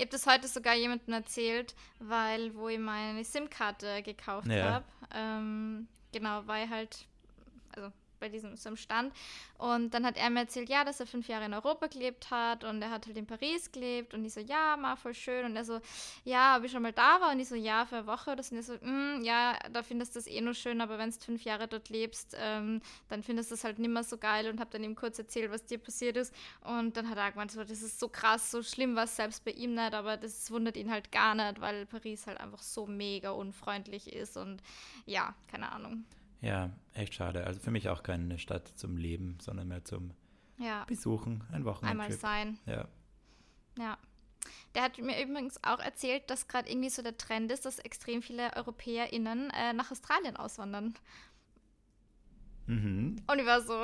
Ich 0.00 0.06
habe 0.06 0.12
das 0.12 0.26
heute 0.26 0.48
sogar 0.48 0.74
jemandem 0.74 1.12
erzählt, 1.12 1.74
weil 1.98 2.54
wo 2.54 2.70
ich 2.70 2.78
meine 2.78 3.22
SIM-Karte 3.22 4.02
gekauft 4.02 4.46
ja. 4.46 4.72
habe, 4.72 4.84
ähm, 5.14 5.88
genau, 6.10 6.40
weil 6.46 6.70
halt, 6.70 7.04
bei 8.20 8.28
diesem 8.28 8.56
so 8.56 8.76
Stand. 8.76 9.12
Und 9.58 9.92
dann 9.94 10.06
hat 10.06 10.16
er 10.16 10.30
mir 10.30 10.40
erzählt, 10.40 10.68
ja, 10.68 10.84
dass 10.84 11.00
er 11.00 11.06
fünf 11.06 11.28
Jahre 11.28 11.46
in 11.46 11.54
Europa 11.54 11.86
gelebt 11.86 12.30
hat 12.30 12.64
und 12.64 12.80
er 12.80 12.90
hat 12.90 13.06
halt 13.06 13.16
in 13.16 13.26
Paris 13.26 13.72
gelebt. 13.72 14.14
Und 14.14 14.24
ich 14.24 14.32
so, 14.32 14.40
ja, 14.40 14.76
mal 14.76 14.96
voll 14.96 15.14
schön. 15.14 15.44
Und 15.46 15.56
er 15.56 15.64
so, 15.64 15.80
ja, 16.24 16.56
ob 16.56 16.64
ich 16.64 16.72
schon 16.72 16.82
mal 16.82 16.92
da 16.92 17.20
war. 17.20 17.32
Und 17.32 17.40
ich 17.40 17.48
so, 17.48 17.56
ja, 17.56 17.84
für 17.86 17.96
eine 17.96 18.06
Woche. 18.06 18.30
Und 18.30 18.38
er 18.38 18.62
so, 18.62 18.74
mm, 18.74 19.22
ja, 19.22 19.58
da 19.72 19.82
findest 19.82 20.14
du 20.14 20.18
es 20.18 20.26
eh 20.26 20.40
nur 20.40 20.54
schön, 20.54 20.80
aber 20.80 20.98
wenn 20.98 21.10
du 21.10 21.16
fünf 21.18 21.44
Jahre 21.44 21.66
dort 21.68 21.88
lebst, 21.88 22.36
ähm, 22.38 22.80
dann 23.08 23.22
findest 23.22 23.50
du 23.50 23.54
es 23.54 23.64
halt 23.64 23.78
nicht 23.78 23.90
mehr 23.90 24.04
so 24.04 24.16
geil. 24.18 24.48
Und 24.48 24.60
habe 24.60 24.70
dann 24.70 24.84
ihm 24.84 24.94
kurz 24.94 25.18
erzählt, 25.18 25.50
was 25.50 25.64
dir 25.66 25.78
passiert 25.78 26.16
ist. 26.16 26.34
Und 26.62 26.96
dann 26.96 27.08
hat 27.08 27.18
er 27.18 27.32
gemeint, 27.32 27.50
so, 27.50 27.60
das 27.64 27.82
ist 27.82 27.98
so 27.98 28.08
krass, 28.08 28.50
so 28.50 28.62
schlimm 28.62 28.96
war 28.96 29.04
es 29.04 29.16
selbst 29.16 29.44
bei 29.44 29.52
ihm 29.52 29.74
nicht, 29.74 29.94
aber 29.94 30.16
das 30.16 30.50
wundert 30.50 30.76
ihn 30.76 30.90
halt 30.90 31.10
gar 31.12 31.34
nicht, 31.34 31.60
weil 31.60 31.86
Paris 31.86 32.26
halt 32.26 32.38
einfach 32.40 32.62
so 32.62 32.86
mega 32.86 33.30
unfreundlich 33.30 34.12
ist. 34.12 34.36
Und 34.36 34.62
ja, 35.06 35.34
keine 35.50 35.72
Ahnung. 35.72 36.04
Ja, 36.40 36.70
echt 36.94 37.14
schade. 37.14 37.46
Also 37.46 37.60
für 37.60 37.70
mich 37.70 37.88
auch 37.88 38.02
keine 38.02 38.38
Stadt 38.38 38.68
zum 38.68 38.96
Leben, 38.96 39.38
sondern 39.40 39.68
mehr 39.68 39.84
zum 39.84 40.12
ja. 40.58 40.84
Besuchen, 40.84 41.44
ein 41.52 41.64
Wochenende. 41.64 42.02
Einmal 42.02 42.12
sein. 42.12 42.58
Ja. 42.66 42.88
Ja. 43.78 43.98
Der 44.74 44.82
hat 44.82 44.98
mir 44.98 45.22
übrigens 45.22 45.62
auch 45.62 45.80
erzählt, 45.80 46.30
dass 46.30 46.48
gerade 46.48 46.70
irgendwie 46.70 46.90
so 46.90 47.02
der 47.02 47.18
Trend 47.18 47.50
ist, 47.50 47.66
dass 47.66 47.78
extrem 47.78 48.22
viele 48.22 48.56
EuropäerInnen 48.56 49.50
äh, 49.50 49.72
nach 49.72 49.90
Australien 49.90 50.36
auswandern. 50.36 50.94
Mhm. 52.66 53.16
Und 53.26 53.38
ich 53.38 53.46
war 53.46 53.60
so. 53.62 53.74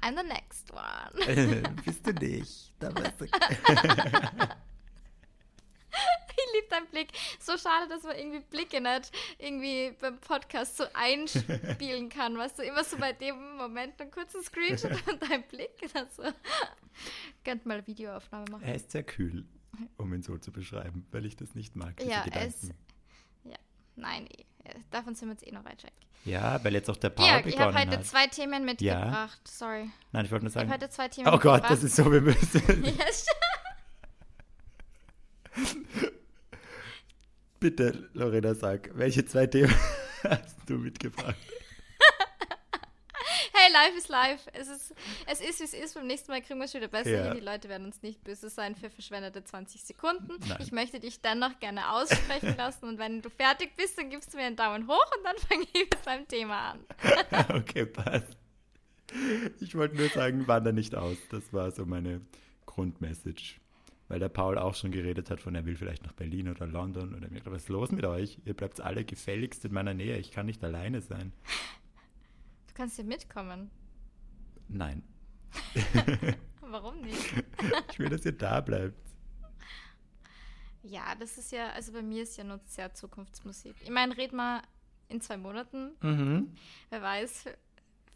I'm 0.00 0.16
the 0.16 0.26
next 0.26 0.72
one. 0.72 1.74
Bist 1.84 2.06
du 2.06 2.12
nicht? 2.12 2.72
Da 2.78 2.94
warst 2.94 3.20
du. 3.20 3.26
Deinen 6.74 6.86
Blick. 6.90 7.08
So 7.40 7.56
schade, 7.56 7.88
dass 7.88 8.02
man 8.02 8.16
irgendwie 8.16 8.40
Blicke 8.40 8.80
nicht 8.80 9.12
irgendwie 9.38 9.92
beim 10.00 10.18
Podcast 10.18 10.76
so 10.76 10.84
einspielen 10.94 12.08
kann. 12.08 12.36
Weißt 12.36 12.58
du, 12.58 12.62
immer 12.62 12.82
so 12.84 12.96
bei 12.96 13.12
dem 13.12 13.56
Moment 13.56 14.00
einen 14.00 14.10
kurzen 14.10 14.42
Screenshot 14.42 14.92
und 15.08 15.22
dein 15.30 15.42
Blick. 15.48 15.70
Also, 15.94 16.22
könnt 17.44 17.66
mal 17.66 17.86
Videoaufnahme 17.86 18.44
machen. 18.50 18.64
Er 18.64 18.74
ist 18.74 18.90
sehr 18.90 19.02
kühl, 19.02 19.44
um 19.96 20.12
ihn 20.14 20.22
so 20.22 20.36
zu 20.38 20.50
beschreiben, 20.52 21.06
weil 21.12 21.24
ich 21.26 21.36
das 21.36 21.54
nicht 21.54 21.76
mag. 21.76 22.02
Ja, 22.02 22.24
es. 22.32 22.70
Ja, 23.44 23.56
nein, 23.96 24.28
davon 24.90 25.14
sind 25.14 25.28
wir 25.28 25.34
jetzt 25.34 25.46
eh 25.46 25.52
noch 25.52 25.64
weit 25.64 25.82
weg. 25.84 25.92
Ja, 26.24 26.62
weil 26.64 26.72
jetzt 26.72 26.88
auch 26.88 26.96
der 26.96 27.10
Paul 27.10 27.26
Ja, 27.26 27.38
ich 27.40 27.58
habe 27.58 27.72
begonnen 27.72 27.78
heute 27.78 27.98
hat. 27.98 28.06
zwei 28.06 28.26
Themen 28.28 28.64
mitgebracht. 28.64 29.40
Sorry. 29.46 29.90
Nein, 30.12 30.24
ich 30.24 30.30
wollte 30.30 30.46
nur 30.46 30.50
Ich 30.50 30.56
habe 30.56 30.68
sagen. 30.68 30.72
heute 30.82 30.88
zwei 30.90 31.08
Themen 31.08 31.28
Oh. 31.28 31.38
Gott, 31.38 31.64
das 31.68 31.82
ist 31.82 31.96
so, 31.96 32.10
wir 32.10 32.22
müssen. 32.22 32.62
Ja, 32.84 33.04
stimmt. 33.12 33.34
Bitte, 37.64 38.10
Lorena, 38.12 38.52
sag, 38.54 38.90
welche 38.92 39.24
zwei 39.24 39.46
Themen 39.46 39.72
hast 40.22 40.54
du 40.66 40.74
mitgebracht? 40.74 41.34
Hey, 43.56 43.72
life 43.72 43.96
is 43.96 44.08
life. 44.08 44.50
Es 44.52 44.68
ist, 44.68 44.94
es 45.26 45.40
ist, 45.40 45.60
wie 45.60 45.64
es 45.64 45.72
ist. 45.72 45.94
Beim 45.94 46.06
nächsten 46.06 46.30
Mal 46.30 46.42
kriegen 46.42 46.58
wir 46.58 46.66
es 46.66 46.74
wieder 46.74 46.88
besser 46.88 47.10
Ja. 47.10 47.24
hin. 47.28 47.36
Die 47.36 47.40
Leute 47.40 47.70
werden 47.70 47.86
uns 47.86 48.02
nicht 48.02 48.22
böse 48.22 48.50
sein 48.50 48.74
für 48.74 48.90
verschwendete 48.90 49.42
20 49.44 49.82
Sekunden. 49.82 50.34
Nein. 50.46 50.58
Ich 50.60 50.72
möchte 50.72 51.00
dich 51.00 51.22
dennoch 51.22 51.58
gerne 51.60 51.90
aussprechen 51.92 52.54
lassen. 52.58 52.84
Und 52.86 52.98
wenn 52.98 53.22
du 53.22 53.30
fertig 53.30 53.74
bist, 53.76 53.96
dann 53.96 54.10
gibst 54.10 54.34
du 54.34 54.36
mir 54.36 54.42
einen 54.44 54.56
Daumen 54.56 54.86
hoch 54.88 55.10
und 55.16 55.24
dann 55.24 55.38
fange 55.38 55.62
ich 55.72 55.88
mit 55.90 56.04
meinem 56.04 56.28
Thema 56.28 56.72
an. 56.72 56.84
okay, 57.56 57.86
passt. 57.86 58.36
Ich 59.60 59.74
wollte 59.74 59.96
nur 59.96 60.10
sagen, 60.10 60.46
wander 60.46 60.72
nicht 60.72 60.94
aus. 60.94 61.16
Das 61.30 61.50
war 61.54 61.70
so 61.70 61.86
meine 61.86 62.20
Grundmessage. 62.66 63.54
Weil 64.08 64.20
der 64.20 64.28
Paul 64.28 64.58
auch 64.58 64.74
schon 64.74 64.90
geredet 64.90 65.30
hat 65.30 65.40
von, 65.40 65.54
er 65.54 65.64
will 65.64 65.76
vielleicht 65.76 66.04
nach 66.04 66.12
Berlin 66.12 66.48
oder 66.48 66.66
London. 66.66 67.14
Oder 67.14 67.30
mir 67.30 67.40
was 67.46 67.62
ist 67.62 67.68
los 67.68 67.90
mit 67.90 68.04
euch? 68.04 68.38
Ihr 68.44 68.54
bleibt 68.54 68.80
alle 68.80 69.04
gefälligst 69.04 69.64
in 69.64 69.72
meiner 69.72 69.94
Nähe. 69.94 70.18
Ich 70.18 70.30
kann 70.30 70.46
nicht 70.46 70.62
alleine 70.62 71.00
sein. 71.00 71.32
Du 72.68 72.74
kannst 72.74 72.96
hier 72.96 73.04
mitkommen. 73.04 73.70
Nein. 74.68 75.02
Warum 76.60 77.00
nicht? 77.00 77.34
Ich 77.90 77.98
will, 77.98 78.08
dass 78.08 78.24
ihr 78.24 78.32
da 78.32 78.60
bleibt. 78.60 78.98
Ja, 80.82 81.14
das 81.14 81.38
ist 81.38 81.52
ja, 81.52 81.70
also 81.70 81.92
bei 81.92 82.02
mir 82.02 82.24
ist 82.24 82.36
ja 82.36 82.44
nur 82.44 82.60
sehr 82.66 82.92
Zukunftsmusik. 82.92 83.74
Ich 83.80 83.90
meine, 83.90 84.16
red 84.16 84.32
mal 84.32 84.60
in 85.08 85.20
zwei 85.20 85.36
Monaten. 85.36 85.92
Mhm. 86.02 86.54
Wer 86.90 87.02
weiß, 87.02 87.44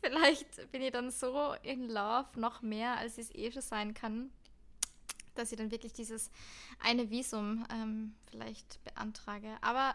vielleicht 0.02 0.70
bin 0.70 0.82
ich 0.82 0.90
dann 0.90 1.10
so 1.10 1.54
in 1.62 1.88
Love 1.88 2.28
noch 2.36 2.60
mehr, 2.60 2.98
als 2.98 3.16
ich 3.16 3.28
es 3.28 3.34
eh 3.34 3.50
schon 3.52 3.62
sein 3.62 3.94
kann, 3.94 4.30
dass 5.38 5.52
ich 5.52 5.58
dann 5.58 5.70
wirklich 5.70 5.92
dieses 5.92 6.30
eine 6.80 7.10
Visum 7.10 7.66
ähm, 7.72 8.14
vielleicht 8.30 8.82
beantrage. 8.84 9.56
Aber 9.60 9.94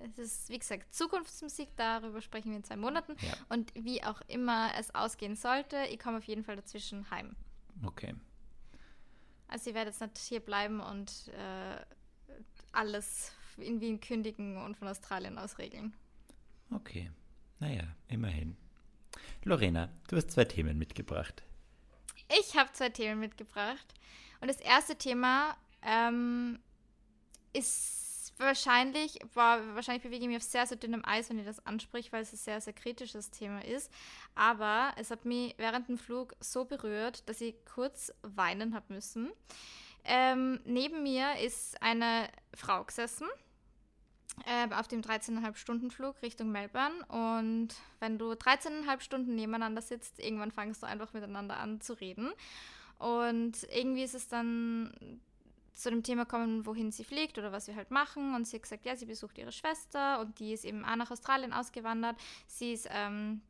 es 0.00 0.18
ist, 0.18 0.48
wie 0.48 0.58
gesagt, 0.58 0.94
Zukunftsmusik, 0.94 1.76
darüber 1.76 2.20
sprechen 2.20 2.50
wir 2.50 2.56
in 2.56 2.64
zwei 2.64 2.76
Monaten. 2.76 3.16
Ja. 3.20 3.34
Und 3.50 3.72
wie 3.74 4.02
auch 4.02 4.20
immer 4.28 4.70
es 4.78 4.94
ausgehen 4.94 5.36
sollte, 5.36 5.76
ich 5.90 5.98
komme 5.98 6.18
auf 6.18 6.24
jeden 6.24 6.44
Fall 6.44 6.56
dazwischen 6.56 7.10
heim. 7.10 7.36
Okay. 7.84 8.14
Also 9.48 9.70
ich 9.70 9.74
werde 9.74 9.90
jetzt 9.90 10.00
nicht 10.00 10.16
hier 10.18 10.40
bleiben 10.40 10.80
und 10.80 11.28
äh, 11.28 11.84
alles 12.72 13.32
in 13.56 13.80
Wien 13.80 14.00
kündigen 14.00 14.56
und 14.56 14.76
von 14.76 14.88
Australien 14.88 15.38
aus 15.38 15.58
regeln. 15.58 15.94
Okay. 16.72 17.10
Naja, 17.58 17.84
immerhin. 18.08 18.56
Lorena, 19.44 19.90
du 20.08 20.16
hast 20.16 20.30
zwei 20.30 20.44
Themen 20.44 20.78
mitgebracht. 20.78 21.42
Ich 22.38 22.56
habe 22.56 22.72
zwei 22.72 22.90
Themen 22.90 23.20
mitgebracht. 23.20 23.94
Und 24.40 24.48
das 24.48 24.60
erste 24.60 24.96
Thema 24.96 25.56
ähm, 25.82 26.58
ist 27.52 28.32
wahrscheinlich, 28.38 29.18
boah, 29.34 29.60
wahrscheinlich 29.74 30.02
bewege 30.02 30.22
ich 30.22 30.28
mich 30.28 30.36
auf 30.36 30.42
sehr, 30.42 30.66
sehr 30.66 30.78
dünnem 30.78 31.04
Eis, 31.04 31.28
wenn 31.28 31.38
ich 31.38 31.44
das 31.44 31.64
anspricht, 31.66 32.12
weil 32.12 32.22
es 32.22 32.32
ein 32.32 32.38
sehr, 32.38 32.60
sehr 32.60 32.72
kritisches 32.72 33.30
Thema 33.30 33.64
ist. 33.64 33.92
Aber 34.34 34.92
es 34.96 35.10
hat 35.10 35.24
mich 35.24 35.54
während 35.58 35.88
dem 35.88 35.98
Flug 35.98 36.34
so 36.40 36.64
berührt, 36.64 37.28
dass 37.28 37.40
ich 37.40 37.54
kurz 37.64 38.12
weinen 38.22 38.74
habe 38.74 38.94
müssen. 38.94 39.30
Ähm, 40.04 40.60
neben 40.64 41.02
mir 41.02 41.38
ist 41.40 41.82
eine 41.82 42.28
Frau 42.54 42.84
gesessen 42.84 43.28
äh, 44.46 44.72
auf 44.74 44.88
dem 44.88 45.02
13,5 45.02 45.56
Stunden 45.56 45.90
Flug 45.90 46.20
Richtung 46.22 46.50
Melbourne. 46.50 47.04
Und 47.08 47.68
wenn 47.98 48.18
du 48.18 48.32
13,5 48.32 49.00
Stunden 49.00 49.34
nebeneinander 49.34 49.82
sitzt, 49.82 50.18
irgendwann 50.18 50.50
fangst 50.50 50.82
du 50.82 50.86
einfach 50.86 51.12
miteinander 51.12 51.56
an 51.58 51.80
zu 51.80 51.94
reden. 51.94 52.32
Und 52.98 53.66
irgendwie 53.74 54.02
ist 54.02 54.14
es 54.14 54.28
dann 54.28 55.20
zu 55.74 55.90
dem 55.90 56.02
Thema 56.02 56.26
kommen, 56.26 56.66
wohin 56.66 56.92
sie 56.92 57.04
fliegt 57.04 57.38
oder 57.38 57.52
was 57.52 57.66
wir 57.66 57.74
halt 57.74 57.90
machen. 57.90 58.34
Und 58.34 58.46
sie 58.46 58.56
hat 58.56 58.62
gesagt, 58.62 58.84
ja, 58.84 58.96
sie 58.96 59.06
besucht 59.06 59.38
ihre 59.38 59.52
Schwester 59.52 60.20
und 60.20 60.38
die 60.38 60.52
ist 60.52 60.64
eben 60.64 60.84
auch 60.84 60.96
nach 60.96 61.10
Australien 61.10 61.52
ausgewandert. 61.52 62.16
Sie 62.46 62.72
ist 62.72 62.88
ähm, 62.90 63.40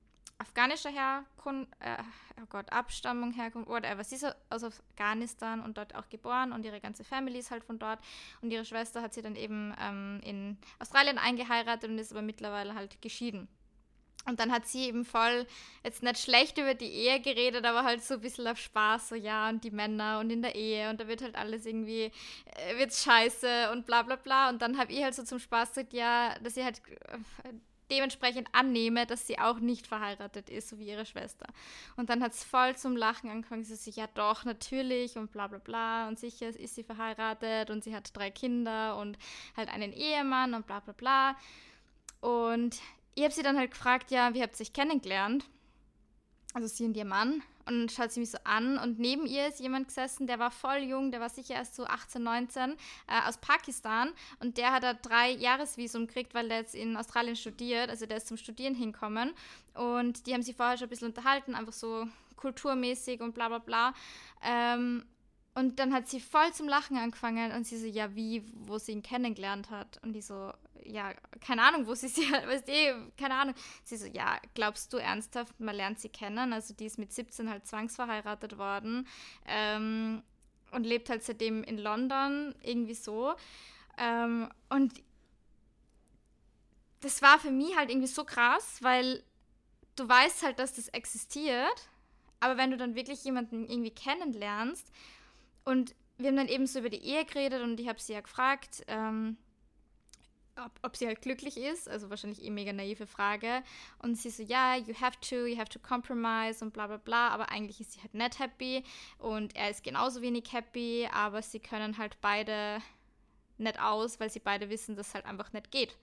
afghanischer 0.41 0.91
Herkunft, 0.91 1.71
äh, 1.81 2.03
oh 2.41 2.47
Gott, 2.49 2.73
Abstammung, 2.73 3.33
Herkunft, 3.33 3.69
whatever. 3.69 4.03
Sie 4.03 4.17
ist 4.17 4.27
aus 4.49 4.65
Afghanistan 4.65 5.61
und 5.61 5.77
dort 5.77 5.95
auch 5.95 6.09
geboren 6.09 6.53
und 6.53 6.65
ihre 6.65 6.81
ganze 6.81 7.05
Family 7.05 7.39
ist 7.39 7.51
halt 7.51 7.63
von 7.63 7.79
dort. 7.79 8.01
Und 8.41 8.51
ihre 8.51 8.65
Schwester 8.65 9.03
hat 9.03 9.15
sie 9.15 9.23
dann 9.23 9.37
eben 9.37 9.75
ähm, 9.79 10.21
in 10.25 10.59
Australien 10.79 11.19
eingeheiratet 11.19 11.91
und 11.91 11.99
ist 11.99 12.13
aber 12.13 12.23
mittlerweile 12.23 12.75
halt 12.75 13.01
geschieden. 13.03 13.49
Und 14.27 14.39
dann 14.39 14.53
hat 14.53 14.67
sie 14.67 14.87
eben 14.87 15.07
voll, 15.07 15.47
jetzt 15.83 16.03
nicht 16.03 16.19
schlecht 16.19 16.59
über 16.59 16.75
die 16.75 16.93
Ehe 16.93 17.21
geredet, 17.21 17.65
aber 17.65 17.85
halt 17.85 18.03
so 18.03 18.15
ein 18.15 18.21
bisschen 18.21 18.47
auf 18.47 18.59
Spaß, 18.59 19.11
so 19.11 19.15
ja, 19.15 19.49
und 19.49 19.65
die 19.65 19.71
Männer 19.71 20.21
und 20.21 20.31
in 20.31 20.43
der 20.43 20.55
Ehe 20.55 20.91
und 20.91 21.01
da 21.01 21.09
wird 21.09 21.23
halt 21.23 21.37
alles 21.37 21.65
irgendwie, 21.65 22.13
äh, 22.45 22.77
wird's 22.77 23.03
scheiße 23.03 23.71
und 23.73 23.87
bla 23.87 24.03
bla 24.03 24.17
bla. 24.17 24.51
Und 24.51 24.61
dann 24.61 24.79
habe 24.79 24.93
ich 24.93 25.03
halt 25.03 25.15
so 25.15 25.23
zum 25.23 25.39
Spaß 25.39 25.71
gesagt, 25.71 25.95
ja, 25.95 26.39
dass 26.41 26.57
ich 26.57 26.65
halt 26.65 26.83
äh, 27.45 27.53
dementsprechend 27.91 28.49
annehme, 28.53 29.07
dass 29.07 29.27
sie 29.27 29.39
auch 29.39 29.59
nicht 29.59 29.87
verheiratet 29.87 30.51
ist, 30.51 30.69
so 30.69 30.79
wie 30.79 30.89
ihre 30.89 31.07
Schwester. 31.07 31.47
Und 31.97 32.11
dann 32.11 32.23
hat 32.23 32.33
es 32.33 32.45
voll 32.45 32.77
zum 32.77 32.97
Lachen 32.97 33.31
angefangen. 33.31 33.65
Sie 33.65 33.75
so, 33.75 33.91
ja 33.91 34.07
doch, 34.15 34.45
natürlich 34.45 35.17
und 35.17 35.33
bla 35.33 35.47
bla 35.47 35.59
bla. 35.59 36.09
Und 36.09 36.19
sicher 36.19 36.49
ist 36.49 36.75
sie 36.75 36.85
verheiratet 36.85 37.71
und 37.71 37.85
sie 37.85 37.95
hat 37.95 38.17
drei 38.17 38.31
Kinder 38.31 38.97
und 38.97 39.19
halt 39.57 39.69
einen 39.69 39.93
Ehemann 39.93 40.55
und 40.55 40.67
bla 40.67 40.81
bla 40.81 40.93
bla. 40.93 41.37
Und 42.21 42.81
ich 43.15 43.25
habe 43.25 43.35
sie 43.35 43.43
dann 43.43 43.59
halt 43.59 43.73
gefragt, 43.73 44.11
ja, 44.11 44.35
wie 44.35 44.43
habt 44.43 44.59
ihr 44.59 44.63
euch 44.63 44.73
kennengelernt? 44.73 45.45
Also 46.55 46.69
sie 46.69 46.85
und 46.85 46.97
ihr 46.97 47.05
Mann. 47.05 47.43
Und 47.71 47.93
schaut 47.93 48.11
sie 48.11 48.19
mich 48.19 48.33
so 48.33 48.39
an 48.43 48.79
und 48.79 48.99
neben 48.99 49.27
ihr 49.27 49.47
ist 49.47 49.61
jemand 49.61 49.87
gesessen, 49.87 50.27
der 50.27 50.41
war 50.41 50.51
voll 50.51 50.79
jung, 50.79 51.13
der 51.13 51.21
war 51.21 51.29
sicher 51.29 51.55
erst 51.55 51.77
so 51.77 51.85
18, 51.85 52.21
19, 52.21 52.73
äh, 52.73 52.77
aus 53.29 53.39
Pakistan. 53.39 54.11
Und 54.41 54.59
der 54.59 54.73
hat 54.73 54.83
da 54.83 54.93
drei 54.95 55.31
Jahresvisum 55.31 56.09
gekriegt, 56.09 56.35
weil 56.35 56.49
der 56.49 56.59
jetzt 56.59 56.75
in 56.75 56.97
Australien 56.97 57.37
studiert. 57.37 57.89
Also 57.89 58.07
der 58.07 58.17
ist 58.17 58.27
zum 58.27 58.37
Studieren 58.37 58.75
hinkommen. 58.75 59.33
Und 59.75 60.27
die 60.27 60.35
haben 60.35 60.43
sich 60.43 60.57
vorher 60.57 60.79
schon 60.79 60.89
ein 60.89 60.91
bisschen 60.91 61.09
unterhalten, 61.09 61.55
einfach 61.55 61.73
so 61.73 62.09
kulturmäßig 62.35 63.21
und 63.21 63.35
bla 63.35 63.49
bla 63.49 63.59
bla. 63.59 63.95
Ähm, 64.43 65.05
und 65.55 65.79
dann 65.79 65.93
hat 65.93 66.09
sie 66.09 66.21
voll 66.21 66.53
zum 66.53 66.67
Lachen 66.67 66.97
angefangen 66.97 67.53
und 67.53 67.67
sie 67.67 67.77
so, 67.77 67.87
ja, 67.87 68.15
wie, 68.17 68.45
wo 68.53 68.79
sie 68.79 68.93
ihn 68.93 69.03
kennengelernt 69.03 69.71
hat. 69.71 70.01
Und 70.03 70.13
die 70.13 70.23
so, 70.23 70.53
ja, 70.91 71.13
keine 71.41 71.63
Ahnung, 71.63 71.87
wo 71.87 71.95
sie 71.95 72.09
sie, 72.09 72.23
weißt 72.31 72.69
du, 72.69 73.13
keine 73.17 73.35
Ahnung. 73.35 73.55
Sie 73.85 73.97
so, 73.97 74.07
ja, 74.07 74.39
glaubst 74.55 74.93
du 74.93 74.99
ernsthaft, 74.99 75.59
man 75.61 75.75
lernt 75.75 76.01
sie 76.01 76.09
kennen? 76.09 76.53
Also 76.53 76.75
die 76.75 76.87
ist 76.87 76.99
mit 76.99 77.13
17 77.13 77.49
halt 77.49 77.67
zwangsverheiratet 77.67 78.59
worden 78.59 79.07
ähm, 79.47 80.23
und 80.73 80.85
lebt 80.85 81.11
halt 81.11 81.23
seitdem 81.23 81.65
in 81.65 81.79
London, 81.79 82.55
irgendwie 82.63 82.95
so. 82.95 83.35
Ähm, 83.99 84.51
und 84.69 85.03
das 87.01 87.23
war 87.23 87.39
für 87.39 87.51
mich 87.51 87.77
halt 87.77 87.91
irgendwie 87.91 88.07
so 88.07 88.25
krass, 88.25 88.79
weil 88.83 89.23
du 89.97 90.09
weißt 90.09 90.43
halt, 90.43 90.59
dass 90.59 90.75
das 90.75 90.89
existiert, 90.89 91.89
aber 92.41 92.57
wenn 92.57 92.71
du 92.71 92.77
dann 92.77 92.95
wirklich 92.95 93.25
jemanden 93.25 93.69
irgendwie 93.69 93.91
kennenlernst 93.91 94.91
und 95.65 95.95
wir 96.19 96.29
haben 96.29 96.37
dann 96.37 96.49
eben 96.49 96.67
so 96.67 96.81
über 96.81 96.91
die 96.91 97.03
Ehe 97.03 97.25
geredet 97.25 97.63
und 97.63 97.81
ich 97.81 97.89
habe 97.89 98.01
sie 98.01 98.13
ja 98.13 98.21
gefragt, 98.21 98.83
ähm, 98.89 99.39
ob, 100.65 100.73
ob 100.83 100.97
sie 100.97 101.07
halt 101.07 101.23
glücklich 101.23 101.57
ist, 101.57 101.89
also 101.89 102.11
wahrscheinlich 102.11 102.43
eh 102.43 102.51
mega 102.51 102.73
naive 102.73 103.07
Frage. 103.07 103.63
Und 103.99 104.17
sie 104.17 104.31
so, 104.31 104.43
ja, 104.43 104.77
you 104.77 104.95
have 105.01 105.19
to, 105.21 105.47
you 105.47 105.59
have 105.59 105.69
to 105.69 105.79
compromise 105.79 106.65
und 106.65 106.73
bla 106.73 106.87
bla 106.87 106.97
bla, 106.97 107.29
aber 107.29 107.51
eigentlich 107.51 107.81
ist 107.81 107.93
sie 107.93 108.01
halt 108.01 108.15
nicht 108.15 108.39
happy 108.39 108.85
und 109.19 109.57
er 109.57 109.71
ist 109.71 109.85
genauso 109.85 110.23
wenig 110.23 110.53
happy, 110.53 111.09
aber 111.13 111.43
sie 111.43 111.61
können 111.61 111.99
halt 111.99 112.21
beide 112.21 112.81
nicht 113.59 113.81
aus, 113.81 114.21
weil 114.21 114.31
sie 114.31 114.41
beide 114.41 114.71
wissen, 114.71 114.97
dass 114.97 115.09
es 115.09 115.15
halt 115.15 115.27
einfach 115.27 115.53
nicht 115.53 115.71
geht. 115.71 115.97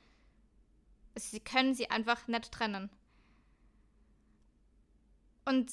Also 1.15 1.29
sie 1.29 1.39
können 1.39 1.73
sie 1.73 1.89
einfach 1.89 2.27
nicht 2.27 2.51
trennen. 2.51 2.89
Und 5.45 5.71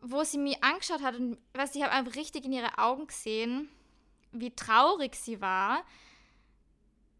wo 0.00 0.24
sie 0.24 0.38
mich 0.38 0.62
angeschaut 0.62 1.02
hat 1.02 1.16
und 1.16 1.38
was 1.52 1.74
ich 1.74 1.82
habe 1.82 1.92
einfach 1.92 2.14
richtig 2.14 2.44
in 2.44 2.52
ihre 2.52 2.78
Augen 2.78 3.06
gesehen, 3.06 3.68
wie 4.32 4.54
traurig 4.54 5.14
sie 5.14 5.40
war. 5.40 5.84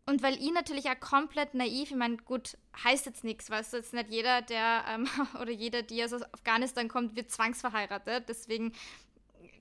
Und 0.09 0.23
weil 0.23 0.35
ich 0.35 0.53
natürlich 0.53 0.89
auch 0.89 1.01
komplett 1.01 1.55
naiv, 1.55 1.91
ich 1.91 1.97
meine, 1.97 2.17
gut, 2.19 2.57
heißt 2.85 3.07
jetzt 3.07 3.25
nichts, 3.25 3.51
weißt 3.51 3.73
du, 3.73 3.79
jetzt 3.79 3.93
nicht 3.93 4.09
jeder, 4.09 4.41
der 4.41 4.85
ähm, 4.89 5.09
oder 5.41 5.51
jeder, 5.51 5.83
die 5.83 6.03
aus 6.05 6.13
Afghanistan 6.13 6.89
kommt, 6.89 7.17
wird 7.17 7.33
zwangsverheiratet. 7.33 8.29
Deswegen, 8.29 8.73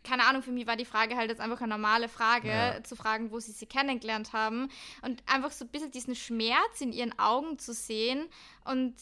keine 0.04 0.26
Ahnung, 0.26 0.44
für 0.44 0.52
mich 0.52 0.68
war 0.68 0.76
die 0.76 0.86
Frage 0.86 1.18
halt 1.18 1.32
jetzt 1.32 1.42
einfach 1.42 1.62
eine 1.62 1.70
normale 1.70 2.08
Frage, 2.10 2.50
ja. 2.50 2.84
zu 2.84 2.96
fragen, 2.96 3.32
wo 3.32 3.40
sie 3.40 3.54
sie 3.54 3.66
kennengelernt 3.66 4.34
haben. 4.34 4.70
Und 5.02 5.24
einfach 5.26 5.52
so 5.52 5.66
ein 5.66 5.70
bisschen 5.70 5.90
diesen 5.90 6.16
Schmerz 6.16 6.80
in 6.80 6.94
ihren 6.94 7.18
Augen 7.18 7.58
zu 7.58 7.74
sehen 7.74 8.28
und 8.66 8.94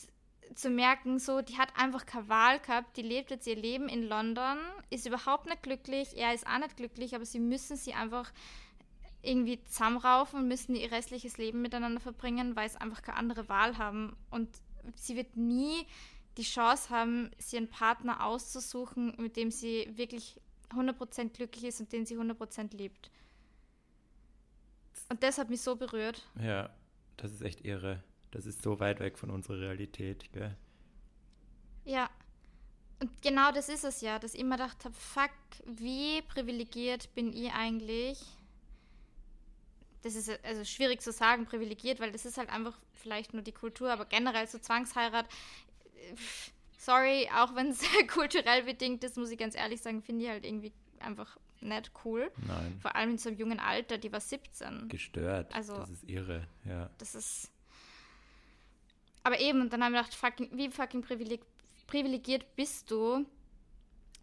zu 0.55 0.69
merken, 0.69 1.19
so, 1.19 1.41
die 1.41 1.57
hat 1.57 1.69
einfach 1.77 2.05
keine 2.05 2.29
Wahl 2.29 2.59
gehabt, 2.59 2.95
die 2.95 3.01
lebt 3.01 3.31
jetzt 3.31 3.47
ihr 3.47 3.55
Leben 3.55 3.89
in 3.89 4.03
London, 4.03 4.57
ist 4.89 5.05
überhaupt 5.05 5.47
nicht 5.47 5.63
glücklich, 5.63 6.15
er 6.15 6.33
ist 6.33 6.47
auch 6.47 6.59
nicht 6.59 6.77
glücklich, 6.77 7.15
aber 7.15 7.25
sie 7.25 7.39
müssen 7.39 7.75
sie 7.75 7.93
einfach 7.93 8.31
irgendwie 9.23 9.63
zusammenraufen 9.63 10.39
und 10.39 10.47
müssen 10.47 10.75
ihr 10.75 10.91
restliches 10.91 11.37
Leben 11.37 11.61
miteinander 11.61 12.01
verbringen, 12.01 12.55
weil 12.55 12.69
sie 12.69 12.79
einfach 12.79 13.01
keine 13.01 13.17
andere 13.17 13.49
Wahl 13.49 13.77
haben. 13.77 14.15
Und 14.29 14.49
sie 14.95 15.15
wird 15.15 15.37
nie 15.37 15.85
die 16.37 16.43
Chance 16.43 16.89
haben, 16.89 17.31
sie 17.37 17.57
einen 17.57 17.69
Partner 17.69 18.25
auszusuchen, 18.25 19.15
mit 19.17 19.37
dem 19.37 19.49
sie 19.49 19.89
wirklich 19.95 20.39
100% 20.71 21.29
glücklich 21.29 21.63
ist 21.65 21.79
und 21.79 21.91
den 21.93 22.05
sie 22.05 22.17
100% 22.17 22.75
liebt. 22.75 23.11
Und 25.09 25.23
das 25.23 25.37
hat 25.37 25.49
mich 25.49 25.61
so 25.61 25.75
berührt. 25.75 26.27
Ja, 26.41 26.69
das 27.17 27.31
ist 27.31 27.41
echt 27.41 27.63
irre. 27.65 28.03
Das 28.31 28.45
ist 28.45 28.61
so 28.61 28.79
weit 28.79 28.99
weg 28.99 29.17
von 29.17 29.29
unserer 29.29 29.59
Realität, 29.59 30.31
gell? 30.33 30.57
Ja. 31.85 32.09
Und 32.99 33.21
genau 33.21 33.51
das 33.51 33.69
ist 33.69 33.83
es 33.83 34.01
ja, 34.01 34.17
dass 34.17 34.33
ich 34.33 34.39
immer 34.39 34.57
gedacht 34.57 34.85
habe, 34.85 34.95
fuck, 34.95 35.31
wie 35.65 36.21
privilegiert 36.23 37.13
bin 37.13 37.31
ich 37.31 37.51
eigentlich? 37.51 38.19
Das 40.03 40.15
ist 40.15 40.29
also 40.43 40.63
schwierig 40.65 41.01
zu 41.01 41.11
sagen, 41.11 41.45
privilegiert, 41.45 41.99
weil 41.99 42.11
das 42.11 42.25
ist 42.25 42.37
halt 42.37 42.49
einfach 42.49 42.77
vielleicht 42.93 43.33
nur 43.33 43.41
die 43.41 43.51
Kultur, 43.51 43.91
aber 43.91 44.05
generell 44.05 44.47
so 44.47 44.59
Zwangsheirat, 44.59 45.25
sorry, 46.77 47.29
auch 47.35 47.55
wenn 47.55 47.69
es 47.69 47.81
kulturell 48.13 48.63
bedingt 48.63 49.03
ist, 49.03 49.17
muss 49.17 49.31
ich 49.31 49.37
ganz 49.37 49.55
ehrlich 49.55 49.81
sagen, 49.81 50.01
finde 50.01 50.25
ich 50.25 50.29
halt 50.29 50.45
irgendwie 50.45 50.73
einfach 50.99 51.37
nicht 51.61 51.91
cool. 52.03 52.31
Nein. 52.45 52.77
Vor 52.81 52.95
allem 52.95 53.11
in 53.11 53.17
so 53.17 53.29
einem 53.29 53.37
jungen 53.37 53.59
Alter, 53.59 53.97
die 53.97 54.11
war 54.11 54.19
17. 54.19 54.89
Gestört. 54.89 55.53
Also, 55.55 55.77
das 55.77 55.89
ist 55.89 56.09
irre, 56.09 56.47
ja. 56.65 56.89
Das 56.97 57.15
ist 57.15 57.49
aber 59.23 59.39
eben, 59.39 59.61
und 59.61 59.71
dann 59.71 59.83
haben 59.83 59.93
wir 59.93 60.01
gedacht, 60.01 60.15
fucking, 60.15 60.49
wie 60.53 60.69
fucking 60.69 61.01
privileg 61.01 61.41
privilegiert 61.87 62.55
bist 62.55 62.91
du, 62.91 63.25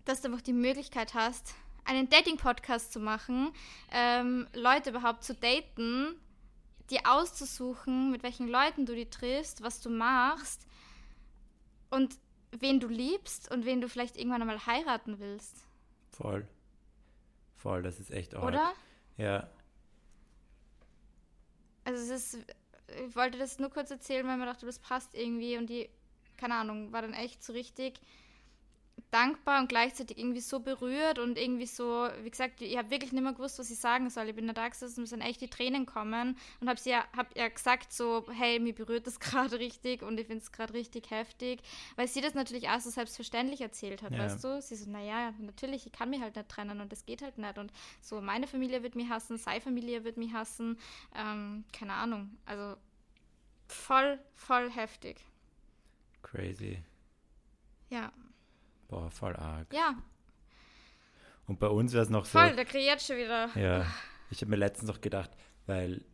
dass 0.04 0.20
du 0.20 0.28
einfach 0.28 0.40
die 0.40 0.52
Möglichkeit 0.52 1.14
hast, 1.14 1.54
einen 1.84 2.08
Dating-Podcast 2.08 2.92
zu 2.92 3.00
machen, 3.00 3.52
ähm, 3.90 4.46
Leute 4.54 4.90
überhaupt 4.90 5.24
zu 5.24 5.34
daten, 5.34 6.14
dir 6.90 7.00
auszusuchen, 7.04 8.10
mit 8.10 8.22
welchen 8.22 8.48
Leuten 8.48 8.86
du 8.86 8.94
die 8.94 9.08
triffst, 9.08 9.62
was 9.62 9.80
du 9.80 9.90
machst 9.90 10.66
und 11.90 12.18
wen 12.52 12.80
du 12.80 12.88
liebst 12.88 13.50
und 13.50 13.64
wen 13.64 13.80
du 13.80 13.88
vielleicht 13.88 14.16
irgendwann 14.16 14.42
einmal 14.42 14.66
heiraten 14.66 15.18
willst. 15.18 15.66
Voll. 16.10 16.46
Voll, 17.56 17.82
das 17.82 18.00
ist 18.00 18.10
echt 18.10 18.34
arg. 18.34 18.44
Oder? 18.44 18.72
Ja. 19.16 19.48
Also 21.84 22.02
es 22.02 22.34
ist 22.34 22.46
ich 23.08 23.16
wollte 23.16 23.38
das 23.38 23.58
nur 23.58 23.70
kurz 23.70 23.90
erzählen, 23.90 24.26
weil 24.26 24.36
mir 24.36 24.46
dachte, 24.46 24.66
das 24.66 24.78
passt 24.78 25.14
irgendwie 25.14 25.56
und 25.56 25.68
die, 25.68 25.88
keine 26.36 26.54
Ahnung, 26.54 26.92
war 26.92 27.02
dann 27.02 27.12
echt 27.12 27.42
so 27.42 27.52
richtig 27.52 28.00
dankbar 29.10 29.60
und 29.60 29.68
gleichzeitig 29.68 30.18
irgendwie 30.18 30.40
so 30.40 30.60
berührt 30.60 31.18
und 31.18 31.36
irgendwie 31.36 31.66
so, 31.66 32.08
wie 32.22 32.30
gesagt, 32.30 32.60
ich 32.60 32.76
habe 32.76 32.90
wirklich 32.90 33.12
nicht 33.12 33.22
mehr 33.22 33.32
gewusst, 33.32 33.58
was 33.58 33.70
ich 33.70 33.78
sagen 33.78 34.08
soll. 34.10 34.28
Ich 34.28 34.36
bin 34.36 34.46
da 34.52 34.68
gesessen, 34.68 35.00
mir 35.00 35.06
sind 35.06 35.20
echt 35.20 35.40
die 35.40 35.48
Tränen 35.48 35.86
kommen 35.86 36.36
und 36.60 36.68
habe 36.68 36.80
ja, 36.84 37.04
hab 37.16 37.36
ja 37.36 37.48
gesagt 37.48 37.92
so, 37.92 38.24
hey, 38.32 38.58
mir 38.58 38.74
berührt 38.74 39.06
das 39.06 39.20
gerade 39.20 39.58
richtig 39.58 40.02
und 40.02 40.18
ich 40.18 40.26
finde 40.26 40.42
es 40.42 40.52
gerade 40.52 40.74
richtig 40.74 41.10
heftig, 41.10 41.60
weil 41.96 42.08
sie 42.08 42.20
das 42.20 42.34
natürlich 42.34 42.68
auch 42.68 42.80
so 42.80 42.90
selbstverständlich 42.90 43.60
erzählt 43.60 44.02
hat, 44.02 44.12
ja. 44.12 44.18
weißt 44.18 44.44
du? 44.44 44.62
Sie 44.62 44.76
so, 44.76 44.90
naja, 44.90 45.34
natürlich, 45.38 45.86
ich 45.86 45.92
kann 45.92 46.10
mich 46.10 46.20
halt 46.20 46.36
nicht 46.36 46.48
trennen 46.48 46.80
und 46.80 46.92
das 46.92 47.04
geht 47.04 47.22
halt 47.22 47.38
nicht 47.38 47.58
und 47.58 47.72
so, 48.00 48.20
meine 48.20 48.46
Familie 48.46 48.82
wird 48.82 48.94
mich 48.94 49.08
hassen, 49.08 49.36
sei 49.38 49.60
Familie 49.60 50.04
wird 50.04 50.16
mich 50.16 50.32
hassen, 50.32 50.78
ähm, 51.14 51.64
keine 51.72 51.94
Ahnung, 51.94 52.36
also 52.46 52.76
voll, 53.66 54.18
voll 54.34 54.70
heftig. 54.70 55.20
Crazy. 56.22 56.82
Ja. 57.88 58.12
Boah, 58.90 59.08
voll 59.08 59.36
arg. 59.36 59.72
Ja. 59.72 59.94
Und 61.46 61.60
bei 61.60 61.68
uns 61.68 61.92
wäre 61.92 62.02
es 62.02 62.10
noch 62.10 62.26
voll, 62.26 62.42
so. 62.42 62.46
Voll, 62.48 62.56
der 62.56 62.64
kreiert 62.64 63.00
schon 63.00 63.16
wieder. 63.16 63.48
Ja. 63.54 63.86
Ich 64.30 64.40
habe 64.40 64.50
mir 64.50 64.56
letztens 64.56 64.88
noch 64.88 65.00
gedacht, 65.00 65.30
weil 65.66 66.04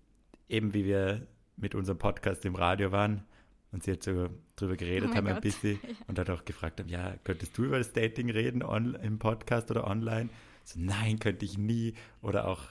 eben 0.49 0.75
wie 0.75 0.85
wir 0.85 1.27
mit 1.57 1.75
unserem 1.75 1.99
Podcast 1.99 2.45
im 2.45 2.55
Radio 2.55 2.93
waren 2.93 3.25
und 3.73 3.83
sie 3.83 3.93
jetzt 3.93 4.05
so 4.05 4.29
drüber 4.57 4.77
geredet 4.77 5.11
oh 5.11 5.15
haben 5.15 5.27
Gott. 5.27 5.37
ein 5.37 5.41
bisschen 5.41 5.81
ja. 5.83 5.95
und 6.07 6.19
dann 6.19 6.29
auch 6.29 6.45
gefragt 6.45 6.81
haben, 6.81 6.91
ja, 6.91 7.17
könntest 7.25 7.57
du 7.57 7.65
über 7.65 7.79
das 7.79 7.95
Dating 7.95 8.29
reden 8.29 8.63
on, 8.63 8.95
im 8.97 9.19
Podcast 9.19 9.71
oder 9.71 9.87
online? 9.87 10.29
So, 10.65 10.79
nein, 10.79 11.19
könnte 11.19 11.47
ich 11.47 11.57
nie. 11.57 11.95
Oder 12.21 12.47
auch 12.47 12.63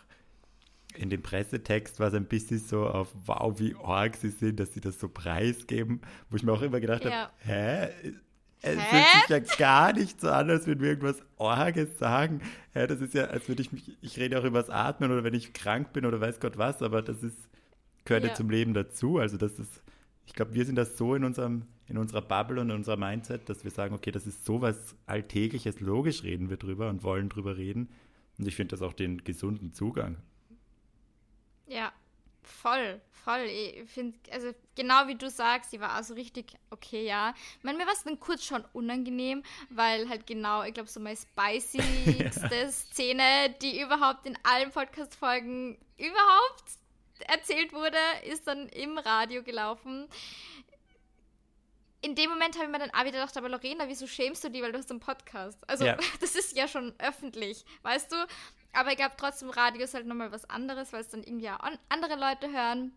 in 0.95 1.09
dem 1.09 1.23
Pressetext 1.23 1.99
war 1.99 2.09
es 2.09 2.13
ein 2.13 2.25
bisschen 2.25 2.59
so 2.59 2.87
auf, 2.87 3.13
wow, 3.25 3.59
wie 3.59 3.75
arg 3.83 4.15
sie 4.15 4.29
sind, 4.29 4.59
dass 4.59 4.73
sie 4.73 4.81
das 4.81 4.99
so 4.99 5.09
preisgeben, 5.09 6.01
wo 6.29 6.37
ich 6.37 6.43
mir 6.43 6.53
auch 6.53 6.61
immer 6.61 6.79
gedacht 6.79 7.05
ja. 7.05 7.11
habe, 7.11 7.31
hä? 7.39 7.89
Es 8.65 8.79
hä? 8.79 8.83
fühlt 8.89 9.05
sich 9.13 9.29
ja 9.29 9.57
gar 9.57 9.93
nicht 9.93 10.19
so 10.19 10.29
an, 10.29 10.49
als 10.49 10.65
würden 10.65 10.81
wir 10.81 10.89
irgendwas 10.89 11.21
Orges 11.37 11.99
sagen. 11.99 12.41
Hä, 12.73 12.87
das 12.87 12.99
ist 12.99 13.13
ja, 13.13 13.25
als 13.25 13.47
würde 13.47 13.61
ich 13.61 13.71
mich, 13.71 13.95
ich 14.01 14.17
rede 14.17 14.39
auch 14.39 14.43
über 14.43 14.59
das 14.59 14.71
Atmen 14.71 15.11
oder 15.11 15.23
wenn 15.23 15.35
ich 15.35 15.53
krank 15.53 15.93
bin 15.93 16.05
oder 16.05 16.19
weiß 16.19 16.39
Gott 16.39 16.57
was, 16.57 16.81
aber 16.81 17.03
das 17.03 17.21
ist, 17.21 17.37
gehört 18.05 18.23
ja, 18.23 18.29
ja 18.29 18.35
zum 18.35 18.49
Leben 18.49 18.73
dazu. 18.73 19.19
Also 19.19 19.37
das 19.37 19.59
ist, 19.59 19.83
ich 20.25 20.33
glaube, 20.33 20.55
wir 20.55 20.65
sind 20.65 20.77
das 20.77 20.97
so 20.97 21.13
in 21.13 21.23
unserem, 21.23 21.67
in 21.87 21.99
unserer 21.99 22.23
Bubble 22.23 22.59
und 22.59 22.71
in 22.71 22.75
unserer 22.75 22.97
Mindset, 22.97 23.47
dass 23.49 23.63
wir 23.63 23.69
sagen, 23.69 23.93
okay, 23.93 24.11
das 24.11 24.25
ist 24.25 24.45
sowas 24.45 24.95
Alltägliches, 25.05 25.79
logisch 25.79 26.23
reden 26.23 26.49
wir 26.49 26.57
drüber 26.57 26.89
und 26.89 27.03
wollen 27.03 27.29
drüber 27.29 27.57
reden. 27.57 27.89
Und 28.39 28.47
ich 28.47 28.55
finde 28.55 28.75
das 28.75 28.81
auch 28.81 28.93
den 28.93 29.23
gesunden 29.23 29.73
Zugang. 29.73 30.17
Ja, 31.67 31.93
voll, 32.47 33.01
voll. 33.11 33.41
Ich 33.41 33.89
finde, 33.89 34.17
also 34.31 34.51
genau 34.75 35.07
wie 35.07 35.15
du 35.15 35.29
sagst, 35.29 35.73
die 35.73 35.79
war 35.79 35.91
also 35.91 36.13
richtig 36.13 36.53
okay, 36.69 37.05
ja. 37.05 37.33
Ich 37.57 37.63
meine, 37.63 37.77
mir 37.77 37.85
war 37.85 37.93
es 37.93 38.03
dann 38.03 38.19
kurz 38.19 38.43
schon 38.43 38.63
unangenehm, 38.73 39.43
weil 39.69 40.07
halt 40.09 40.27
genau, 40.27 40.63
ich 40.63 40.73
glaube, 40.73 40.89
so 40.89 40.99
meine 40.99 41.17
spicieste 41.17 42.55
ja. 42.55 42.71
Szene, 42.71 43.55
die 43.61 43.81
überhaupt 43.81 44.25
in 44.25 44.37
allen 44.43 44.71
Podcast-Folgen 44.71 45.77
überhaupt 45.97 46.63
erzählt 47.27 47.73
wurde, 47.73 47.97
ist 48.25 48.47
dann 48.47 48.67
im 48.69 48.97
Radio 48.97 49.43
gelaufen. 49.43 50.07
In 52.05 52.13
dem 52.13 52.29
Moment 52.29 52.53
habe 52.53 52.65
ich 52.65 52.71
mir 52.71 52.77
dann 52.77 52.91
auch 52.91 53.01
wieder 53.01 53.13
gedacht, 53.13 53.35
aber 53.35 53.49
Lorena, 53.49 53.87
wieso 53.87 54.05
schämst 54.05 54.43
du 54.43 54.49
die, 54.51 54.61
weil 54.61 54.71
du 54.71 54.77
hast 54.77 54.91
einen 54.91 54.99
Podcast? 54.99 55.67
Also, 55.67 55.85
ja. 55.85 55.97
das 56.21 56.35
ist 56.35 56.55
ja 56.55 56.67
schon 56.67 56.93
öffentlich, 56.99 57.65
weißt 57.81 58.11
du? 58.11 58.15
Aber 58.73 58.91
ich 58.91 58.97
glaube 58.97 59.15
trotzdem, 59.17 59.49
Radio 59.49 59.81
ist 59.81 59.95
halt 59.95 60.05
nochmal 60.05 60.31
was 60.31 60.47
anderes, 60.47 60.93
weil 60.93 61.01
es 61.01 61.09
dann 61.09 61.23
irgendwie 61.23 61.49
auch 61.49 61.57
andere 61.89 62.15
Leute 62.15 62.51
hören, 62.51 62.91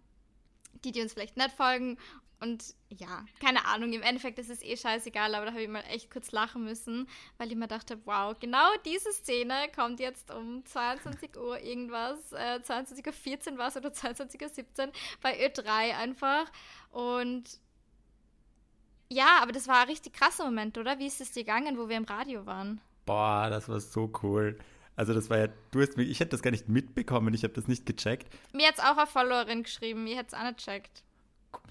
die, 0.85 0.93
die 0.93 1.01
uns 1.01 1.15
vielleicht 1.15 1.39
nicht 1.39 1.53
folgen. 1.53 1.97
Und 2.39 2.75
ja, 2.91 3.25
keine 3.41 3.65
Ahnung, 3.65 3.95
im 3.95 4.03
Endeffekt 4.03 4.39
ist 4.39 4.51
es 4.51 4.63
eh 4.63 4.77
scheißegal, 4.77 5.35
aber 5.35 5.47
da 5.47 5.53
habe 5.53 5.63
ich 5.63 5.69
mal 5.71 5.85
echt 5.89 6.11
kurz 6.11 6.31
lachen 6.31 6.65
müssen, 6.65 7.09
weil 7.39 7.51
ich 7.51 7.57
mir 7.57 7.67
dachte, 7.67 7.99
wow, 8.05 8.39
genau 8.39 8.69
diese 8.85 9.11
Szene 9.13 9.55
kommt 9.75 10.01
jetzt 10.01 10.31
um 10.31 10.67
22 10.67 11.35
Uhr 11.39 11.59
irgendwas, 11.61 12.31
äh, 12.33 12.61
22.14 12.63 13.53
Uhr 13.53 13.59
war 13.59 13.69
es 13.69 13.77
oder 13.79 13.89
22.17 13.89 14.87
Uhr 14.87 14.93
bei 15.23 15.47
Ö3 15.47 15.97
einfach. 15.97 16.53
Und 16.91 17.59
ja, 19.11 19.41
aber 19.43 19.53
das 19.53 19.69
war 19.69 19.83
ein 19.83 19.89
richtig 19.89 20.13
krasser 20.13 20.45
Moment, 20.45 20.79
oder? 20.79 20.99
Wie 20.99 21.07
ist 21.07 21.21
es 21.21 21.33
dir 21.33 21.45
gegangen, 21.45 21.79
wo 21.79 21.89
wir 21.89 21.97
im 21.97 22.05
Radio 22.05 22.47
waren? 22.47 22.81
Boah, 23.07 23.49
das 23.51 23.69
war 23.69 23.81
so 23.81 24.13
cool. 24.23 24.59
Also 24.97 25.15
das 25.15 25.31
war 25.31 25.39
ja, 25.39 25.49
du 25.71 25.81
hast 25.81 25.97
mich, 25.97 26.11
ich 26.11 26.21
hätte 26.21 26.31
das 26.31 26.43
gar 26.43 26.51
nicht 26.51 26.69
mitbekommen, 26.69 27.33
ich 27.33 27.45
habe 27.45 27.55
das 27.55 27.69
nicht 27.69 27.87
gecheckt. 27.87 28.27
Mir 28.53 28.67
hat 28.67 28.75
es 28.75 28.81
auch 28.81 28.97
eine 28.97 29.07
Followerin 29.07 29.63
geschrieben, 29.63 30.05
mir 30.05 30.17
hätte 30.17 30.35
es 30.35 30.35
auch 30.35 30.43
nicht 30.43 30.59
gecheckt. 30.59 31.05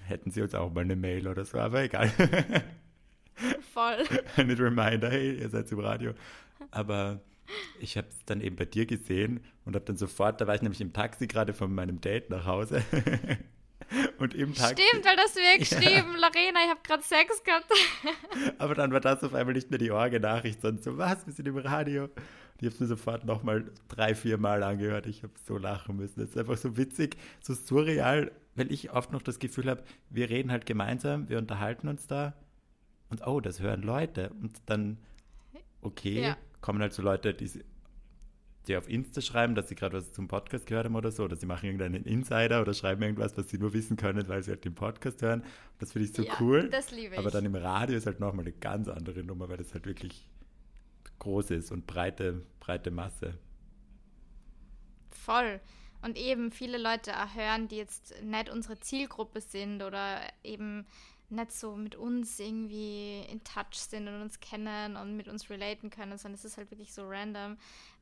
Hätten 0.04 0.30
sie 0.30 0.40
uns 0.40 0.54
auch 0.54 0.72
mal 0.72 0.80
eine 0.80 0.96
Mail 0.96 1.28
oder 1.28 1.44
so, 1.44 1.58
aber 1.58 1.82
egal. 1.82 2.08
Voll. 3.74 4.04
Ein 4.36 4.50
Reminder, 4.50 5.10
hey, 5.10 5.38
ihr 5.40 5.50
seid 5.50 5.70
im 5.70 5.78
Radio. 5.78 6.14
Aber 6.70 7.20
ich 7.78 7.96
habe 7.96 8.08
es 8.08 8.24
dann 8.24 8.40
eben 8.40 8.56
bei 8.56 8.64
dir 8.64 8.86
gesehen 8.86 9.44
und 9.64 9.74
habe 9.74 9.84
dann 9.84 9.96
sofort, 9.96 10.40
da 10.40 10.46
war 10.46 10.54
ich 10.54 10.62
nämlich 10.62 10.80
im 10.80 10.92
Taxi 10.92 11.26
gerade 11.26 11.52
von 11.52 11.74
meinem 11.74 12.00
Date 12.00 12.30
nach 12.30 12.46
Hause. 12.46 12.82
Und 14.18 14.34
im 14.34 14.54
Taxi. 14.54 14.82
Stimmt, 14.82 15.04
weil 15.04 15.16
das 15.16 15.34
mir 15.34 15.58
geschrieben, 15.58 16.12
ja. 16.14 16.28
Lorena, 16.28 16.60
ich 16.64 16.70
habe 16.70 16.80
gerade 16.82 17.02
Sex 17.02 17.42
gehabt. 17.42 17.70
Aber 18.58 18.74
dann 18.74 18.92
war 18.92 19.00
das 19.00 19.22
auf 19.24 19.34
einmal 19.34 19.54
nicht 19.54 19.70
mehr 19.70 19.78
die 19.78 19.90
Orge-Nachricht, 19.90 20.60
sondern 20.60 20.82
so, 20.82 20.98
was, 20.98 21.26
wir 21.26 21.32
sind 21.32 21.48
im 21.48 21.56
Radio. 21.58 22.08
Ich 22.60 22.64
habe 22.64 22.74
es 22.74 22.80
mir 22.80 22.86
sofort 22.86 23.24
nochmal 23.24 23.70
drei, 23.88 24.14
vier 24.14 24.36
Mal 24.36 24.62
angehört. 24.62 25.06
Ich 25.06 25.22
habe 25.22 25.32
so 25.46 25.58
lachen 25.58 25.96
müssen. 25.96 26.20
Es 26.20 26.30
ist 26.30 26.38
einfach 26.38 26.56
so 26.56 26.76
witzig, 26.76 27.16
so 27.40 27.54
surreal, 27.54 28.32
weil 28.56 28.72
ich 28.72 28.90
oft 28.90 29.12
noch 29.12 29.22
das 29.22 29.38
Gefühl 29.38 29.70
habe, 29.70 29.84
wir 30.10 30.28
reden 30.28 30.50
halt 30.50 30.66
gemeinsam, 30.66 31.28
wir 31.28 31.38
unterhalten 31.38 31.88
uns 31.88 32.06
da 32.08 32.34
und 33.10 33.26
oh, 33.26 33.40
das 33.40 33.60
hören 33.60 33.82
Leute. 33.82 34.30
Und 34.40 34.56
dann 34.66 34.98
okay. 35.82 36.22
Ja. 36.22 36.36
Kommen 36.60 36.80
halt 36.80 36.92
so 36.92 37.02
Leute, 37.02 37.34
die, 37.34 37.48
die 38.66 38.76
auf 38.76 38.88
Insta 38.88 39.20
schreiben, 39.20 39.54
dass 39.54 39.68
sie 39.68 39.74
gerade 39.74 39.96
was 39.96 40.12
zum 40.12 40.28
Podcast 40.28 40.66
gehört 40.66 40.84
haben 40.84 40.96
oder 40.96 41.10
so, 41.10 41.24
oder 41.24 41.36
sie 41.36 41.46
machen 41.46 41.66
irgendeinen 41.66 42.04
Insider 42.04 42.60
oder 42.60 42.74
schreiben 42.74 43.02
irgendwas, 43.02 43.36
was 43.38 43.48
sie 43.48 43.58
nur 43.58 43.72
wissen 43.72 43.96
können, 43.96 44.28
weil 44.28 44.42
sie 44.42 44.50
halt 44.50 44.64
den 44.64 44.74
Podcast 44.74 45.22
hören. 45.22 45.42
Das 45.78 45.92
finde 45.92 46.08
ich 46.08 46.14
so 46.14 46.22
Ja, 46.22 46.34
cool. 46.40 46.68
das 46.68 46.90
liebe 46.90 47.14
ich. 47.14 47.18
Aber 47.18 47.30
dann 47.30 47.44
im 47.44 47.54
Radio 47.54 47.96
ist 47.96 48.06
halt 48.06 48.20
nochmal 48.20 48.44
eine 48.44 48.52
ganz 48.52 48.88
andere 48.88 49.22
Nummer, 49.22 49.48
weil 49.48 49.56
das 49.56 49.72
halt 49.72 49.86
wirklich 49.86 50.28
groß 51.18 51.50
ist 51.52 51.72
und 51.72 51.86
breite, 51.86 52.42
breite 52.60 52.90
Masse. 52.90 53.38
Voll. 55.10 55.60
Und 56.02 56.16
eben 56.16 56.52
viele 56.52 56.78
Leute 56.78 57.12
hören, 57.34 57.68
die 57.68 57.76
jetzt 57.76 58.14
nicht 58.22 58.50
unsere 58.50 58.78
Zielgruppe 58.78 59.40
sind 59.40 59.82
oder 59.82 60.20
eben 60.44 60.86
nicht 61.30 61.52
so 61.52 61.76
mit 61.76 61.94
uns 61.94 62.38
irgendwie 62.40 63.20
in 63.30 63.42
Touch 63.44 63.74
sind 63.74 64.08
und 64.08 64.20
uns 64.22 64.40
kennen 64.40 64.96
und 64.96 65.16
mit 65.16 65.28
uns 65.28 65.50
relaten 65.50 65.90
können, 65.90 66.16
sondern 66.18 66.34
es 66.36 66.44
ist 66.44 66.56
halt 66.56 66.70
wirklich 66.70 66.92
so 66.94 67.06
random. 67.06 67.58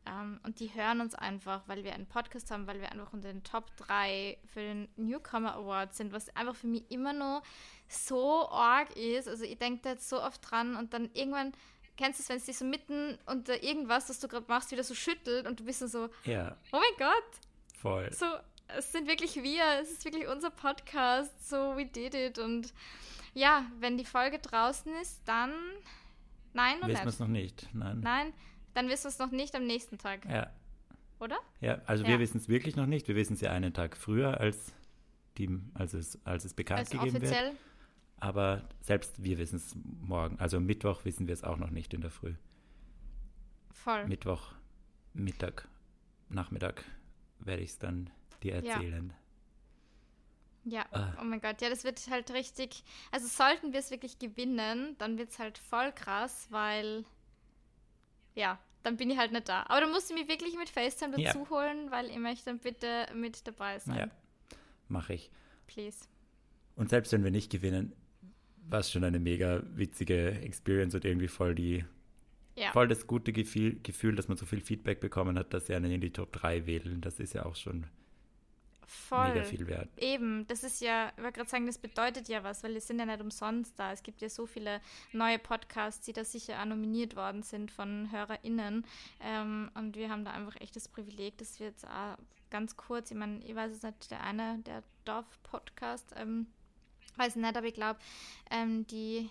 Ähm, 0.06 0.38
und 0.44 0.60
die 0.60 0.72
hören 0.72 1.00
uns 1.00 1.14
einfach, 1.16 1.62
weil 1.66 1.82
wir 1.82 1.92
einen 1.94 2.06
Podcast 2.06 2.50
haben, 2.52 2.66
weil 2.68 2.80
wir 2.80 2.92
einfach 2.92 3.12
unter 3.12 3.32
den 3.32 3.42
Top 3.42 3.76
3 3.78 4.38
für 4.46 4.60
den 4.60 4.88
Newcomer 4.96 5.54
Award 5.56 5.94
sind, 5.94 6.12
was 6.12 6.28
einfach 6.36 6.54
für 6.54 6.68
mich 6.68 6.84
immer 6.90 7.12
nur 7.12 7.42
so 7.88 8.48
arg 8.48 8.94
ist. 8.96 9.28
Also 9.28 9.44
ich 9.44 9.58
denke 9.58 9.80
da 9.82 9.90
jetzt 9.90 10.08
so 10.08 10.22
oft 10.22 10.48
dran 10.48 10.76
und 10.76 10.94
dann 10.94 11.10
irgendwann, 11.12 11.52
kennst 11.96 12.20
du 12.20 12.22
es, 12.22 12.28
wenn 12.28 12.36
es 12.36 12.44
dich 12.46 12.56
so 12.58 12.64
mitten 12.64 13.18
unter 13.26 13.60
irgendwas, 13.62 14.06
das 14.06 14.20
du 14.20 14.28
gerade 14.28 14.46
machst, 14.48 14.70
wieder 14.70 14.84
so 14.84 14.94
schüttelt 14.94 15.46
und 15.48 15.58
du 15.58 15.64
bist 15.64 15.82
dann 15.82 15.88
so, 15.88 16.08
Ja, 16.24 16.56
oh 16.72 16.78
mein 16.78 16.96
Gott, 17.08 17.80
voll. 17.80 18.12
so, 18.12 18.26
es 18.68 18.92
sind 18.92 19.08
wirklich 19.08 19.36
wir, 19.42 19.62
es 19.80 19.90
ist 19.90 20.04
wirklich 20.04 20.26
unser 20.28 20.50
Podcast, 20.50 21.48
so 21.48 21.76
we 21.76 21.86
did 21.86 22.14
it. 22.14 22.38
Und 22.38 22.72
ja, 23.34 23.66
wenn 23.80 23.96
die 23.98 24.04
Folge 24.04 24.38
draußen 24.38 24.92
ist, 25.00 25.20
dann 25.26 25.52
nein 26.52 26.80
und 26.80 26.88
Wissen 26.88 27.04
wir 27.04 27.08
es 27.08 27.18
noch 27.18 27.28
nicht. 27.28 27.68
Nein. 27.74 28.00
Nein, 28.00 28.32
dann 28.74 28.88
wissen 28.88 29.04
wir 29.04 29.08
es 29.10 29.18
noch 29.18 29.30
nicht 29.30 29.54
am 29.54 29.66
nächsten 29.66 29.98
Tag, 29.98 30.24
Ja, 30.26 30.50
oder? 31.20 31.38
ja 31.60 31.80
also 31.86 32.02
Ja. 32.04 32.10
wir 32.10 32.18
wissen 32.18 32.38
es 32.38 32.48
wirklich 32.48 32.76
noch 32.76 32.86
nicht. 32.86 33.08
Wir 33.08 33.14
wissen 33.16 33.34
es 33.34 33.40
ja 33.40 33.50
einen 33.52 33.72
Tag 33.72 33.96
früher, 33.96 34.40
als, 34.40 34.72
die, 35.38 35.48
als, 35.74 35.92
es, 35.94 36.18
als 36.26 36.44
es 36.44 36.54
bekannt 36.54 36.80
Also 36.80 36.98
gegeben 36.98 37.14
wird. 37.14 37.24
offiziell. 37.24 37.52
Aber 38.18 38.66
selbst 38.80 39.22
wir 39.22 39.36
wissen 39.38 39.56
es 39.56 39.76
morgen. 40.00 40.38
Also 40.40 40.58
Mittwoch 40.58 41.04
wissen 41.04 41.26
wir 41.26 41.34
es 41.34 41.44
auch 41.44 41.58
noch 41.58 41.68
nicht 41.70 41.92
in 41.92 42.00
der 42.00 42.10
Früh. 42.10 42.34
Voll. 43.72 44.06
Mittwoch, 44.06 44.52
Mittag, 45.12 45.68
Nachmittag 46.30 46.82
werde 47.38 47.62
ich 47.62 47.70
es 47.70 47.78
dann 47.78 48.08
Ja. 48.44 48.54
erzählen. 48.56 49.12
Ja, 50.64 50.84
Ah. 50.90 51.12
oh 51.20 51.24
mein 51.24 51.40
Gott, 51.40 51.60
ja, 51.62 51.70
das 51.70 51.84
wird 51.84 52.00
halt 52.10 52.30
richtig. 52.32 52.82
Also 53.12 53.28
sollten 53.28 53.72
wir 53.72 53.78
es 53.80 53.90
wirklich 53.92 54.18
gewinnen, 54.18 54.96
dann 54.98 55.16
wird 55.16 55.30
es 55.30 55.38
halt 55.38 55.58
voll 55.58 55.92
krass, 55.92 56.48
weil 56.50 57.04
ja, 58.34 58.58
dann 58.82 58.96
bin 58.96 59.08
ich 59.10 59.16
halt 59.18 59.32
nicht 59.32 59.48
da. 59.48 59.62
Aber 59.68 59.80
dann 59.80 59.90
musst 59.92 60.10
du 60.10 60.14
mich 60.14 60.28
wirklich 60.28 60.56
mit 60.56 60.68
FaceTime 60.68 61.18
Ja. 61.20 61.32
dazu 61.32 61.48
holen, 61.50 61.90
weil 61.90 62.10
ich 62.10 62.18
möchte 62.18 62.46
dann 62.46 62.58
bitte 62.58 63.06
mit 63.14 63.46
dabei 63.46 63.78
sein. 63.78 63.96
Ja, 63.96 64.08
mache 64.88 65.14
ich. 65.14 65.30
Please. 65.68 66.06
Und 66.74 66.90
selbst 66.90 67.12
wenn 67.12 67.22
wir 67.24 67.30
nicht 67.30 67.50
gewinnen, 67.50 67.92
war 68.68 68.80
es 68.80 68.90
schon 68.90 69.04
eine 69.04 69.20
mega 69.20 69.62
witzige 69.76 70.30
Experience 70.40 70.94
und 70.96 71.04
irgendwie 71.04 71.28
voll 71.28 71.54
die 71.54 71.84
Ja. 72.56 72.72
voll 72.72 72.88
das 72.88 73.06
gute 73.06 73.32
Gefühl, 73.32 73.78
Gefühl, 73.82 74.16
dass 74.16 74.26
man 74.28 74.36
so 74.36 74.46
viel 74.46 74.60
Feedback 74.60 74.98
bekommen 75.00 75.38
hat, 75.38 75.54
dass 75.54 75.66
sie 75.66 75.74
einen 75.74 75.92
in 75.92 76.00
die 76.00 76.12
Top 76.12 76.32
3 76.32 76.66
wählen. 76.66 77.00
Das 77.00 77.20
ist 77.20 77.34
ja 77.34 77.44
auch 77.46 77.54
schon 77.54 77.86
Voll. 78.86 79.34
mega 79.34 79.44
viel 79.44 79.66
wert. 79.66 79.88
Eben, 79.96 80.46
das 80.46 80.62
ist 80.62 80.80
ja, 80.80 81.12
ich 81.16 81.22
wollte 81.22 81.38
gerade 81.38 81.50
sagen, 81.50 81.66
das 81.66 81.78
bedeutet 81.78 82.28
ja 82.28 82.44
was, 82.44 82.62
weil 82.62 82.74
die 82.74 82.80
sind 82.80 82.98
ja 83.00 83.06
nicht 83.06 83.20
umsonst 83.20 83.78
da. 83.78 83.92
Es 83.92 84.02
gibt 84.02 84.22
ja 84.22 84.28
so 84.28 84.46
viele 84.46 84.80
neue 85.12 85.38
Podcasts, 85.38 86.04
die 86.06 86.12
da 86.12 86.24
sicher 86.24 86.60
auch 86.60 86.66
nominiert 86.66 87.16
worden 87.16 87.42
sind 87.42 87.70
von 87.72 88.10
HörerInnen. 88.12 88.86
Ähm, 89.20 89.70
und 89.74 89.96
wir 89.96 90.08
haben 90.08 90.24
da 90.24 90.30
einfach 90.30 90.60
echt 90.60 90.76
das 90.76 90.88
Privileg, 90.88 91.36
dass 91.38 91.58
wir 91.58 91.66
jetzt 91.66 91.86
auch 91.86 92.16
ganz 92.50 92.76
kurz, 92.76 93.10
ich 93.10 93.16
meine, 93.16 93.44
ich 93.44 93.54
weiß 93.54 93.72
es 93.72 93.82
nicht, 93.82 94.10
der 94.10 94.22
eine, 94.22 94.60
der 94.60 94.84
Dorf-Podcast, 95.04 96.14
ähm, 96.16 96.46
weiß 97.16 97.36
nicht, 97.36 97.56
aber 97.56 97.66
ich 97.66 97.74
glaube, 97.74 97.98
ähm, 98.50 98.86
die 98.86 99.28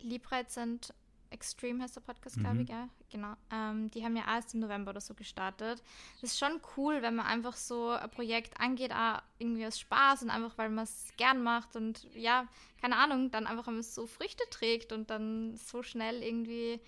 Liebreiz 0.00 0.54
sind 0.54 0.92
Extreme 1.34 1.82
heißt 1.82 1.96
der 1.96 2.00
Podcast, 2.00 2.38
glaube 2.38 2.62
ich, 2.62 2.68
Mhm. 2.68 2.74
ja. 2.74 2.88
Genau. 3.10 3.34
Ähm, 3.52 3.90
die 3.90 4.02
haben 4.04 4.16
ja 4.16 4.24
erst 4.26 4.54
im 4.54 4.60
November 4.60 4.90
oder 4.90 5.00
so 5.00 5.14
gestartet. 5.14 5.82
Das 6.20 6.30
ist 6.30 6.38
schon 6.38 6.60
cool, 6.76 7.02
wenn 7.02 7.14
man 7.16 7.26
einfach 7.26 7.54
so 7.56 7.90
ein 7.90 8.08
Projekt 8.10 8.58
angeht, 8.60 8.92
auch 8.92 9.20
irgendwie 9.38 9.66
aus 9.66 9.78
Spaß 9.78 10.22
und 10.22 10.30
einfach, 10.30 10.56
weil 10.56 10.70
man 10.70 10.84
es 10.84 11.08
gern 11.16 11.42
macht 11.42 11.76
und 11.76 12.08
ja, 12.14 12.48
keine 12.80 12.96
Ahnung, 12.96 13.30
dann 13.30 13.46
einfach, 13.46 13.66
wenn 13.66 13.74
man 13.74 13.82
so 13.82 14.06
Früchte 14.06 14.44
trägt 14.50 14.92
und 14.92 15.10
dann 15.10 15.56
so 15.56 15.82
schnell 15.82 16.22
irgendwie, 16.22 16.80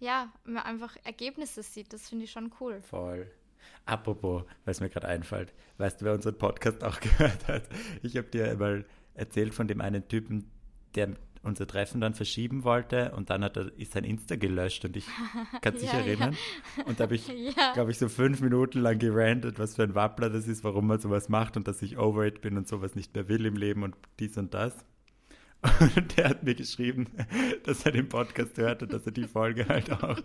ja, 0.00 0.32
man 0.44 0.62
einfach 0.62 0.96
Ergebnisse 1.04 1.62
sieht. 1.62 1.92
Das 1.92 2.08
finde 2.08 2.24
ich 2.24 2.30
schon 2.30 2.52
cool. 2.60 2.80
Voll. 2.82 3.30
Apropos, 3.84 4.44
weil 4.64 4.72
es 4.72 4.80
mir 4.80 4.88
gerade 4.90 5.08
einfällt, 5.08 5.52
weißt 5.78 6.00
du, 6.00 6.04
wer 6.04 6.14
unseren 6.14 6.38
Podcast 6.38 6.84
auch 6.84 7.00
gehört 7.00 7.48
hat? 7.48 7.64
Ich 8.02 8.16
habe 8.16 8.28
dir 8.28 8.54
mal 8.56 8.84
erzählt 9.14 9.54
von 9.54 9.66
dem 9.66 9.80
einen 9.80 10.06
Typen, 10.08 10.50
der 10.94 11.16
unser 11.42 11.66
Treffen 11.66 12.00
dann 12.00 12.14
verschieben 12.14 12.64
wollte 12.64 13.12
und 13.12 13.30
dann 13.30 13.44
hat 13.44 13.56
er, 13.56 13.72
ist 13.78 13.92
sein 13.92 14.04
Insta 14.04 14.36
gelöscht 14.36 14.84
und 14.84 14.96
ich 14.96 15.06
kann 15.62 15.76
sich 15.78 15.88
Ja, 15.92 15.98
ja. 16.00 16.04
erinnern. 16.06 16.36
Und 16.86 17.00
da 17.00 17.04
habe 17.04 17.14
ich, 17.14 17.28
Ja. 17.56 17.72
glaube 17.74 17.90
ich, 17.90 17.98
so 17.98 18.08
fünf 18.08 18.40
Minuten 18.40 18.80
lang 18.80 18.98
gerantet, 18.98 19.58
was 19.58 19.76
für 19.76 19.82
ein 19.84 19.94
Wappler 19.94 20.30
das 20.30 20.46
ist, 20.48 20.64
warum 20.64 20.86
man 20.86 21.00
sowas 21.00 21.28
macht 21.28 21.56
und 21.56 21.68
dass 21.68 21.82
ich 21.82 21.98
over 21.98 22.26
it 22.26 22.40
bin 22.40 22.56
und 22.56 22.66
sowas 22.68 22.94
nicht 22.94 23.14
mehr 23.14 23.28
will 23.28 23.46
im 23.46 23.56
Leben 23.56 23.82
und 23.82 23.94
dies 24.18 24.36
und 24.38 24.54
das. 24.54 24.74
Und 25.96 26.16
der 26.16 26.28
hat 26.28 26.44
mir 26.44 26.54
geschrieben, 26.54 27.06
dass 27.64 27.84
er 27.84 27.90
den 27.90 28.08
Podcast 28.08 28.56
hört 28.58 28.80
und 28.84 28.92
dass 28.92 29.04
er 29.06 29.10
die 29.10 29.26
Folge 29.26 29.66
halt 29.66 29.90
auch 29.90 30.20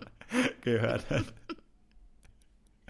gehört 0.60 1.10
hat. 1.10 1.24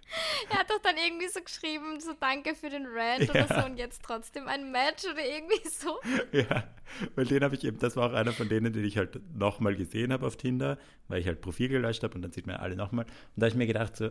Er 0.51 0.59
hat 0.59 0.71
doch 0.71 0.81
dann 0.83 0.97
irgendwie 0.97 1.29
so 1.29 1.41
geschrieben, 1.41 1.99
so 2.01 2.13
danke 2.21 2.55
für 2.55 2.69
den 2.69 2.87
Rant 2.87 3.25
Ja. 3.25 3.31
oder 3.31 3.49
so 3.61 3.67
und 3.67 3.77
jetzt 3.79 4.03
trotzdem 4.03 4.47
ein 4.47 4.71
Match 4.71 5.05
oder 5.05 5.25
irgendwie 5.27 5.69
so. 5.69 5.99
Ja, 6.33 6.65
weil 7.15 7.25
den 7.27 7.43
habe 7.43 7.55
ich 7.55 7.65
eben, 7.65 7.79
das 7.79 7.97
war 7.97 8.11
auch 8.11 8.15
einer 8.15 8.33
von 8.33 8.49
denen, 8.49 8.73
den 8.73 8.85
ich 8.85 8.97
halt 8.99 9.21
nochmal 9.37 9.75
gesehen 9.75 10.13
habe 10.13 10.27
auf 10.27 10.37
Tinder, 10.37 10.79
weil 11.09 11.21
ich 11.21 11.27
halt 11.27 11.41
Profil 11.41 11.69
gelöscht 11.69 12.03
habe 12.03 12.15
und 12.15 12.23
dann 12.23 12.33
sieht 12.33 12.47
man 12.47 12.57
alle 12.57 12.77
nochmal. 12.77 13.05
Und 13.07 13.13
da 13.37 13.47
habe 13.47 13.49
ich 13.49 13.57
mir 13.57 13.67
gedacht, 13.67 13.97
so, 13.97 14.11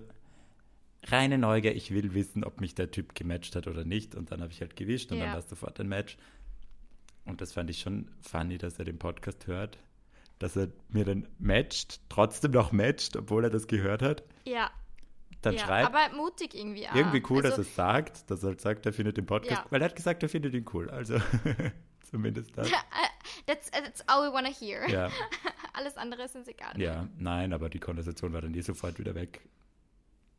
reine 1.07 1.37
Neugier, 1.37 1.75
ich 1.75 1.91
will 1.93 2.13
wissen, 2.13 2.43
ob 2.43 2.61
mich 2.61 2.75
der 2.75 2.89
Typ 2.91 3.13
gematcht 3.15 3.55
hat 3.55 3.67
oder 3.67 3.83
nicht. 3.83 4.15
Und 4.15 4.31
dann 4.31 4.41
habe 4.41 4.51
ich 4.51 4.61
halt 4.61 4.75
gewischt 4.75 5.11
und 5.11 5.17
Ja. 5.19 5.25
dann 5.25 5.33
war 5.33 5.39
es 5.39 5.49
sofort 5.49 5.79
ein 5.79 5.87
Match. 5.87 6.17
Und 7.25 7.39
das 7.41 7.53
fand 7.53 7.69
ich 7.69 7.79
schon 7.79 8.09
funny, 8.21 8.57
dass 8.57 8.79
er 8.79 8.85
den 8.85 8.99
Podcast 8.99 9.47
hört, 9.47 9.77
dass 10.39 10.55
er 10.57 10.67
mir 10.89 11.05
dann 11.05 11.27
matcht, 11.39 12.01
trotzdem 12.09 12.51
noch 12.51 12.71
matcht, 12.71 13.15
obwohl 13.15 13.45
er 13.45 13.49
das 13.49 13.67
gehört 13.67 14.01
hat. 14.01 14.23
Ja, 14.45 14.71
Dann 15.43 15.55
ja. 15.55 15.59
schreibt, 15.59 15.93
aber 15.93 16.15
mutig 16.15 16.55
irgendwie 16.55 16.87
auch. 16.87 16.95
irgendwie 16.95 17.21
cool, 17.29 17.41
dass 17.41 17.53
also, 17.53 17.63
er 17.63 17.67
es 17.67 17.75
sagt, 17.75 18.31
dass 18.31 18.43
er 18.43 18.49
halt 18.49 18.61
sagt, 18.61 18.85
er 18.85 18.93
findet 18.93 19.17
den 19.17 19.25
Podcast, 19.25 19.61
Ja. 19.63 19.65
weil 19.69 19.81
er 19.81 19.89
hat 19.89 19.95
gesagt, 19.95 20.23
er 20.23 20.29
findet 20.29 20.53
ihn 20.53 20.65
cool. 20.73 20.89
Also 20.89 21.17
zumindest 22.09 22.57
das. 22.57 22.71
that's, 23.45 23.69
that's 23.71 24.07
all 24.07 24.27
we 24.27 24.33
wanna 24.33 24.49
hear. 24.49 24.87
Ja. 24.89 25.09
Alles 25.73 25.97
andere 25.97 26.23
ist 26.23 26.35
uns 26.35 26.47
egal. 26.47 26.79
Ja, 26.79 27.07
nein, 27.17 27.51
aber 27.51 27.69
die 27.69 27.79
Konversation 27.79 28.31
war 28.31 28.41
dann 28.41 28.53
eh 28.53 28.61
sofort 28.61 28.99
wieder 28.99 29.15
weg. 29.15 29.41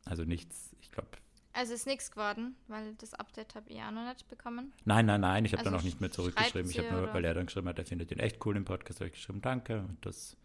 Also 0.05 0.23
nichts, 0.23 0.75
ich 0.81 0.91
glaube. 0.91 1.09
Also 1.53 1.73
ist 1.73 1.85
nichts 1.85 2.11
geworden, 2.11 2.55
weil 2.67 2.95
das 2.95 3.13
Update 3.13 3.55
habe 3.55 3.69
ich 3.69 3.81
auch 3.81 3.91
noch 3.91 4.07
nicht 4.09 4.27
bekommen. 4.27 4.73
Nein, 4.83 5.05
nein, 5.05 5.21
nein, 5.21 5.45
ich 5.45 5.53
habe 5.53 5.59
Also 5.59 5.71
dann 5.71 5.79
auch 5.79 5.83
nicht 5.83 6.01
mehr 6.01 6.11
zurückgeschrieben. 6.11 6.69
Ich 6.69 6.79
habe 6.79 6.91
nur, 6.91 7.13
weil 7.13 7.23
er 7.23 7.33
dann 7.33 7.45
geschrieben 7.45 7.69
hat, 7.69 7.79
er 7.79 7.85
findet 7.85 8.11
den 8.11 8.19
echt 8.19 8.45
cool 8.45 8.57
im 8.57 8.65
Podcast, 8.65 8.99
habe 8.99 9.07
ich 9.07 9.13
geschrieben, 9.13 9.41
danke. 9.41 9.79
Und 9.79 10.05
das, 10.05 10.35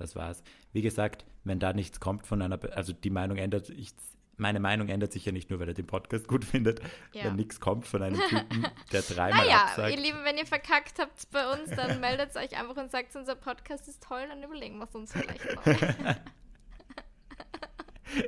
das 0.00 0.16
war's. 0.16 0.42
Wie 0.72 0.82
gesagt, 0.82 1.24
wenn 1.44 1.58
da 1.60 1.72
nichts 1.72 2.00
kommt 2.00 2.26
von 2.26 2.40
einer, 2.42 2.58
also 2.76 2.92
die 2.92 3.10
Meinung 3.10 3.36
ändert 3.38 3.66
sich, 3.66 3.92
meine 4.36 4.60
Meinung 4.60 4.88
ändert 4.88 5.12
sich 5.12 5.24
ja 5.24 5.32
nicht 5.32 5.50
nur, 5.50 5.58
weil 5.58 5.68
er 5.68 5.74
den 5.74 5.86
Podcast 5.86 6.28
gut 6.28 6.44
findet, 6.44 6.80
Ja. 7.12 7.24
wenn 7.24 7.36
nichts 7.36 7.58
kommt 7.60 7.86
von 7.86 8.02
einem 8.02 8.20
Typen, 8.28 8.66
der 8.92 9.02
dreimal 9.02 9.44
Naja, 9.44 9.64
absagt. 9.64 9.90
ihr 9.90 9.96
Lieben, 10.00 10.24
wenn 10.24 10.38
ihr 10.38 10.46
verkackt 10.46 10.98
habt 11.00 11.30
bei 11.32 11.52
uns, 11.52 11.70
dann 11.70 12.00
meldet 12.00 12.36
euch 12.36 12.56
einfach 12.56 12.76
und 12.76 12.90
sagt, 12.90 13.14
unser 13.16 13.34
Podcast 13.34 13.88
ist 13.88 14.02
toll, 14.02 14.26
dann 14.28 14.42
überlegen 14.42 14.78
wir 14.78 14.84
es 14.84 14.94
uns 14.94 15.12
vielleicht 15.12 15.56
mal. 15.66 16.20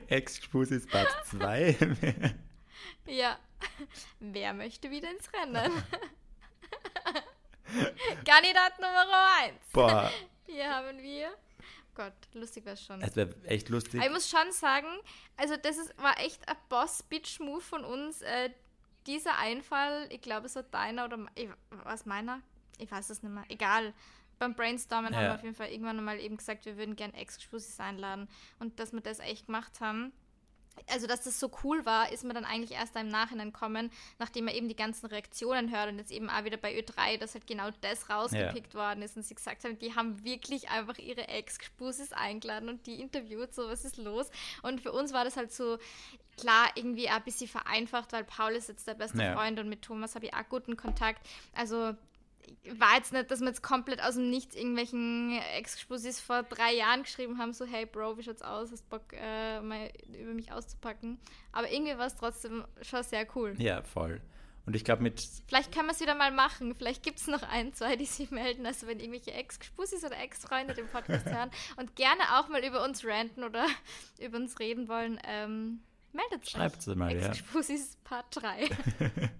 Ex-Spusis 0.08 0.86
Part 0.86 1.08
2. 1.26 1.76
ja. 3.06 3.38
Wer 4.18 4.52
möchte 4.54 4.90
wieder 4.90 5.10
ins 5.10 5.30
Rennen? 5.32 5.70
Kandidat 8.24 8.78
Nummer 8.78 9.06
1. 9.42 9.54
Boah, 9.72 10.10
Hier 10.46 10.68
haben 10.68 10.98
wir. 10.98 11.28
Gott, 11.94 12.12
lustig 12.34 12.64
wäre 12.64 12.76
schon. 12.76 13.00
es 13.02 13.16
wäre 13.16 13.34
echt 13.44 13.68
lustig. 13.68 14.00
Aber 14.00 14.06
ich 14.06 14.12
muss 14.12 14.28
schon 14.30 14.52
sagen, 14.52 14.86
also 15.36 15.56
das 15.56 15.76
ist, 15.78 15.96
war 15.98 16.18
echt 16.20 16.48
ein 16.48 16.56
Boss-Bitch-Move 16.68 17.60
von 17.60 17.84
uns. 17.84 18.22
Äh, 18.22 18.50
dieser 19.06 19.38
Einfall, 19.38 20.06
ich 20.10 20.20
glaube, 20.20 20.46
es 20.46 20.54
war 20.56 20.62
deiner 20.62 21.04
oder 21.06 21.26
ich, 21.34 21.48
was 21.84 22.06
meiner? 22.06 22.40
Ich 22.78 22.90
weiß 22.90 23.10
es 23.10 23.22
nicht 23.22 23.32
mehr. 23.32 23.44
Egal. 23.48 23.92
Beim 24.38 24.54
Brainstormen 24.54 25.14
haben 25.14 25.22
Ja. 25.24 25.30
wir 25.30 25.34
auf 25.34 25.42
jeden 25.42 25.54
Fall 25.54 25.68
irgendwann 25.68 26.02
mal 26.02 26.18
eben 26.18 26.36
gesagt, 26.36 26.64
wir 26.64 26.76
würden 26.78 26.96
gerne 26.96 27.14
Ex-Spusis 27.14 27.78
einladen. 27.80 28.28
Und 28.58 28.78
dass 28.80 28.92
wir 28.92 29.00
das 29.00 29.18
echt 29.18 29.46
gemacht 29.46 29.80
haben, 29.80 30.12
also 30.88 31.06
dass 31.06 31.22
das 31.22 31.38
so 31.38 31.50
cool 31.64 31.84
war, 31.84 32.12
ist 32.12 32.24
mir 32.24 32.34
dann 32.34 32.44
eigentlich 32.44 32.72
erst 32.72 32.96
im 32.96 33.08
Nachhinein 33.08 33.52
kommen, 33.52 33.90
nachdem 34.18 34.48
er 34.48 34.54
eben 34.54 34.68
die 34.68 34.76
ganzen 34.76 35.06
Reaktionen 35.06 35.74
hört 35.74 35.90
und 35.90 35.98
jetzt 35.98 36.10
eben 36.10 36.30
auch 36.30 36.44
wieder 36.44 36.56
bei 36.56 36.78
Ö3, 36.78 37.18
dass 37.18 37.34
halt 37.34 37.46
genau 37.46 37.68
das 37.80 38.08
rausgepickt 38.10 38.74
ja. 38.74 38.80
worden 38.80 39.02
ist 39.02 39.16
und 39.16 39.24
sie 39.24 39.34
gesagt 39.34 39.64
haben, 39.64 39.78
die 39.78 39.94
haben 39.94 40.24
wirklich 40.24 40.70
einfach 40.70 40.98
ihre 40.98 41.28
Ex-Spusis 41.28 42.12
eingeladen 42.12 42.68
und 42.68 42.86
die 42.86 43.00
interviewt, 43.00 43.54
so 43.54 43.68
was 43.68 43.84
ist 43.84 43.96
los. 43.96 44.30
Und 44.62 44.80
für 44.80 44.92
uns 44.92 45.12
war 45.12 45.24
das 45.24 45.36
halt 45.36 45.52
so, 45.52 45.78
klar, 46.36 46.70
irgendwie 46.74 47.08
auch 47.08 47.14
ein 47.14 47.24
bisschen 47.24 47.48
vereinfacht, 47.48 48.12
weil 48.12 48.24
Paul 48.24 48.52
ist 48.52 48.68
jetzt 48.68 48.86
der 48.86 48.94
beste 48.94 49.22
ja. 49.22 49.34
Freund 49.34 49.58
und 49.58 49.68
mit 49.68 49.82
Thomas 49.82 50.14
habe 50.14 50.26
ich 50.26 50.34
auch 50.34 50.48
guten 50.48 50.76
Kontakt. 50.76 51.26
Also 51.54 51.94
war 52.78 52.96
jetzt 52.96 53.12
nicht, 53.12 53.30
dass 53.30 53.40
wir 53.40 53.48
jetzt 53.48 53.62
komplett 53.62 54.02
aus 54.02 54.14
dem 54.14 54.30
Nichts 54.30 54.54
irgendwelchen 54.54 55.38
Exposis 55.56 56.20
vor 56.20 56.42
drei 56.42 56.74
Jahren 56.74 57.02
geschrieben 57.02 57.38
haben, 57.38 57.52
so 57.52 57.64
hey 57.64 57.86
Bro, 57.86 58.18
wie 58.18 58.22
schaut's 58.22 58.42
aus, 58.42 58.70
hast 58.70 58.88
Bock 58.88 59.12
äh, 59.12 59.60
mal 59.60 59.90
über 60.18 60.34
mich 60.34 60.52
auszupacken. 60.52 61.18
Aber 61.52 61.70
irgendwie 61.70 61.96
war 61.96 62.06
es 62.06 62.16
trotzdem 62.16 62.64
schon 62.82 63.02
sehr 63.02 63.26
cool. 63.34 63.54
Ja, 63.58 63.82
voll. 63.82 64.20
Und 64.66 64.76
ich 64.76 64.84
glaube 64.84 65.02
mit... 65.02 65.20
Vielleicht 65.48 65.72
können 65.72 65.86
wir 65.86 65.92
es 65.92 66.00
wieder 66.00 66.14
mal 66.14 66.30
machen. 66.30 66.74
Vielleicht 66.76 67.02
gibt 67.02 67.18
es 67.18 67.26
noch 67.26 67.42
ein, 67.42 67.72
zwei, 67.72 67.96
die 67.96 68.04
sich 68.04 68.30
melden. 68.30 68.66
Also 68.66 68.86
wenn 68.86 69.00
irgendwelche 69.00 69.32
Ex-Spussis 69.32 70.04
oder 70.04 70.18
Ex-Freunde 70.18 70.74
den 70.74 70.86
Podcast 70.86 71.26
hören 71.30 71.50
und 71.76 71.96
gerne 71.96 72.22
auch 72.38 72.48
mal 72.48 72.64
über 72.64 72.84
uns 72.84 73.04
ranten 73.04 73.42
oder 73.42 73.66
über 74.20 74.36
uns 74.36 74.58
reden 74.58 74.88
wollen, 74.88 75.18
ähm, 75.24 75.80
meldet 76.12 76.42
euch. 76.42 76.50
Schreibt 76.50 76.78
es 76.78 76.86
mal, 76.86 77.16
ja. 77.16 77.28
Ex-Spussis 77.28 77.96
Part 78.04 78.26
3. 78.30 78.68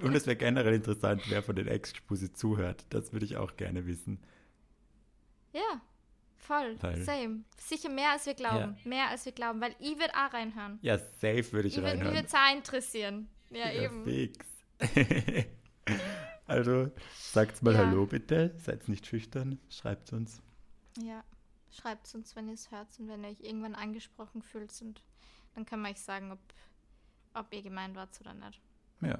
Und 0.00 0.14
es 0.14 0.26
wäre 0.26 0.36
generell 0.36 0.74
interessant, 0.74 1.22
wer 1.28 1.42
von 1.42 1.56
den 1.56 1.68
Ex-Spusi 1.68 2.32
zuhört. 2.32 2.84
Das 2.90 3.12
würde 3.12 3.24
ich 3.26 3.36
auch 3.36 3.56
gerne 3.56 3.86
wissen. 3.86 4.18
Ja, 5.52 5.80
voll. 6.36 6.76
Weil, 6.80 7.02
Same. 7.02 7.44
Sicher 7.58 7.88
mehr 7.88 8.10
als 8.10 8.26
wir 8.26 8.34
glauben. 8.34 8.76
Ja. 8.82 8.88
Mehr 8.88 9.08
als 9.08 9.24
wir 9.24 9.32
glauben, 9.32 9.60
weil 9.60 9.74
ich 9.78 9.98
würde 9.98 10.12
auch 10.14 10.32
reinhören. 10.32 10.78
Ja, 10.82 10.98
safe 10.98 11.52
würde 11.52 11.68
ich, 11.68 11.76
ich 11.76 11.82
reinhören. 11.82 12.12
Mich 12.12 12.16
würde 12.16 12.26
es 12.26 12.34
auch 12.34 12.56
interessieren. 12.56 13.28
Ja, 13.50 13.70
ja 13.70 13.82
eben. 13.82 14.04
Fix. 14.04 14.46
also, 16.46 16.90
sagt 17.14 17.62
mal 17.62 17.74
ja. 17.74 17.86
Hallo 17.86 18.06
bitte. 18.06 18.54
Seid 18.58 18.88
nicht 18.88 19.06
schüchtern. 19.06 19.58
Schreibt 19.68 20.12
uns. 20.12 20.42
Ja, 20.98 21.22
schreibt 21.70 22.14
uns, 22.14 22.34
wenn 22.36 22.48
ihr 22.48 22.54
es 22.54 22.70
hört 22.70 22.88
und 22.98 23.08
wenn 23.08 23.24
ihr 23.24 23.30
euch 23.30 23.40
irgendwann 23.40 23.74
angesprochen 23.74 24.42
fühlt. 24.42 24.72
Und 24.80 25.02
dann 25.54 25.64
kann 25.66 25.80
man 25.80 25.92
euch 25.92 26.00
sagen, 26.00 26.32
ob, 26.32 26.40
ob 27.34 27.52
ihr 27.52 27.62
gemeint 27.62 27.94
wart 27.94 28.18
oder 28.20 28.34
nicht. 28.34 28.60
Ja. 29.00 29.18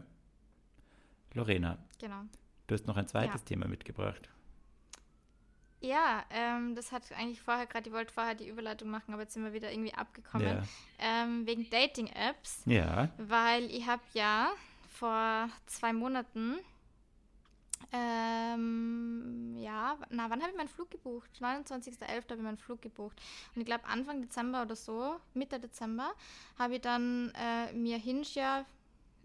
Lorena. 1.35 1.79
Genau. 1.99 2.23
Du 2.67 2.75
hast 2.75 2.87
noch 2.87 2.97
ein 2.97 3.09
zweites 3.09 3.43
ja. 3.43 3.47
Thema 3.47 3.67
mitgebracht. 3.69 4.29
Ja, 5.83 6.25
ähm, 6.31 6.77
das 6.77 6.93
hat 6.93 7.11
eigentlich 7.13 7.43
vorher 7.43 7.67
gerade, 7.67 7.89
ich 7.89 7.95
wollte 7.95 8.13
vorher 8.13 8.37
die 8.37 8.49
Überleitung 8.49 8.89
machen, 8.89 9.13
aber 9.13 9.23
jetzt 9.23 9.35
sind 9.35 9.43
wir 9.43 9.53
wieder 9.53 9.73
irgendwie 9.73 9.93
abgekommen. 9.93 10.47
Ja. 10.47 10.63
Ähm, 11.01 11.45
wegen 11.45 11.69
Dating-Apps. 11.69 12.63
Ja. 12.67 13.11
Weil 13.19 13.65
ich 13.65 13.87
habe 13.87 14.03
ja 14.15 14.53
vor 14.93 15.49
zwei 15.67 15.93
Monaten, 15.93 16.55
ähm, 17.91 19.57
ja, 19.59 19.99
na, 20.09 20.31
wann 20.31 20.41
habe 20.41 20.53
ich 20.53 20.57
meinen 20.57 20.69
Flug 20.69 20.89
gebucht? 20.91 21.31
29.11. 21.41 22.07
habe 22.07 22.37
ich 22.37 22.41
meinen 22.43 22.59
Flug 22.59 22.81
gebucht. 22.81 23.21
Und 23.55 23.61
ich 23.61 23.67
glaube, 23.67 23.85
Anfang 23.87 24.23
Dezember 24.23 24.63
oder 24.63 24.77
so, 24.77 25.17
Mitte 25.35 25.59
Dezember, 25.59 26.13
habe 26.59 26.77
ich 26.77 26.81
dann 26.81 27.33
äh, 27.35 27.73
mir 27.73 27.99
Hinge 27.99 28.23
ja 28.35 28.65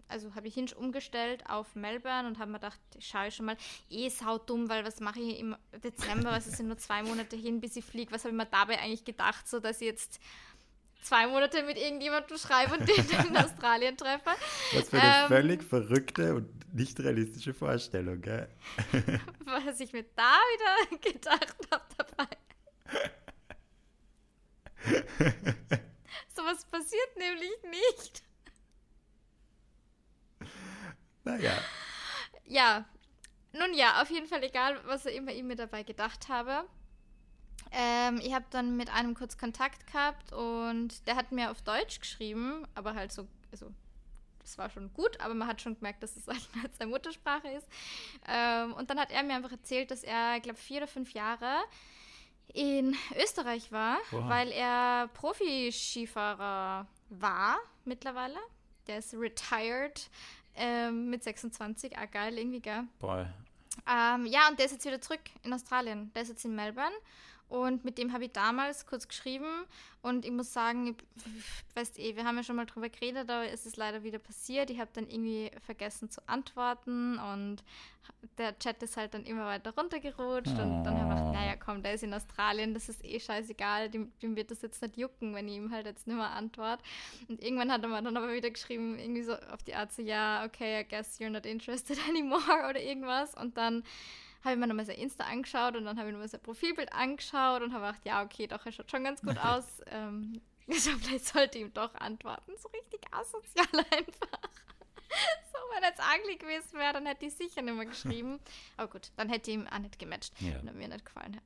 also 0.08 0.34
habe 0.34 0.48
ich 0.48 0.54
Hinge 0.54 0.74
umgestellt 0.74 1.44
auf 1.48 1.74
Melbourne 1.74 2.26
und 2.28 2.38
habe 2.38 2.50
mir 2.50 2.58
gedacht, 2.58 2.80
schaue 2.98 3.28
ich 3.28 3.34
schon 3.34 3.46
mal, 3.46 3.56
eh 3.90 4.08
saudumm, 4.08 4.68
weil 4.68 4.84
was 4.84 5.00
mache 5.00 5.20
ich 5.20 5.38
im 5.38 5.56
Dezember, 5.84 6.30
was 6.30 6.44
sind 6.46 6.66
nur 6.66 6.78
zwei 6.78 7.02
Monate 7.02 7.36
hin, 7.36 7.60
bis 7.60 7.76
ich 7.76 7.84
fliege, 7.84 8.12
was 8.12 8.24
habe 8.24 8.32
ich 8.32 8.38
mir 8.38 8.46
dabei 8.46 8.78
eigentlich 8.78 9.04
gedacht, 9.04 9.48
so 9.48 9.60
dass 9.60 9.80
ich 9.80 9.86
jetzt 9.86 10.20
zwei 11.02 11.26
Monate 11.26 11.62
mit 11.62 11.78
irgendjemandem 11.78 12.38
schreibe 12.38 12.74
und 12.74 12.88
den 12.88 13.26
in 13.26 13.36
Australien 13.36 13.96
treffe. 13.96 14.30
Was 14.72 14.88
für 14.88 15.00
eine 15.00 15.22
ähm, 15.22 15.28
völlig 15.28 15.62
verrückte 15.62 16.34
und 16.34 16.74
nicht 16.74 16.98
realistische 17.00 17.54
Vorstellung, 17.54 18.20
gell? 18.20 18.48
Was 19.44 19.80
ich 19.80 19.92
mir 19.92 20.04
da 20.14 20.36
wieder 20.54 20.98
gedacht 21.12 21.56
habe 21.70 21.84
dabei. 21.96 22.28
Sowas 26.34 26.64
passiert 26.66 27.16
nämlich 27.16 27.50
nicht. 27.64 28.22
Naja. 31.38 31.58
Ja. 32.46 32.84
Nun 33.52 33.74
ja, 33.74 34.02
auf 34.02 34.10
jeden 34.10 34.26
Fall 34.26 34.42
egal, 34.42 34.78
was 34.84 35.06
immer 35.06 35.32
ich 35.32 35.42
mir 35.42 35.56
dabei 35.56 35.82
gedacht 35.82 36.28
habe. 36.28 36.64
Ähm, 37.72 38.20
ich 38.22 38.32
habe 38.34 38.44
dann 38.50 38.76
mit 38.76 38.92
einem 38.92 39.14
kurz 39.14 39.36
Kontakt 39.36 39.86
gehabt 39.86 40.32
und 40.32 41.06
der 41.06 41.16
hat 41.16 41.32
mir 41.32 41.50
auf 41.50 41.62
Deutsch 41.62 42.00
geschrieben, 42.00 42.66
aber 42.74 42.94
halt 42.94 43.12
so, 43.12 43.26
also 43.50 43.72
das 44.40 44.56
war 44.56 44.70
schon 44.70 44.92
gut, 44.94 45.20
aber 45.20 45.34
man 45.34 45.46
hat 45.46 45.60
schon 45.60 45.74
gemerkt, 45.74 46.02
dass 46.02 46.16
es 46.16 46.26
halt 46.62 46.74
seine 46.78 46.90
Muttersprache 46.90 47.48
ist. 47.48 47.68
Ähm, 48.26 48.72
und 48.74 48.90
dann 48.90 48.98
hat 48.98 49.10
er 49.10 49.22
mir 49.22 49.34
einfach 49.34 49.52
erzählt, 49.52 49.90
dass 49.90 50.02
er, 50.02 50.36
ich 50.36 50.42
glaube, 50.42 50.58
vier 50.58 50.78
oder 50.78 50.86
fünf 50.86 51.12
Jahre 51.12 51.56
in 52.54 52.96
Österreich 53.22 53.70
war, 53.72 53.98
wow. 54.10 54.28
weil 54.28 54.50
er 54.52 55.08
Profi-Skifahrer 55.14 56.86
war 57.10 57.58
mittlerweile. 57.84 58.38
Der 58.86 58.98
ist 58.98 59.12
retired 59.12 60.08
ähm, 60.58 61.10
mit 61.10 61.24
26, 61.24 61.96
ah 61.96 62.06
geil, 62.06 62.36
irgendwie, 62.36 62.60
gell? 62.60 62.84
Boah. 62.98 63.26
Ähm, 63.88 64.26
ja, 64.26 64.48
und 64.48 64.58
der 64.58 64.66
ist 64.66 64.72
jetzt 64.72 64.84
wieder 64.84 65.00
zurück 65.00 65.20
in 65.44 65.52
Australien. 65.52 66.10
Der 66.14 66.22
ist 66.22 66.28
jetzt 66.28 66.44
in 66.44 66.54
Melbourne 66.54 66.94
und 67.48 67.84
mit 67.84 67.96
dem 67.96 68.12
habe 68.12 68.24
ich 68.24 68.32
damals 68.32 68.86
kurz 68.86 69.08
geschrieben 69.08 69.46
und 70.02 70.24
ich 70.24 70.30
muss 70.30 70.52
sagen, 70.52 70.88
ich, 70.88 70.96
weißt 71.74 71.98
eh, 71.98 72.14
wir 72.14 72.24
haben 72.24 72.36
ja 72.36 72.42
schon 72.42 72.56
mal 72.56 72.66
drüber 72.66 72.88
geredet, 72.90 73.30
aber 73.30 73.50
es 73.50 73.64
ist 73.64 73.76
leider 73.76 74.02
wieder 74.02 74.18
passiert. 74.18 74.70
Ich 74.70 74.78
habe 74.78 74.90
dann 74.92 75.08
irgendwie 75.08 75.50
vergessen 75.64 76.10
zu 76.10 76.20
antworten 76.28 77.18
und 77.18 77.64
der 78.36 78.58
Chat 78.58 78.82
ist 78.82 78.96
halt 78.96 79.14
dann 79.14 79.24
immer 79.24 79.46
weiter 79.46 79.74
runtergerutscht 79.74 80.54
oh. 80.58 80.62
und 80.62 80.84
dann 80.84 80.98
habe 80.98 81.14
ich 81.14 81.18
gedacht, 81.18 81.34
naja, 81.34 81.56
komm, 81.56 81.82
der 81.82 81.94
ist 81.94 82.02
in 82.02 82.14
Australien, 82.14 82.74
das 82.74 82.88
ist 82.88 83.04
eh 83.04 83.18
scheißegal, 83.18 83.88
dem, 83.88 84.12
dem, 84.20 84.36
wird 84.36 84.50
das 84.50 84.62
jetzt 84.62 84.82
nicht 84.82 84.96
jucken, 84.96 85.34
wenn 85.34 85.48
ich 85.48 85.56
ihm 85.56 85.70
halt 85.70 85.86
jetzt 85.86 86.06
nicht 86.06 86.16
mehr 86.16 86.30
antworte. 86.30 86.82
Und 87.28 87.42
irgendwann 87.42 87.72
hat 87.72 87.82
er 87.82 87.88
mir 87.88 88.02
dann 88.02 88.16
aber 88.16 88.32
wieder 88.32 88.50
geschrieben, 88.50 88.98
irgendwie 88.98 89.22
so 89.22 89.34
auf 89.34 89.62
die 89.62 89.74
Art 89.74 89.92
so, 89.92 90.02
ja, 90.02 90.44
okay, 90.44 90.82
I 90.82 90.88
guess 90.88 91.18
you're 91.18 91.30
not 91.30 91.46
interested 91.46 91.98
anymore 92.08 92.68
oder 92.68 92.80
irgendwas 92.80 93.34
und 93.34 93.56
dann 93.56 93.84
habe 94.48 94.54
ich 94.54 94.60
mir 94.60 94.66
nochmal 94.66 94.86
sein 94.86 94.96
Insta 94.96 95.24
angeschaut 95.24 95.76
und 95.76 95.84
dann 95.84 95.98
habe 95.98 96.08
ich 96.08 96.12
nochmal 96.12 96.28
sein 96.28 96.40
Profilbild 96.40 96.92
angeschaut 96.92 97.62
und 97.62 97.72
habe 97.72 97.86
gedacht, 97.86 98.04
ja, 98.04 98.22
okay, 98.22 98.46
doch, 98.46 98.64
er 98.64 98.72
schaut 98.72 98.90
schon 98.90 99.04
ganz 99.04 99.20
gut 99.20 99.38
aus. 99.38 99.82
Ähm, 99.86 100.40
also 100.68 100.90
vielleicht 100.98 101.26
sollte 101.26 101.58
ich 101.58 101.64
ihm 101.64 101.72
doch 101.74 101.94
antworten. 101.94 102.52
So 102.56 102.68
richtig 102.68 103.00
asozial 103.12 103.66
einfach. 103.90 104.40
so, 105.52 105.58
wenn 105.74 105.82
er 105.82 105.90
jetzt 105.90 106.00
ugly 106.00 106.36
gewesen 106.36 106.78
wäre, 106.78 106.94
dann 106.94 107.06
hätte 107.06 107.26
ich 107.26 107.34
sicher 107.34 107.62
nicht 107.62 107.74
mehr 107.74 107.86
geschrieben. 107.86 108.40
Aber 108.76 108.88
gut, 108.88 109.10
dann 109.16 109.28
hätte 109.28 109.50
ich 109.50 109.56
ihm 109.56 109.66
auch 109.66 109.78
nicht 109.78 109.98
gematcht, 109.98 110.32
ja. 110.40 110.54
wenn 110.54 110.68
er 110.68 110.74
mir 110.74 110.88
nicht 110.88 111.04
gefallen 111.04 111.36
hat. 111.36 111.44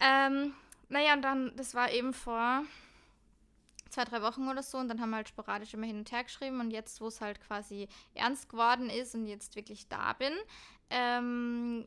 Ähm, 0.00 0.54
naja, 0.88 1.14
und 1.14 1.22
dann, 1.22 1.54
das 1.56 1.74
war 1.74 1.92
eben 1.92 2.14
vor 2.14 2.64
zwei, 3.90 4.04
drei 4.04 4.22
Wochen 4.22 4.48
oder 4.48 4.62
so 4.62 4.78
und 4.78 4.88
dann 4.88 5.00
haben 5.00 5.10
wir 5.10 5.16
halt 5.16 5.28
sporadisch 5.28 5.74
immer 5.74 5.86
hin 5.86 5.98
und 5.98 6.10
her 6.12 6.24
geschrieben 6.24 6.60
und 6.60 6.70
jetzt, 6.70 7.00
wo 7.00 7.08
es 7.08 7.20
halt 7.20 7.40
quasi 7.40 7.88
ernst 8.14 8.48
geworden 8.48 8.88
ist 8.88 9.14
und 9.14 9.26
jetzt 9.26 9.56
wirklich 9.56 9.88
da 9.88 10.12
bin, 10.14 10.32
ähm, 10.90 11.86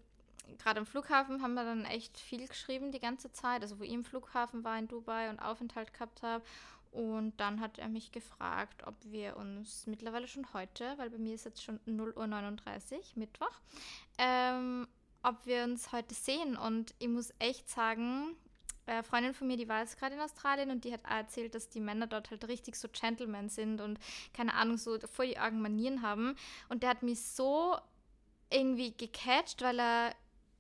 gerade 0.58 0.80
am 0.80 0.86
Flughafen 0.86 1.42
haben 1.42 1.54
wir 1.54 1.64
dann 1.64 1.86
echt 1.86 2.18
viel 2.18 2.48
geschrieben 2.48 2.92
die 2.92 3.00
ganze 3.00 3.32
Zeit, 3.32 3.62
also 3.62 3.80
wo 3.80 3.84
ich 3.84 3.92
im 3.92 4.04
Flughafen 4.04 4.64
war 4.64 4.78
in 4.78 4.88
Dubai 4.88 5.30
und 5.30 5.40
Aufenthalt 5.40 5.94
gehabt 5.94 6.24
habe. 6.24 6.44
Und 6.92 7.34
dann 7.38 7.60
hat 7.60 7.80
er 7.80 7.90
mich 7.90 8.12
gefragt, 8.12 8.86
ob 8.86 8.96
wir 9.06 9.36
uns 9.38 9.88
mittlerweile 9.88 10.28
schon 10.28 10.54
heute, 10.54 10.94
weil 10.98 11.10
bei 11.10 11.18
mir 11.18 11.34
ist 11.34 11.46
jetzt 11.46 11.64
schon 11.64 11.80
0.39 11.88 12.94
Uhr, 12.94 13.00
Mittwoch, 13.16 13.60
ähm, 14.20 14.88
ob 15.24 15.44
wir 15.48 15.64
uns 15.64 15.92
heute 15.92 16.14
sehen. 16.14 16.56
Und 16.56 16.94
ich 17.00 17.08
muss 17.08 17.34
echt 17.40 17.68
sagen, 17.68 18.36
eine 18.86 19.04
Freundin 19.04 19.34
von 19.34 19.48
mir, 19.48 19.58
die 19.58 19.68
war 19.68 19.80
jetzt 19.80 19.98
gerade 19.98 20.14
in 20.14 20.22
Australien 20.22 20.70
und 20.70 20.84
die 20.84 20.94
hat 20.94 21.02
erzählt, 21.10 21.56
dass 21.56 21.70
die 21.70 21.80
Männer 21.80 22.06
dort 22.06 22.30
halt 22.30 22.48
richtig 22.48 22.76
so 22.76 22.88
Gentlemen 22.90 23.50
sind 23.50 23.82
und 23.82 23.98
keine 24.34 24.54
Ahnung, 24.54 24.78
so 24.78 25.00
voll 25.08 25.28
die 25.28 25.38
argen 25.38 25.62
Manieren 25.62 26.04
haben. 26.04 26.36
Und 26.70 26.84
der 26.84 26.92
hat 26.92 27.02
mich 27.02 27.26
so 27.26 27.78
irgendwie 28.54 28.92
gecatcht, 28.96 29.62
weil 29.62 29.80
er 29.80 30.16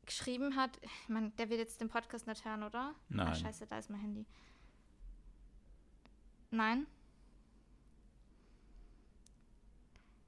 geschrieben 0.05 0.55
hat, 0.55 0.79
ich 0.81 1.09
meine, 1.09 1.29
der 1.31 1.49
wird 1.49 1.59
jetzt 1.59 1.79
den 1.79 1.89
Podcast 1.89 2.27
nicht 2.27 2.43
hören, 2.43 2.63
oder? 2.63 2.93
Nein. 3.09 3.27
Ah, 3.27 3.35
scheiße, 3.35 3.67
da 3.67 3.77
ist 3.77 3.89
mein 3.89 4.01
Handy. 4.01 4.25
Nein? 6.51 6.87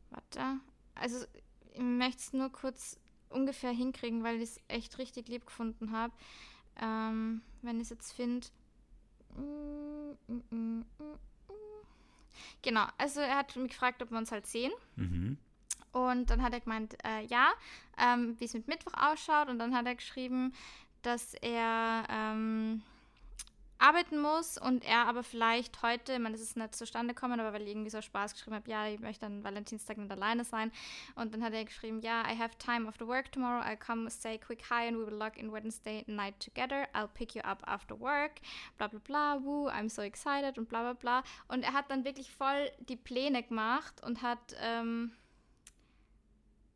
Warte. 0.09 0.59
Also, 0.95 1.25
ich 1.73 1.81
möchte 1.81 2.21
es 2.21 2.33
nur 2.33 2.51
kurz 2.51 2.97
ungefähr 3.29 3.71
hinkriegen, 3.71 4.23
weil 4.23 4.37
ich 4.37 4.43
es 4.43 4.61
echt 4.67 4.97
richtig 4.97 5.27
lieb 5.27 5.45
gefunden 5.45 5.91
habe. 5.91 6.13
Ähm, 6.77 7.41
wenn 7.61 7.77
ich 7.77 7.83
es 7.83 7.89
jetzt 7.89 8.13
finde. 8.13 8.47
Genau, 12.61 12.85
also 12.97 13.19
er 13.19 13.37
hat 13.37 13.55
mich 13.55 13.71
gefragt, 13.71 14.01
ob 14.01 14.11
wir 14.11 14.17
uns 14.17 14.31
halt 14.31 14.47
sehen. 14.47 14.71
Mhm. 14.95 15.37
Und 15.95 16.29
dann 16.29 16.41
hat 16.41 16.51
er 16.51 16.59
gemeint, 16.59 16.97
äh, 17.05 17.23
ja, 17.27 17.53
ähm, 17.97 18.35
wie 18.37 18.43
es 18.43 18.53
mit 18.53 18.67
Mittwoch 18.67 18.91
ausschaut. 18.97 19.47
Und 19.47 19.59
dann 19.59 19.73
hat 19.73 19.85
er 19.85 19.95
geschrieben, 19.95 20.53
dass 21.03 21.35
er, 21.35 22.03
ähm, 22.09 22.83
arbeiten 23.77 24.19
muss 24.19 24.57
und 24.57 24.83
er 24.83 25.07
aber 25.07 25.23
vielleicht 25.23 25.81
heute, 25.83 26.13
ich 26.13 26.19
meine, 26.19 26.33
das 26.33 26.41
ist 26.41 26.57
nicht 26.57 26.75
zustande 26.75 27.13
gekommen, 27.13 27.39
aber 27.39 27.53
weil 27.53 27.61
ich 27.61 27.69
irgendwie 27.69 27.89
so 27.89 28.01
Spaß 28.01 28.33
geschrieben 28.33 28.55
habe, 28.55 28.69
ja, 28.69 28.87
ich 28.87 28.99
möchte 28.99 29.25
an 29.25 29.43
Valentinstag 29.43 29.97
nicht 29.97 30.11
alleine 30.11 30.43
sein. 30.43 30.71
Und 31.15 31.33
dann 31.33 31.43
hat 31.43 31.53
er 31.53 31.63
geschrieben, 31.63 32.01
ja, 32.01 32.23
I 32.29 32.37
have 32.37 32.57
time 32.57 32.87
after 32.87 33.07
work 33.07 33.31
tomorrow, 33.31 33.61
I'll 33.61 33.77
come 33.77 34.09
say 34.09 34.37
quick 34.37 34.69
hi 34.69 34.87
and 34.87 34.97
we 34.97 35.05
will 35.05 35.17
log 35.17 35.37
in 35.37 35.51
Wednesday 35.51 36.03
night 36.07 36.39
together. 36.39 36.87
I'll 36.93 37.07
pick 37.07 37.35
you 37.35 37.41
up 37.41 37.63
after 37.67 37.97
work, 37.97 38.41
bla 38.77 38.87
bla 38.87 38.99
bla, 38.99 39.39
woo, 39.41 39.69
I'm 39.69 39.89
so 39.89 40.01
excited 40.01 40.57
und 40.57 40.67
bla 40.67 40.81
bla 40.81 40.93
bla. 40.93 41.23
Und 41.47 41.63
er 41.63 41.73
hat 41.73 41.89
dann 41.89 42.03
wirklich 42.03 42.31
voll 42.31 42.71
die 42.79 42.97
Pläne 42.97 43.43
gemacht 43.43 44.01
und 44.03 44.21
hat, 44.21 44.55
ähm, 44.61 45.11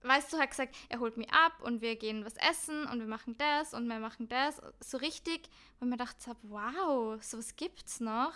weißt 0.03 0.33
du, 0.33 0.37
hat 0.37 0.51
gesagt, 0.51 0.75
er 0.87 0.99
holt 0.99 1.17
mich 1.17 1.29
ab 1.31 1.53
und 1.61 1.81
wir 1.81 1.95
gehen 1.95 2.25
was 2.25 2.35
essen 2.37 2.85
und 2.85 2.99
wir 2.99 3.07
machen 3.07 3.37
das 3.37 3.73
und 3.73 3.87
wir 3.87 3.99
machen 3.99 4.29
das. 4.29 4.61
So 4.79 4.97
richtig, 4.97 5.49
wo 5.79 5.85
ich 5.85 5.89
mir 5.89 5.97
dachte, 5.97 6.35
wow, 6.43 7.21
sowas 7.21 7.55
gibt's 7.55 7.99
noch. 7.99 8.33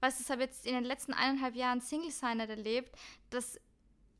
Weißt 0.00 0.18
du, 0.18 0.24
das 0.24 0.30
habe 0.30 0.42
ich 0.42 0.48
jetzt 0.48 0.66
in 0.66 0.74
den 0.74 0.84
letzten 0.84 1.14
eineinhalb 1.14 1.54
Jahren 1.54 1.80
Single-Sein 1.80 2.38
nicht 2.38 2.50
erlebt, 2.50 2.94
dass 3.30 3.58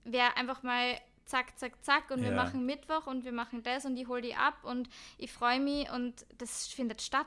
wir 0.04 0.36
einfach 0.36 0.62
mal 0.62 0.98
zack, 1.26 1.58
zack, 1.58 1.84
zack 1.84 2.10
und 2.10 2.22
ja. 2.22 2.30
wir 2.30 2.36
machen 2.36 2.64
Mittwoch 2.64 3.06
und 3.06 3.24
wir 3.24 3.32
machen 3.32 3.62
das 3.62 3.84
und 3.84 3.96
ich 3.96 4.08
hole 4.08 4.22
die 4.22 4.34
ab 4.34 4.58
und 4.62 4.88
ich 5.18 5.32
freue 5.32 5.60
mich 5.60 5.90
und 5.90 6.24
das 6.38 6.68
findet 6.68 7.02
statt. 7.02 7.26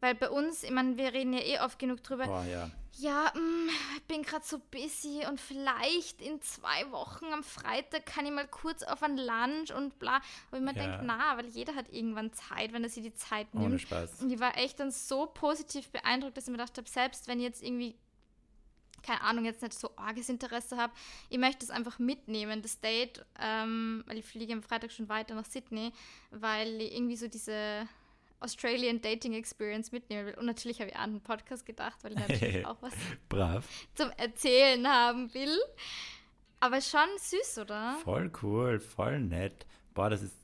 Weil 0.00 0.14
bei 0.14 0.30
uns, 0.30 0.62
ich 0.62 0.70
meine, 0.70 0.96
wir 0.96 1.12
reden 1.12 1.32
ja 1.32 1.40
eh 1.40 1.60
oft 1.60 1.78
genug 1.78 2.02
drüber. 2.02 2.26
Boah, 2.26 2.44
ja. 2.44 2.70
Ja, 2.98 3.32
mh, 3.34 3.40
mm, 3.40 3.68
ich 3.96 4.02
bin 4.04 4.22
gerade 4.22 4.44
so 4.44 4.58
busy 4.58 5.24
und 5.28 5.40
vielleicht 5.40 6.20
in 6.20 6.40
zwei 6.42 6.90
Wochen 6.90 7.26
am 7.32 7.44
Freitag 7.44 8.06
kann 8.06 8.26
ich 8.26 8.32
mal 8.32 8.48
kurz 8.48 8.82
auf 8.82 9.02
ein 9.02 9.16
Lunch 9.16 9.72
und 9.72 9.98
bla. 9.98 10.20
Wo 10.50 10.56
ich 10.56 10.62
mir 10.62 10.74
ja. 10.74 10.82
denke, 10.82 11.00
na, 11.04 11.36
weil 11.36 11.46
jeder 11.46 11.74
hat 11.74 11.92
irgendwann 11.92 12.32
Zeit, 12.32 12.72
wenn 12.72 12.82
er 12.82 12.90
sich 12.90 13.04
die 13.04 13.14
Zeit 13.14 13.52
nimmt. 13.54 13.66
Ohne 13.66 13.78
Spaß. 13.78 14.22
Und 14.22 14.30
ich 14.30 14.40
war 14.40 14.56
echt 14.56 14.80
dann 14.80 14.90
so 14.90 15.26
positiv 15.26 15.90
beeindruckt, 15.90 16.36
dass 16.36 16.44
ich 16.44 16.50
mir 16.50 16.58
gedacht 16.58 16.76
habe, 16.76 16.88
selbst 16.88 17.28
wenn 17.28 17.38
ich 17.38 17.44
jetzt 17.44 17.62
irgendwie 17.62 17.94
keine 19.02 19.22
Ahnung, 19.22 19.44
jetzt 19.44 19.62
nicht 19.62 19.78
so 19.78 19.90
arges 19.96 20.28
Interesse 20.28 20.76
habe. 20.76 20.92
Ich 21.30 21.38
möchte 21.38 21.64
es 21.64 21.70
einfach 21.70 21.98
mitnehmen, 21.98 22.62
das 22.62 22.80
Date, 22.80 23.24
ähm, 23.38 24.02
weil 24.06 24.18
ich 24.18 24.24
fliege 24.24 24.52
am 24.52 24.62
Freitag 24.62 24.92
schon 24.92 25.08
weiter 25.08 25.34
nach 25.34 25.44
Sydney, 25.44 25.92
weil 26.30 26.80
ich 26.80 26.94
irgendwie 26.94 27.16
so 27.16 27.28
diese 27.28 27.88
Australian 28.40 29.00
Dating 29.00 29.34
Experience 29.34 29.92
mitnehmen 29.92 30.26
will. 30.26 30.34
Und 30.34 30.46
natürlich 30.46 30.80
habe 30.80 30.90
ich 30.90 30.96
an 30.96 31.10
einen 31.10 31.20
Podcast 31.20 31.66
gedacht, 31.66 32.02
weil 32.02 32.12
ich 32.12 32.18
natürlich 32.18 32.66
auch 32.66 32.76
was 32.80 32.94
Brav. 33.28 33.66
zum 33.94 34.10
Erzählen 34.16 34.86
haben 34.86 35.32
will. 35.34 35.58
Aber 36.60 36.80
schon 36.80 37.08
süß, 37.18 37.58
oder? 37.58 37.96
Voll 38.02 38.30
cool, 38.42 38.80
voll 38.80 39.20
nett. 39.20 39.66
Boah, 39.94 40.10
das 40.10 40.22
ist 40.22 40.34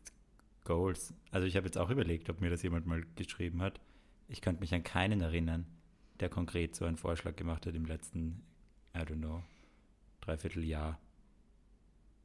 Goals. 0.65 1.13
Also 1.31 1.47
ich 1.47 1.57
habe 1.57 1.67
jetzt 1.67 1.79
auch 1.79 1.91
überlegt, 1.91 2.31
ob 2.31 2.41
mir 2.41 2.51
das 2.51 2.63
jemand 2.63 2.87
mal 2.87 3.05
geschrieben 3.17 3.63
hat. 3.63 3.81
Ich 4.29 4.41
könnte 4.41 4.61
mich 4.61 4.75
an 4.75 4.83
keinen 4.83 5.21
erinnern, 5.21 5.67
der 6.21 6.29
konkret 6.29 6.75
so 6.75 6.85
einen 6.85 6.97
Vorschlag 6.97 7.37
gemacht 7.37 7.67
hat 7.67 7.75
im 7.75 7.85
letzten, 7.85 8.43
I 8.97 9.01
don't 9.01 9.19
know, 9.19 9.43
dreiviertel 10.21 10.65
Jahr. 10.65 10.99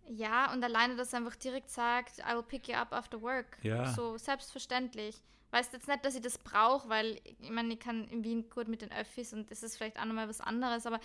Ja, 0.07 0.51
und 0.53 0.63
alleine, 0.63 0.95
dass 0.95 1.13
er 1.13 1.19
einfach 1.19 1.35
direkt 1.35 1.69
sagt, 1.69 2.19
I 2.19 2.33
will 2.35 2.43
pick 2.43 2.67
you 2.67 2.75
up 2.75 2.93
after 2.93 3.21
work. 3.21 3.57
Ja. 3.61 3.93
So 3.93 4.17
selbstverständlich. 4.17 5.21
Weißt 5.51 5.73
jetzt 5.73 5.87
nicht, 5.87 6.05
dass 6.05 6.15
ich 6.15 6.21
das 6.21 6.37
brauche, 6.37 6.89
weil 6.89 7.19
ich 7.23 7.49
meine, 7.49 7.73
ich 7.73 7.79
kann 7.79 8.07
in 8.09 8.23
Wien 8.23 8.49
gut 8.49 8.67
mit 8.67 8.81
den 8.81 8.91
Öffis 8.91 9.33
und 9.33 9.49
das 9.49 9.63
ist 9.63 9.77
vielleicht 9.77 9.99
auch 9.99 10.05
nochmal 10.05 10.27
was 10.27 10.41
anderes, 10.41 10.85
aber 10.85 10.99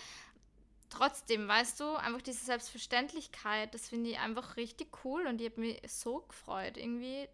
trotzdem, 0.89 1.47
weißt 1.47 1.79
du, 1.79 1.95
einfach 1.95 2.21
diese 2.21 2.45
Selbstverständlichkeit, 2.45 3.73
das 3.73 3.89
finde 3.89 4.11
ich 4.11 4.19
einfach 4.19 4.55
richtig 4.55 5.03
cool 5.03 5.25
und 5.25 5.41
ich 5.41 5.49
habe 5.49 5.61
mich 5.61 5.81
so 5.87 6.19
gefreut, 6.19 6.77
irgendwie, 6.77 7.27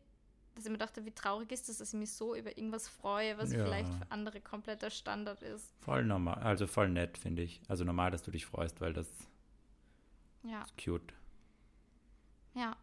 dass 0.55 0.65
ich 0.65 0.71
mir 0.71 0.77
dachte, 0.77 1.05
wie 1.05 1.11
traurig 1.11 1.51
ist 1.51 1.67
das, 1.67 1.79
dass 1.79 1.93
ich 1.93 1.99
mich 1.99 2.13
so 2.13 2.33
über 2.33 2.57
irgendwas 2.57 2.87
freue, 2.87 3.37
was 3.37 3.51
ja. 3.51 3.61
vielleicht 3.63 3.93
für 3.93 4.09
andere 4.09 4.39
kompletter 4.39 4.89
Standard 4.89 5.41
ist. 5.43 5.73
Voll 5.81 6.05
normal, 6.05 6.35
also 6.35 6.65
voll 6.65 6.87
nett, 6.87 7.17
finde 7.17 7.41
ich. 7.41 7.61
Also 7.67 7.83
normal, 7.83 8.11
dass 8.11 8.23
du 8.23 8.31
dich 8.31 8.45
freust, 8.45 8.79
weil 8.79 8.93
das 8.93 9.07
ja. 10.43 10.61
ist 10.61 10.77
cute. 10.77 11.13
Ja, 12.53 12.77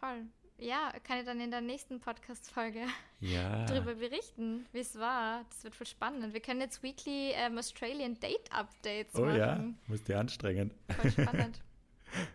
voll 0.00 0.26
ja, 0.58 0.92
kann 1.02 1.18
ich 1.18 1.24
dann 1.24 1.40
in 1.40 1.50
der 1.50 1.60
nächsten 1.60 2.00
Podcast-Folge 2.00 2.86
ja. 3.20 3.64
darüber 3.66 3.94
berichten, 3.94 4.66
wie 4.72 4.78
es 4.78 4.98
war. 4.98 5.44
Das 5.50 5.64
wird 5.64 5.74
voll 5.74 5.86
spannend. 5.86 6.32
Wir 6.32 6.40
können 6.40 6.60
jetzt 6.60 6.82
weekly 6.82 7.32
ähm, 7.32 7.58
Australian 7.58 8.18
Date 8.20 8.50
Updates 8.52 9.14
oh, 9.14 9.22
machen. 9.22 9.34
Oh 9.34 9.38
ja, 9.38 9.64
muss 9.86 10.02
dir 10.04 10.18
anstrengen. 10.18 10.72
Voll 11.00 11.10
spannend. 11.10 11.60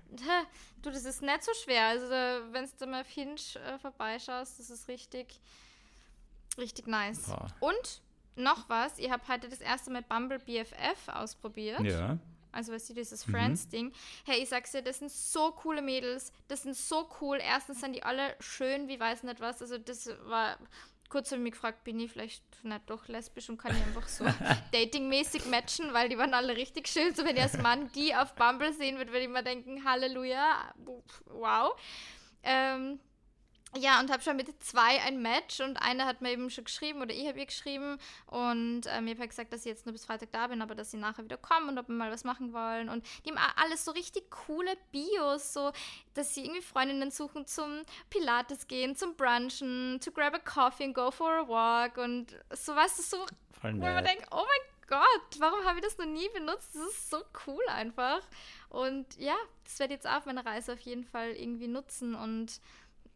du, 0.82 0.92
das 0.92 1.06
ist 1.06 1.22
nicht 1.22 1.44
so 1.44 1.52
schwer. 1.64 1.86
Also, 1.86 2.54
wenn 2.54 2.68
du 2.80 2.88
mal 2.88 3.02
auf 3.02 3.10
Hinge 3.10 3.36
äh, 3.36 3.78
vorbeischaust, 3.80 4.60
das 4.60 4.70
ist 4.70 4.88
richtig, 4.88 5.40
richtig 6.58 6.88
nice. 6.88 7.28
Boah. 7.28 7.48
Und 7.62 8.02
noch 8.36 8.70
was, 8.70 8.98
ich 9.00 9.10
habe 9.10 9.28
heute 9.28 9.50
das 9.50 9.62
erste 9.62 9.92
Mal 9.92 10.02
Bumble 10.02 10.40
BFF 10.40 11.08
ausprobiert. 11.08 11.82
Ja. 11.82 12.18
Also 12.52 12.74
weißt 12.74 12.90
du, 12.90 12.94
dieses 12.94 13.28
mhm. 13.28 13.32
Friends-Ding. 13.32 13.94
Hey, 14.26 14.42
ich 14.42 14.50
sag's 14.50 14.72
dir, 14.72 14.82
das 14.82 15.00
sind 15.00 15.12
so 15.12 15.52
coole 15.52 15.82
Mädels. 15.82 16.32
Das 16.48 16.64
sind 16.64 16.76
so 16.76 17.10
cool. 17.22 17.40
Erstens 17.42 17.82
sind 17.82 17.94
die 17.94 18.04
alle 18.04 18.36
schön, 18.40 18.88
wie 18.88 19.00
weiß 19.00 19.24
nicht 19.24 19.40
was. 19.40 19.62
Also 19.62 19.78
das 19.78 20.10
war. 20.26 20.58
Kurz 21.10 21.32
habe 21.32 21.42
ich 21.42 21.46
mich 21.46 21.54
gefragt, 21.54 21.84
bin 21.84 22.00
ich 22.00 22.12
vielleicht 22.12 22.44
nicht 22.64 22.88
doch 22.88 23.08
lesbisch 23.08 23.50
und 23.50 23.58
kann 23.58 23.76
ich 23.76 23.82
einfach 23.82 24.08
so 24.08 24.26
datingmäßig 24.72 25.46
matchen, 25.46 25.92
weil 25.92 26.08
die 26.08 26.20
waren 26.20 26.36
alle 26.36 26.56
richtig 26.56 26.88
schön. 26.88 27.16
So 27.16 27.26
wenn 27.26 27.36
ich 27.36 27.42
als 27.42 27.58
Mann 27.58 27.92
die 27.94 28.14
auf 28.14 28.36
Bumble 28.36 28.72
sehen 28.74 28.98
würde, 28.98 29.12
würde 29.12 29.24
ich 29.24 29.30
mir 29.30 29.42
denken, 29.42 29.84
Halleluja, 29.84 30.72
wow. 31.26 31.76
Ja, 33.80 34.02
und 34.02 34.12
habe 34.12 34.22
schon 34.22 34.36
mit 34.36 34.62
zwei 34.62 35.02
ein 35.02 35.22
Match 35.22 35.62
und 35.62 35.78
eine 35.78 36.06
hat 36.06 36.20
mir 36.22 36.32
eben 36.32 36.50
schon 36.50 36.66
geschrieben 36.66 37.02
oder 37.02 37.14
ich 37.14 37.26
habe 37.28 37.40
ihr 37.40 37.46
geschrieben 37.46 37.98
und 38.26 38.82
ähm, 38.88 39.08
ich 39.08 39.14
habe 39.14 39.22
halt 39.22 39.30
gesagt, 39.30 39.54
dass 39.54 39.62
ich 39.62 39.68
jetzt 39.68 39.86
nur 39.86 39.94
bis 39.94 40.06
Freitag 40.06 40.34
da 40.34 40.48
bin, 40.48 40.62
aber 40.62 40.76
dass 40.76 40.92
sie 40.92 40.98
nachher 40.98 41.24
wieder 41.24 41.38
kommen 41.38 41.70
und 41.70 41.78
ob 41.78 41.88
wir 41.88 41.96
mal 41.96 42.12
was 42.12 42.26
machen 42.26 42.52
wollen. 42.52 42.90
Und 42.90 43.06
die 43.26 43.32
haben 43.32 43.40
alles 43.56 43.86
so 43.86 43.92
richtig 43.92 44.30
coole 44.30 44.76
Bios, 44.92 45.54
so 45.54 45.72
dass 46.14 46.36
sie 46.36 46.44
irgendwie 46.44 46.62
Freundinnen 46.62 47.10
suchen 47.10 47.46
zum 47.46 47.84
Pilates 48.10 48.68
gehen, 48.68 48.98
zum 48.98 49.16
Brunchen, 49.16 50.00
to 50.04 50.12
grab 50.12 50.34
a 50.34 50.40
coffee 50.40 50.84
and 50.84 50.94
go 50.94 51.10
for 51.10 51.32
a 51.38 51.48
walk 51.48 51.98
und 51.98 52.38
so 52.52 52.76
was 52.76 52.98
so, 53.10 53.26
Voll 53.62 53.76
wo 53.76 53.86
man 53.86 54.04
denkt, 54.04 54.28
oh 54.32 54.44
mein 54.44 54.80
Gott, 54.90 55.40
warum 55.40 55.64
habe 55.66 55.78
ich 55.78 55.86
das 55.86 55.98
noch 55.98 56.06
nie 56.06 56.28
benutzt? 56.34 56.76
Das 56.76 56.82
ist 56.82 57.10
so 57.12 57.22
cool 57.46 57.64
einfach. 57.68 58.22
Und 58.70 59.18
ja, 59.18 59.36
das 59.64 59.80
werde 59.80 59.94
ich 59.94 60.00
jetzt 60.00 60.10
auf 60.10 60.26
meiner 60.26 60.46
Reise 60.46 60.74
auf 60.74 60.80
jeden 60.80 61.06
Fall 61.06 61.32
irgendwie 61.32 61.68
nutzen 61.68 62.16
und 62.16 62.60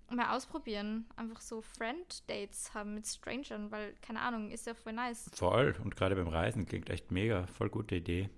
mal 0.10 0.36
ausprobieren. 0.36 1.06
Einfach 1.16 1.42
so 1.42 1.62
Friend-Dates 1.62 2.74
haben 2.74 2.94
mit 2.94 3.08
Strangern, 3.08 3.72
weil, 3.72 3.94
keine 4.02 4.22
Ahnung, 4.22 4.52
ist 4.52 4.68
ja 4.68 4.74
voll 4.74 4.94
nice. 4.94 5.30
Voll. 5.34 5.76
Und 5.84 5.96
gerade 5.96 6.16
beim 6.16 6.28
Reisen 6.28 6.66
klingt 6.66 6.90
echt 6.90 7.12
mega. 7.12 7.48
Voll 7.48 7.70
gute 7.70 7.96
Idee. 7.96 8.30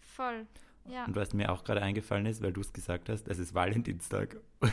Voll. 0.00 0.46
Ja. 0.86 1.04
Und 1.04 1.14
was 1.16 1.32
mir 1.32 1.52
auch 1.52 1.64
gerade 1.64 1.82
eingefallen 1.82 2.26
ist, 2.26 2.42
weil 2.42 2.52
du 2.52 2.60
es 2.60 2.72
gesagt 2.72 3.08
hast, 3.08 3.28
es 3.28 3.38
ist 3.38 3.54
Valentinstag. 3.54 4.36
oh, 4.62 4.68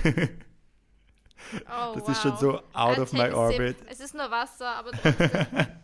das 1.93 2.03
wow. 2.03 2.09
ist 2.09 2.21
schon 2.21 2.37
so 2.37 2.57
out 2.73 2.97
I'll 2.97 3.01
of 3.01 3.13
my 3.13 3.31
orbit. 3.31 3.77
Es 3.87 3.99
ist 3.99 4.15
nur 4.15 4.29
Wasser, 4.31 4.75
aber 4.75 4.91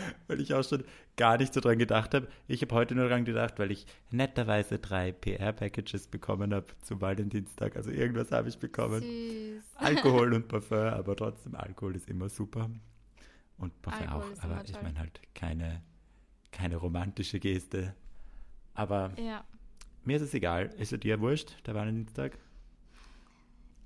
weil 0.26 0.40
ich 0.40 0.54
auch 0.54 0.64
schon 0.64 0.84
gar 1.16 1.38
nicht 1.38 1.54
so 1.54 1.60
dran 1.60 1.78
gedacht 1.78 2.14
habe. 2.14 2.28
Ich 2.48 2.62
habe 2.62 2.74
heute 2.74 2.94
nur 2.94 3.08
dran 3.08 3.24
gedacht, 3.24 3.58
weil 3.58 3.70
ich 3.70 3.86
netterweise 4.10 4.78
drei 4.78 5.12
PR-Packages 5.12 6.08
bekommen 6.08 6.54
habe 6.54 6.66
zum 6.82 7.00
Valentinstag. 7.00 7.76
Also 7.76 7.90
irgendwas 7.90 8.32
habe 8.32 8.48
ich 8.48 8.58
bekommen. 8.58 9.02
Süß. 9.02 9.64
Alkohol 9.76 10.34
und 10.34 10.48
Parfum, 10.48 10.78
aber 10.78 11.16
trotzdem, 11.16 11.54
Alkohol 11.54 11.96
ist 11.96 12.08
immer 12.08 12.28
super. 12.28 12.70
Und 13.58 13.80
Parfum 13.82 14.08
Alkohol 14.08 14.34
auch, 14.38 14.44
aber 14.44 14.64
ich 14.64 14.82
meine 14.82 14.98
halt 14.98 15.20
keine, 15.34 15.82
keine 16.50 16.76
romantische 16.76 17.38
Geste. 17.40 17.94
Aber 18.74 19.12
ja. 19.18 19.44
mir 20.04 20.16
ist 20.16 20.22
es 20.22 20.34
egal. 20.34 20.70
Ist 20.78 20.92
es 20.92 21.00
dir 21.00 21.20
wurscht, 21.20 21.56
der 21.66 21.74
Valentinstag? 21.74 22.38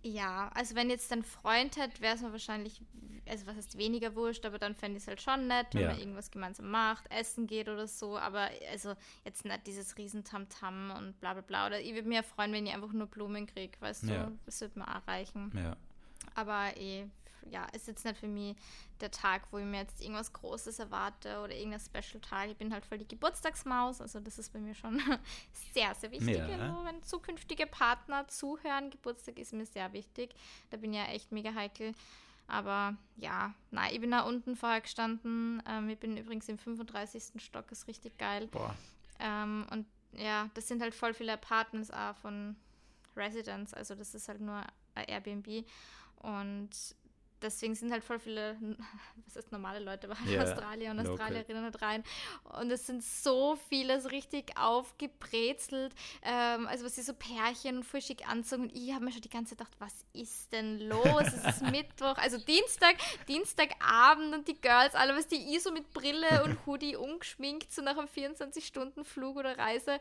Ja, 0.06 0.50
also 0.54 0.76
wenn 0.76 0.88
jetzt 0.88 1.10
dein 1.10 1.24
Freund 1.24 1.76
hätte, 1.76 2.00
wäre 2.00 2.14
es 2.14 2.22
mir 2.22 2.30
wahrscheinlich, 2.30 2.80
also 3.28 3.46
was 3.46 3.56
heißt 3.56 3.76
weniger 3.76 4.14
wurscht, 4.14 4.46
aber 4.46 4.58
dann 4.58 4.74
fände 4.74 4.98
ich 4.98 5.02
es 5.02 5.08
halt 5.08 5.20
schon 5.20 5.48
nett, 5.48 5.66
wenn 5.72 5.82
ja. 5.82 5.88
man 5.88 5.98
irgendwas 5.98 6.30
gemeinsam 6.30 6.70
macht, 6.70 7.10
essen 7.10 7.48
geht 7.48 7.68
oder 7.68 7.88
so, 7.88 8.16
aber 8.16 8.48
also 8.70 8.94
jetzt 9.24 9.44
nicht 9.44 9.66
dieses 9.66 9.96
Riesentamtam 9.98 10.92
und 10.96 11.20
bla 11.20 11.32
bla 11.32 11.42
bla. 11.42 11.66
Oder 11.66 11.80
ich 11.80 11.92
würde 11.92 12.08
mir 12.08 12.22
freuen, 12.22 12.52
wenn 12.52 12.66
ich 12.66 12.72
einfach 12.72 12.92
nur 12.92 13.08
Blumen 13.08 13.46
kriege, 13.46 13.72
weißt 13.80 14.04
ja. 14.04 14.26
du, 14.26 14.38
das 14.46 14.60
würde 14.60 14.78
mir 14.78 14.88
auch 14.88 15.06
reichen. 15.08 15.50
Ja. 15.56 15.76
Aber 16.36 16.76
eh, 16.76 17.06
ja, 17.50 17.66
ist 17.72 17.86
jetzt 17.86 18.04
nicht 18.04 18.16
für 18.16 18.28
mich 18.28 18.56
der 19.00 19.10
Tag, 19.10 19.42
wo 19.50 19.58
ich 19.58 19.64
mir 19.64 19.78
jetzt 19.78 20.00
irgendwas 20.00 20.32
Großes 20.32 20.78
erwarte 20.78 21.40
oder 21.40 21.54
irgendein 21.54 21.80
Special-Tag. 21.80 22.50
Ich 22.50 22.56
bin 22.56 22.72
halt 22.72 22.86
voll 22.86 22.98
die 22.98 23.08
Geburtstagsmaus, 23.08 24.00
also 24.00 24.20
das 24.20 24.38
ist 24.38 24.52
bei 24.52 24.58
mir 24.58 24.74
schon 24.74 25.00
sehr, 25.74 25.94
sehr 25.94 26.10
wichtig. 26.10 26.36
Ja. 26.36 26.46
Also, 26.46 26.84
wenn 26.84 27.02
zukünftige 27.02 27.66
Partner 27.66 28.26
zuhören, 28.28 28.90
Geburtstag 28.90 29.38
ist 29.38 29.52
mir 29.52 29.66
sehr 29.66 29.92
wichtig. 29.92 30.34
Da 30.70 30.76
bin 30.76 30.92
ich 30.92 30.98
ja 30.98 31.06
echt 31.06 31.32
mega 31.32 31.54
heikel. 31.54 31.92
Aber 32.48 32.96
ja, 33.16 33.54
nein, 33.70 33.90
ich 33.92 34.00
bin 34.00 34.12
da 34.12 34.20
unten 34.20 34.54
vorher 34.54 34.80
gestanden. 34.80 35.62
Ähm, 35.68 35.88
ich 35.88 35.98
bin 35.98 36.16
übrigens 36.16 36.48
im 36.48 36.58
35. 36.58 37.42
Stock, 37.42 37.70
ist 37.72 37.88
richtig 37.88 38.16
geil. 38.18 38.46
Boah. 38.48 38.74
Ähm, 39.18 39.66
und 39.70 39.86
ja, 40.12 40.48
das 40.54 40.68
sind 40.68 40.80
halt 40.80 40.94
voll 40.94 41.14
viele 41.14 41.32
Apartments 41.32 41.90
auch 41.90 42.16
von 42.16 42.56
Residents, 43.16 43.72
also 43.74 43.94
das 43.94 44.14
ist 44.14 44.28
halt 44.28 44.40
nur 44.40 44.62
Airbnb. 44.94 45.66
Und 46.16 46.70
deswegen 47.42 47.74
sind 47.74 47.92
halt 47.92 48.04
voll 48.04 48.18
viele, 48.18 48.56
was 49.26 49.36
heißt 49.36 49.52
normale 49.52 49.80
Leute, 49.80 50.08
aber 50.08 50.16
Ja, 50.30 50.42
Australier 50.42 50.90
und. 50.90 51.00
Australierinnen 51.00 51.64
halt 51.64 51.82
rein. 51.82 52.04
Und 52.60 52.70
es 52.70 52.86
sind 52.86 53.02
so 53.02 53.56
viele 53.68 54.00
so 54.00 54.08
richtig 54.08 54.56
aufgebrezelt, 54.58 55.94
ähm, 56.22 56.66
also 56.66 56.84
was 56.84 56.96
sie 56.96 57.02
so 57.02 57.12
Pärchen 57.14 57.82
voll 57.82 58.00
schick 58.02 58.28
anzogen. 58.28 58.64
Und 58.64 58.76
ich 58.76 58.92
habe 58.92 59.04
mir 59.04 59.12
schon 59.12 59.20
die 59.22 59.28
ganze 59.28 59.56
Zeit 59.56 59.66
gedacht, 59.66 59.76
was 59.78 60.04
ist 60.12 60.52
denn 60.52 60.78
los? 60.80 61.26
Es 61.26 61.44
ist 61.44 61.62
Mittwoch, 61.70 62.16
also 62.16 62.38
Dienstag, 62.38 62.96
Dienstagabend 63.28 64.34
und 64.34 64.48
die 64.48 64.60
Girls, 64.60 64.94
alle, 64.94 65.16
was 65.16 65.26
die 65.26 65.54
ich 65.54 65.62
so 65.62 65.72
mit 65.72 65.92
Brille 65.92 66.44
und 66.44 66.58
Hoodie 66.66 66.96
ungeschminkt, 66.96 67.72
so 67.72 67.82
nach 67.82 67.96
einem 67.96 68.08
24-Stunden-Flug 68.08 69.36
oder 69.36 69.56
Reise. 69.58 69.98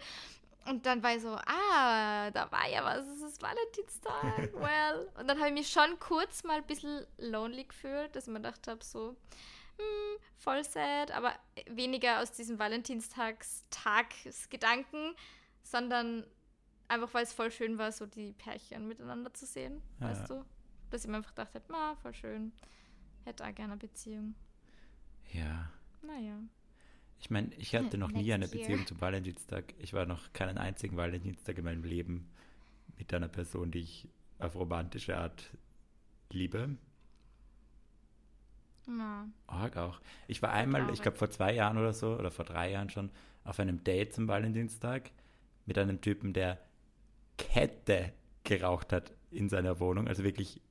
Und 0.68 0.86
dann 0.88 1.04
war 1.04 1.16
ich 1.16 1.22
so, 1.22 1.30
ah, 1.36 2.32
da 2.32 2.52
war 2.52 2.68
ja 2.68 2.84
was, 2.84 3.08
es 3.08 3.22
ist 3.22 3.40
Valentinstag, 3.42 4.52
well. 4.54 5.08
Und 5.20 5.28
dann 5.28 5.38
habe 5.38 5.50
ich 5.50 5.54
mich 5.54 5.70
schon 5.70 6.00
kurz 6.00 6.44
mal 6.44 6.58
ein 6.58 6.66
bisschen 6.66 7.06
lonely 7.18 7.66
gefühlt, 7.66 8.16
dass 8.16 8.26
ich 8.28 8.34
mir 8.34 8.40
gedacht 8.40 8.68
habe, 8.68 8.84
so, 8.84 9.16
hm, 9.78 10.18
voll 10.38 10.64
sad, 10.64 11.12
aber 11.12 11.34
weniger 11.68 12.20
aus 12.22 12.32
diesem 12.32 12.58
Valentinstagsgedanken, 12.58 15.16
sondern 15.64 16.26
einfach, 16.88 17.14
weil 17.14 17.24
es 17.24 17.34
voll 17.34 17.52
schön 17.52 17.78
war, 17.78 17.92
so 17.92 18.06
die 18.06 18.32
Pärchen 18.34 18.88
miteinander 18.88 19.34
zu 19.34 19.46
sehen, 19.46 19.82
Ja. 20.00 20.10
weißt 20.10 20.30
du? 20.30 20.46
Dass 20.90 21.04
ich 21.04 21.10
mir 21.10 21.18
einfach 21.18 21.32
gedacht 21.36 21.54
habe, 21.56 21.74
ah, 21.74 21.96
voll 22.02 22.14
schön, 22.14 22.54
hätte 23.26 23.44
auch 23.44 23.54
gerne 23.54 23.74
eine 23.74 23.80
Beziehung. 23.80 24.36
Ja. 25.32 25.70
Naja. 26.02 26.38
Ich 27.20 27.30
meine, 27.30 27.52
ich 27.58 27.76
hatte 27.76 27.98
noch 27.98 28.12
nie 28.12 28.34
eine 28.34 28.46
year. 28.46 28.52
Beziehung 28.52 28.86
zum 28.86 29.02
Valentinstag. 29.02 29.74
Ich 29.80 29.94
war 29.94 30.06
noch 30.06 30.32
keinen 30.34 30.58
einzigen 30.58 30.98
Valentinstag 30.98 31.58
in 31.58 31.66
meinem 31.66 31.84
Leben 31.84 32.30
mit 32.98 33.14
einer 33.14 33.28
Person, 33.28 33.72
die 33.72 33.80
ich 33.80 34.08
auf 34.40 34.56
romantische 34.56 35.18
Art 35.18 35.50
liebe. 36.30 36.78
Ja. 38.88 39.28
Auch. 39.48 40.00
Ich 40.28 40.42
war 40.42 40.52
einmal, 40.52 40.94
ich 40.94 41.02
glaube 41.02 41.18
vor 41.18 41.30
zwei 41.30 41.54
Jahren 41.54 41.78
oder 41.78 41.94
so, 41.94 42.16
oder 42.18 42.32
vor 42.32 42.46
drei 42.46 42.72
Jahren 42.72 42.90
schon, 42.90 43.10
auf 43.44 43.60
einem 43.60 43.84
Date 43.84 44.14
zum 44.14 44.28
Valentinstag 44.28 45.12
mit 45.66 45.78
einem 45.78 46.02
Typen, 46.02 46.34
der 46.34 46.60
Kette 47.38 48.14
geraucht 48.44 48.94
hat 48.94 49.12
in 49.32 49.50
seiner 49.50 49.80
Wohnung. 49.80 50.08
Also 50.08 50.24
wirklich 50.24 50.62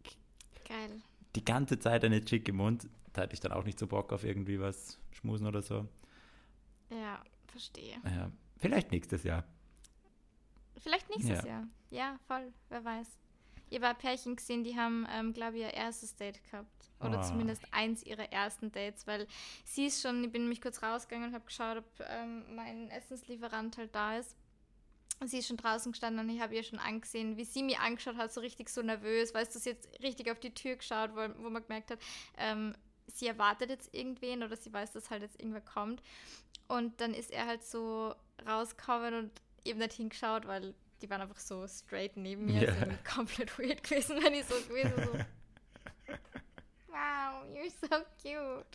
Geil. 0.67 1.03
die 1.35 1.45
ganze 1.45 1.79
Zeit 1.79 2.05
eine 2.05 2.25
Chick 2.25 2.49
im 2.49 2.57
Mund. 2.57 2.89
Da 3.13 3.23
hatte 3.23 3.35
ich 3.35 3.41
dann 3.41 3.53
auch 3.53 3.65
nicht 3.65 3.79
so 3.79 3.87
Bock 3.87 4.13
auf 4.13 4.25
irgendwie 4.25 4.61
was 4.61 4.99
schmusen 5.13 5.47
oder 5.47 5.63
so. 5.63 5.87
Ja, 6.91 7.23
verstehe. 7.47 7.97
Ja, 8.05 8.31
vielleicht 8.59 8.91
nächstes 8.91 9.25
Jahr. 9.25 9.45
Vielleicht 10.79 11.09
nächstes 11.11 11.43
Ja. 11.43 11.47
Jahr. 11.47 11.69
Ja, 11.91 12.19
voll, 12.27 12.53
wer 12.69 12.85
weiß. 12.85 13.09
Ich 13.71 13.77
habe 13.77 13.89
ein 13.89 13.97
Pärchen 13.97 14.37
gesehen, 14.37 14.63
die 14.65 14.77
haben, 14.77 15.07
ähm, 15.11 15.33
glaube 15.33 15.57
ich, 15.57 15.63
ihr 15.63 15.73
erstes 15.75 16.15
Date 16.17 16.43
gehabt. 16.45 16.69
Oder 17.01 17.19
Ah. 17.19 17.23
zumindest 17.23 17.63
eins 17.73 18.03
ihrer 18.03 18.31
ersten 18.33 18.71
Dates, 18.71 19.07
weil 19.07 19.27
sie 19.65 19.87
ist 19.87 20.01
schon, 20.03 20.23
ich 20.25 20.31
bin 20.33 20.43
nämlich 20.43 20.61
kurz 20.61 20.83
rausgegangen 20.83 21.29
und 21.29 21.35
habe 21.35 21.45
geschaut, 21.47 21.79
ob 21.79 21.85
ähm, 22.09 22.55
mein 22.55 22.89
Essenslieferant 22.91 23.77
halt 23.79 23.95
da 23.95 24.19
ist. 24.19 24.37
Und 25.21 25.29
sie 25.29 25.39
ist 25.39 25.49
schon 25.49 25.57
draußen 25.57 25.93
gestanden 25.93 26.25
und 26.29 26.35
ich 26.35 26.41
habe 26.41 26.55
ihr 26.55 26.63
schon 26.63 26.79
angesehen, 26.79 27.37
wie 27.37 27.45
sie 27.45 27.63
mir 27.63 27.81
angeschaut 27.81 28.17
hat, 28.17 28.33
so 28.33 28.41
richtig 28.41 28.69
so 28.69 28.83
nervös, 28.83 29.33
weißt 29.33 29.55
du, 29.55 29.59
sie 29.59 29.71
jetzt 29.71 29.89
richtig 30.03 30.31
auf 30.31 30.41
die 30.41 30.53
Tür 30.53 30.77
geschaut, 30.77 31.11
wo, 31.15 31.45
wo 31.45 31.51
man 31.51 31.63
gemerkt 31.63 31.91
hat, 31.93 31.99
ähm, 32.37 32.75
sie 33.07 33.27
erwartet 33.27 33.71
jetzt 33.71 33.95
irgendwen 33.95 34.43
oder 34.43 34.57
sie 34.57 34.73
weiß, 34.73 34.93
dass 34.93 35.11
halt 35.11 35.23
jetzt 35.23 35.39
irgendwer 35.41 35.61
kommt. 35.61 36.03
Und 36.69 37.01
dann 37.01 37.15
ist 37.15 37.31
er 37.31 37.47
halt 37.47 37.63
so 37.63 38.15
rausgekommen 38.47 39.15
und 39.15 39.31
eben 39.65 39.79
nicht 39.79 39.95
hingeschaut, 39.95 40.47
weil 40.47 40.75
die 41.03 41.11
waren 41.11 41.21
einfach 41.21 41.39
so 41.39 41.67
straight 41.69 42.17
neben 42.17 42.47
mir. 42.47 42.67
Das 42.67 42.81
wäre 42.81 42.99
komplett 43.05 43.59
weird 43.59 43.83
gewesen, 43.83 44.23
wenn 44.23 44.35
ich 44.35 44.47
so 44.47 44.55
gewesen 44.67 44.93
so. 44.97 45.13
wow, 46.89 47.45
you're 47.53 47.71
so 47.71 47.89
cute. 48.23 48.65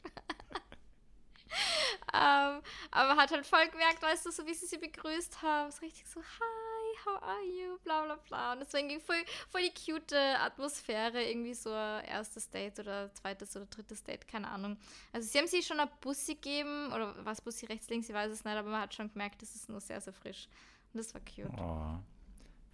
ähm, 2.13 2.61
aber 2.91 3.15
hat 3.15 3.31
halt 3.31 3.45
voll 3.45 3.67
gemerkt, 3.69 4.01
weißt 4.01 4.25
du, 4.25 4.31
so 4.31 4.45
wie 4.45 4.53
sie 4.53 4.67
sie 4.67 4.77
begrüßt 4.77 5.41
haben, 5.41 5.71
so 5.71 5.79
richtig 5.79 6.05
so, 6.07 6.21
hi, 6.21 6.58
how 7.05 7.21
are 7.21 7.43
you, 7.43 7.77
bla 7.83 8.03
bla 8.05 8.15
bla. 8.27 8.53
Und 8.53 8.59
deswegen 8.59 8.89
ging 8.89 8.99
voll, 8.99 9.23
voll 9.49 9.61
die 9.61 9.73
cute 9.73 10.13
Atmosphäre, 10.13 11.23
irgendwie 11.23 11.53
so 11.53 11.71
ein 11.71 12.05
erstes 12.05 12.49
Date 12.49 12.79
oder 12.79 13.13
zweites 13.13 13.55
oder 13.55 13.65
drittes 13.65 14.03
Date, 14.03 14.27
keine 14.27 14.49
Ahnung. 14.49 14.77
Also 15.11 15.27
sie 15.27 15.37
haben 15.37 15.47
sich 15.47 15.65
schon 15.65 15.79
ein 15.79 15.89
Bussi 16.01 16.35
gegeben, 16.35 16.91
oder 16.93 17.13
was 17.25 17.41
Bussi 17.41 17.65
rechts, 17.65 17.89
links, 17.89 18.09
ich 18.09 18.15
weiß 18.15 18.31
es 18.31 18.43
nicht, 18.43 18.55
aber 18.55 18.69
man 18.69 18.81
hat 18.81 18.93
schon 18.93 19.11
gemerkt, 19.11 19.41
das 19.41 19.55
ist 19.55 19.69
nur 19.69 19.81
sehr, 19.81 20.01
sehr 20.01 20.13
frisch. 20.13 20.47
Und 20.93 20.97
das 20.99 21.13
war 21.13 21.21
cute. 21.21 21.51
Oh, 21.59 21.99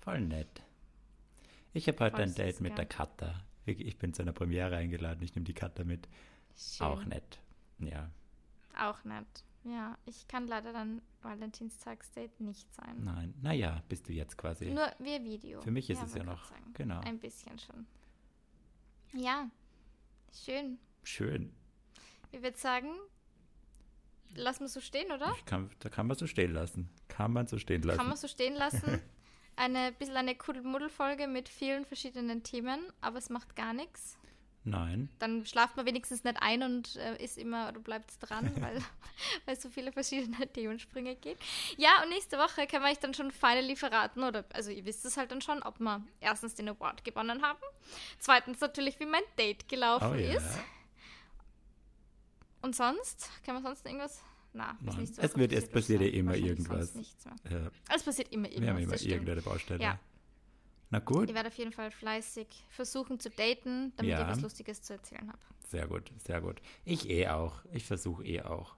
voll 0.02 0.22
nett. 0.22 0.62
Ich 1.74 1.88
habe 1.88 2.00
heute 2.00 2.16
Voll 2.16 2.24
ein 2.24 2.36
Date 2.36 2.62
mit 2.62 2.76
gell? 2.76 2.86
der 2.86 2.86
Katha. 2.86 3.44
Ich 3.66 3.80
ich 3.82 3.98
bin 3.98 4.14
zu 4.14 4.22
einer 4.22 4.32
Premiere 4.32 4.78
eingeladen. 4.78 5.22
Ich 5.24 5.36
nehme 5.36 5.44
die 5.46 5.54
Katha 5.54 5.84
mit. 5.84 6.08
Schön. 6.58 6.88
Auch 6.88 7.04
nett. 7.04 7.40
Ja, 7.80 8.10
Auch 8.78 9.04
nett. 9.04 9.44
Ja, 9.66 9.98
ich 10.06 10.28
kann 10.28 10.48
leider 10.48 10.74
dann 10.74 11.02
Valentinstagsdate 11.22 12.44
nicht 12.44 12.72
sein. 12.74 13.04
nein. 13.04 13.34
Naja, 13.42 13.82
bist 13.90 14.08
du 14.08 14.14
jetzt 14.14 14.38
quasi. 14.38 14.70
Nur 14.70 14.92
via 15.00 15.24
Video. 15.24 15.60
Für 15.62 15.72
mich 15.72 15.90
ist 15.90 16.04
es 16.04 16.14
ja 16.14 16.24
noch. 16.24 16.46
sagen. 16.50 16.72
Genau. 16.74 17.00
Ein 17.02 17.20
bisschen 17.20 17.58
schon. 17.58 17.88
Ja, 19.14 19.50
schön. 20.32 20.78
Schön. 21.04 21.52
Ich 22.32 22.44
würde 22.44 22.58
sagen, 22.58 22.90
lassen 24.36 24.62
wir 24.62 24.68
so 24.68 24.82
stehen, 24.82 25.12
oder? 25.12 25.34
Ich 25.36 25.46
kann, 25.46 25.72
da 25.80 25.90
kann 25.90 26.06
man 26.06 26.18
so 26.18 26.28
stehen 26.28 26.54
lassen. 26.54 26.90
Kann 27.08 27.34
man 27.34 27.48
so 27.48 27.58
stehen 27.58 27.82
lassen. 27.82 27.98
Kann 27.98 28.08
man 28.08 28.18
so 28.18 28.28
stehen 28.28 28.56
lassen. 28.56 29.02
Eine 29.58 29.94
bisschen 29.94 30.18
eine 30.18 30.36
Kuddelmuddel-Folge 30.36 31.28
mit 31.28 31.48
vielen 31.48 31.86
verschiedenen 31.86 32.44
Themen, 32.44 32.92
aber 33.00 33.20
es 33.20 33.30
macht 33.30 33.56
gar 33.56 33.74
nichts. 33.74 34.18
Nein. 34.68 35.10
Dann 35.20 35.46
schlaft 35.46 35.78
man 35.78 35.86
wenigstens 35.86 36.24
nicht 36.24 36.38
ein 36.42 36.64
und 36.64 36.96
äh, 36.96 37.24
ist 37.24 37.38
immer 37.38 37.70
oder 37.70 37.80
bleibt 37.80 38.12
dran, 38.20 38.52
weil, 38.62 38.82
es 39.46 39.62
so 39.62 39.70
viele 39.70 39.92
verschiedene 39.92 40.48
Themensprünge 40.54 41.16
geht. 41.16 41.38
Ja, 41.78 42.02
und 42.04 42.10
nächste 42.10 42.38
Woche 42.38 42.66
können 42.66 42.84
wir 42.84 42.90
euch 42.92 42.98
dann 43.00 43.14
schon 43.14 43.30
finally 43.32 43.76
verraten, 43.76 44.24
oder 44.24 44.44
also 44.54 44.72
ihr 44.72 44.84
wisst 44.86 45.06
es 45.06 45.18
halt 45.18 45.32
dann 45.32 45.42
schon, 45.42 45.62
ob 45.62 45.80
wir 45.80 46.04
erstens 46.20 46.56
den 46.56 46.68
Award 46.70 47.04
gewonnen 47.06 47.44
haben, 47.44 47.60
zweitens 48.18 48.60
natürlich, 48.60 49.00
wie 49.00 49.06
mein 49.06 49.22
Date 49.38 49.70
gelaufen 49.70 50.12
Oh 50.12 50.16
ja. 50.16 50.34
ist. 50.38 50.58
Und 52.62 52.76
sonst? 52.76 53.30
Können 53.44 53.58
wir 53.60 53.62
sonst 53.62 53.86
irgendwas? 53.86 54.22
Na, 54.54 54.72
ist 54.72 54.82
Nein. 54.82 54.98
nichts, 55.02 55.18
Es 55.20 55.36
wird- 55.38 55.52
passiert 55.52 55.64
es 55.64 55.70
passiert 55.70 56.02
ja 56.02 56.08
immer 56.08 56.36
irgendwas. 56.36 56.94
Ja, 56.96 57.70
Es 57.94 58.04
passiert 58.04 58.32
immer 58.32 58.48
irgendwas. 58.48 58.62
wir 58.64 58.70
haben 58.74 58.80
immer 58.84 59.02
irgendeine 59.02 59.42
Baustelle. 59.42 59.84
Ja. 59.84 60.00
Na 60.92 61.00
gut, 61.00 61.30
Ich 61.30 61.36
werde 61.36 61.50
auf 61.50 61.58
jeden 61.58 61.72
Fall 61.72 61.92
fleißig 61.92 62.48
versuchen 62.70 63.20
zu 63.20 63.30
daten, 63.30 63.94
damit 63.98 64.12
Ja. 64.12 64.22
ich 64.22 64.28
was 64.28 64.42
Lustiges 64.42 64.82
zu 64.82 64.94
erzählen 64.94 65.28
habe. 65.28 65.40
sehr 65.68 65.88
gut, 65.88 66.12
sehr 66.26 66.42
gut. 66.42 66.62
Ich 66.86 67.10
eh 67.10 67.28
auch. 67.28 67.54
Ich 67.74 67.86
versuche 67.86 68.24
eh 68.26 68.42
auch. 68.44 68.76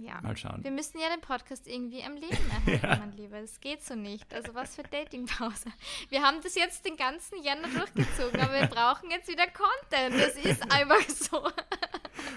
Ja. 0.00 0.18
Mal 0.22 0.36
schauen. 0.38 0.64
Wir 0.64 0.70
müssen 0.70 0.98
ja 0.98 1.10
den 1.14 1.20
Podcast 1.20 1.68
irgendwie 1.68 2.02
am 2.02 2.14
Leben 2.14 2.38
erhalten, 2.66 3.00
mein 3.00 3.12
Lieber. 3.12 3.40
Das 3.42 3.60
geht 3.60 3.84
so 3.84 3.94
nicht. 3.94 4.32
Also 4.34 4.54
was 4.54 4.74
für 4.74 4.82
Datingpause. 4.84 5.70
Wir 6.08 6.22
haben 6.22 6.38
das 6.42 6.54
jetzt 6.54 6.86
den 6.86 6.96
ganzen 6.96 7.42
Jänner 7.42 7.68
durchgezogen, 7.68 8.40
aber 8.40 8.54
wir 8.54 8.66
brauchen 8.68 9.10
jetzt 9.10 9.28
wieder 9.28 9.44
Content. 9.48 10.18
Das 10.20 10.36
ist 10.42 10.62
einfach 10.72 11.08
so. 11.10 11.46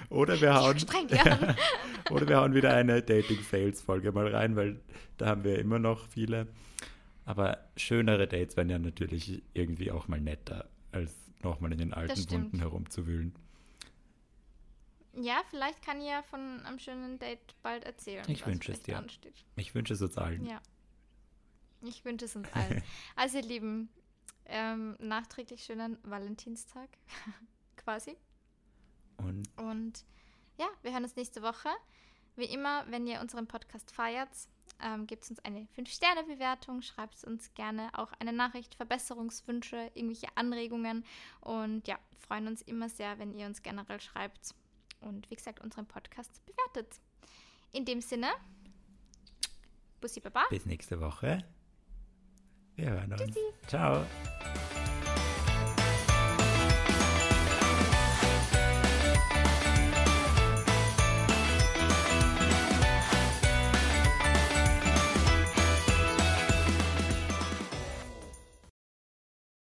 Oder 0.10 0.40
wir 0.42 0.54
hauen, 0.54 0.78
lernen. 1.08 1.56
oder 2.12 2.28
wir 2.28 2.38
hauen 2.42 2.54
wieder 2.54 2.74
eine 2.76 3.02
Dating-Fails-Folge 3.02 4.12
mal 4.12 4.28
rein, 4.28 4.58
weil 4.58 4.82
da 5.18 5.28
haben 5.28 5.46
wir 5.46 5.58
immer 5.58 5.80
noch 5.80 6.06
viele. 6.10 6.48
Aber 7.26 7.70
schönere 7.76 8.28
Dates 8.28 8.56
wären 8.56 8.70
ja 8.70 8.80
natürlich 8.80 9.44
irgendwie 9.54 9.92
auch 9.92 10.08
mal 10.08 10.22
netter, 10.22 10.70
als 10.92 11.14
nochmal 11.42 11.72
in 11.72 11.80
den 11.80 11.94
alten. 11.94 12.32
Wunden 12.32 12.60
herumzuwühlen. 12.60 13.34
Ja, 15.14 15.42
vielleicht 15.50 15.82
kann 15.82 16.00
ich 16.02 16.08
ja 16.08 16.22
von 16.24 16.62
einem 16.66 16.78
schönen 16.78 17.18
Date 17.20 17.56
bald 17.64 17.84
erzählen. 17.86 18.26
Ich 18.28 18.46
wünsche 18.46 18.74
es 18.74 18.82
dir. 18.82 18.98
Ansteht. 18.98 19.46
Ich 19.56 19.74
wünsche 19.74 19.94
es 19.94 20.02
uns 20.02 20.18
allen. 20.18 20.46
Ja. 20.46 20.62
Ich 21.82 22.04
wünsche 22.04 22.26
es 22.26 22.36
uns 22.36 22.52
allen. 22.54 22.84
Also, 23.16 23.38
ihr 23.38 23.44
Lieben, 23.44 23.90
ähm, 24.46 24.96
nachträglich 25.00 25.64
schönen 25.64 25.98
Valentinstag 26.04 26.90
quasi. 27.78 28.18
Und 29.18 29.48
Und 29.58 30.06
ja, 30.58 30.68
wir 30.82 30.92
hören 30.92 31.04
uns 31.04 31.16
nächste 31.16 31.42
Woche. 31.42 31.70
Wie 32.36 32.46
immer, 32.46 32.86
wenn 32.90 33.08
ihr 33.08 33.22
unseren 33.22 33.48
Podcast 33.48 33.92
feiert, 33.92 34.30
ähm, 34.82 35.08
gebt 35.08 35.30
uns 35.30 35.40
eine 35.40 35.68
5-Sterne-Bewertung, 35.78 36.82
schreibt 36.82 37.24
uns 37.24 37.54
gerne 37.54 37.90
auch 37.94 38.12
eine 38.20 38.34
Nachricht, 38.34 38.76
Verbesserungswünsche, 38.76 39.92
irgendwelche 39.94 40.28
Anregungen. 40.36 41.06
Und 41.42 41.88
ja, 41.88 41.98
freuen 42.28 42.48
uns 42.48 42.62
immer 42.62 42.90
sehr, 42.90 43.20
wenn 43.20 43.34
ihr 43.34 43.46
uns 43.46 43.62
generell 43.62 44.00
schreibt 44.00 44.54
und 45.02 45.30
wie 45.30 45.36
gesagt 45.36 45.62
unseren 45.62 45.86
Podcast 45.86 46.42
bewertet. 46.46 47.00
In 47.72 47.86
dem 47.86 48.02
Sinne, 48.02 48.30
Bussi 50.02 50.20
Baba. 50.20 50.46
bis 50.50 50.66
nächste 50.66 51.00
Woche. 51.00 51.44
Wir 52.76 52.92
hören 52.92 53.14
uns. 53.14 53.38
Ciao. 53.68 54.06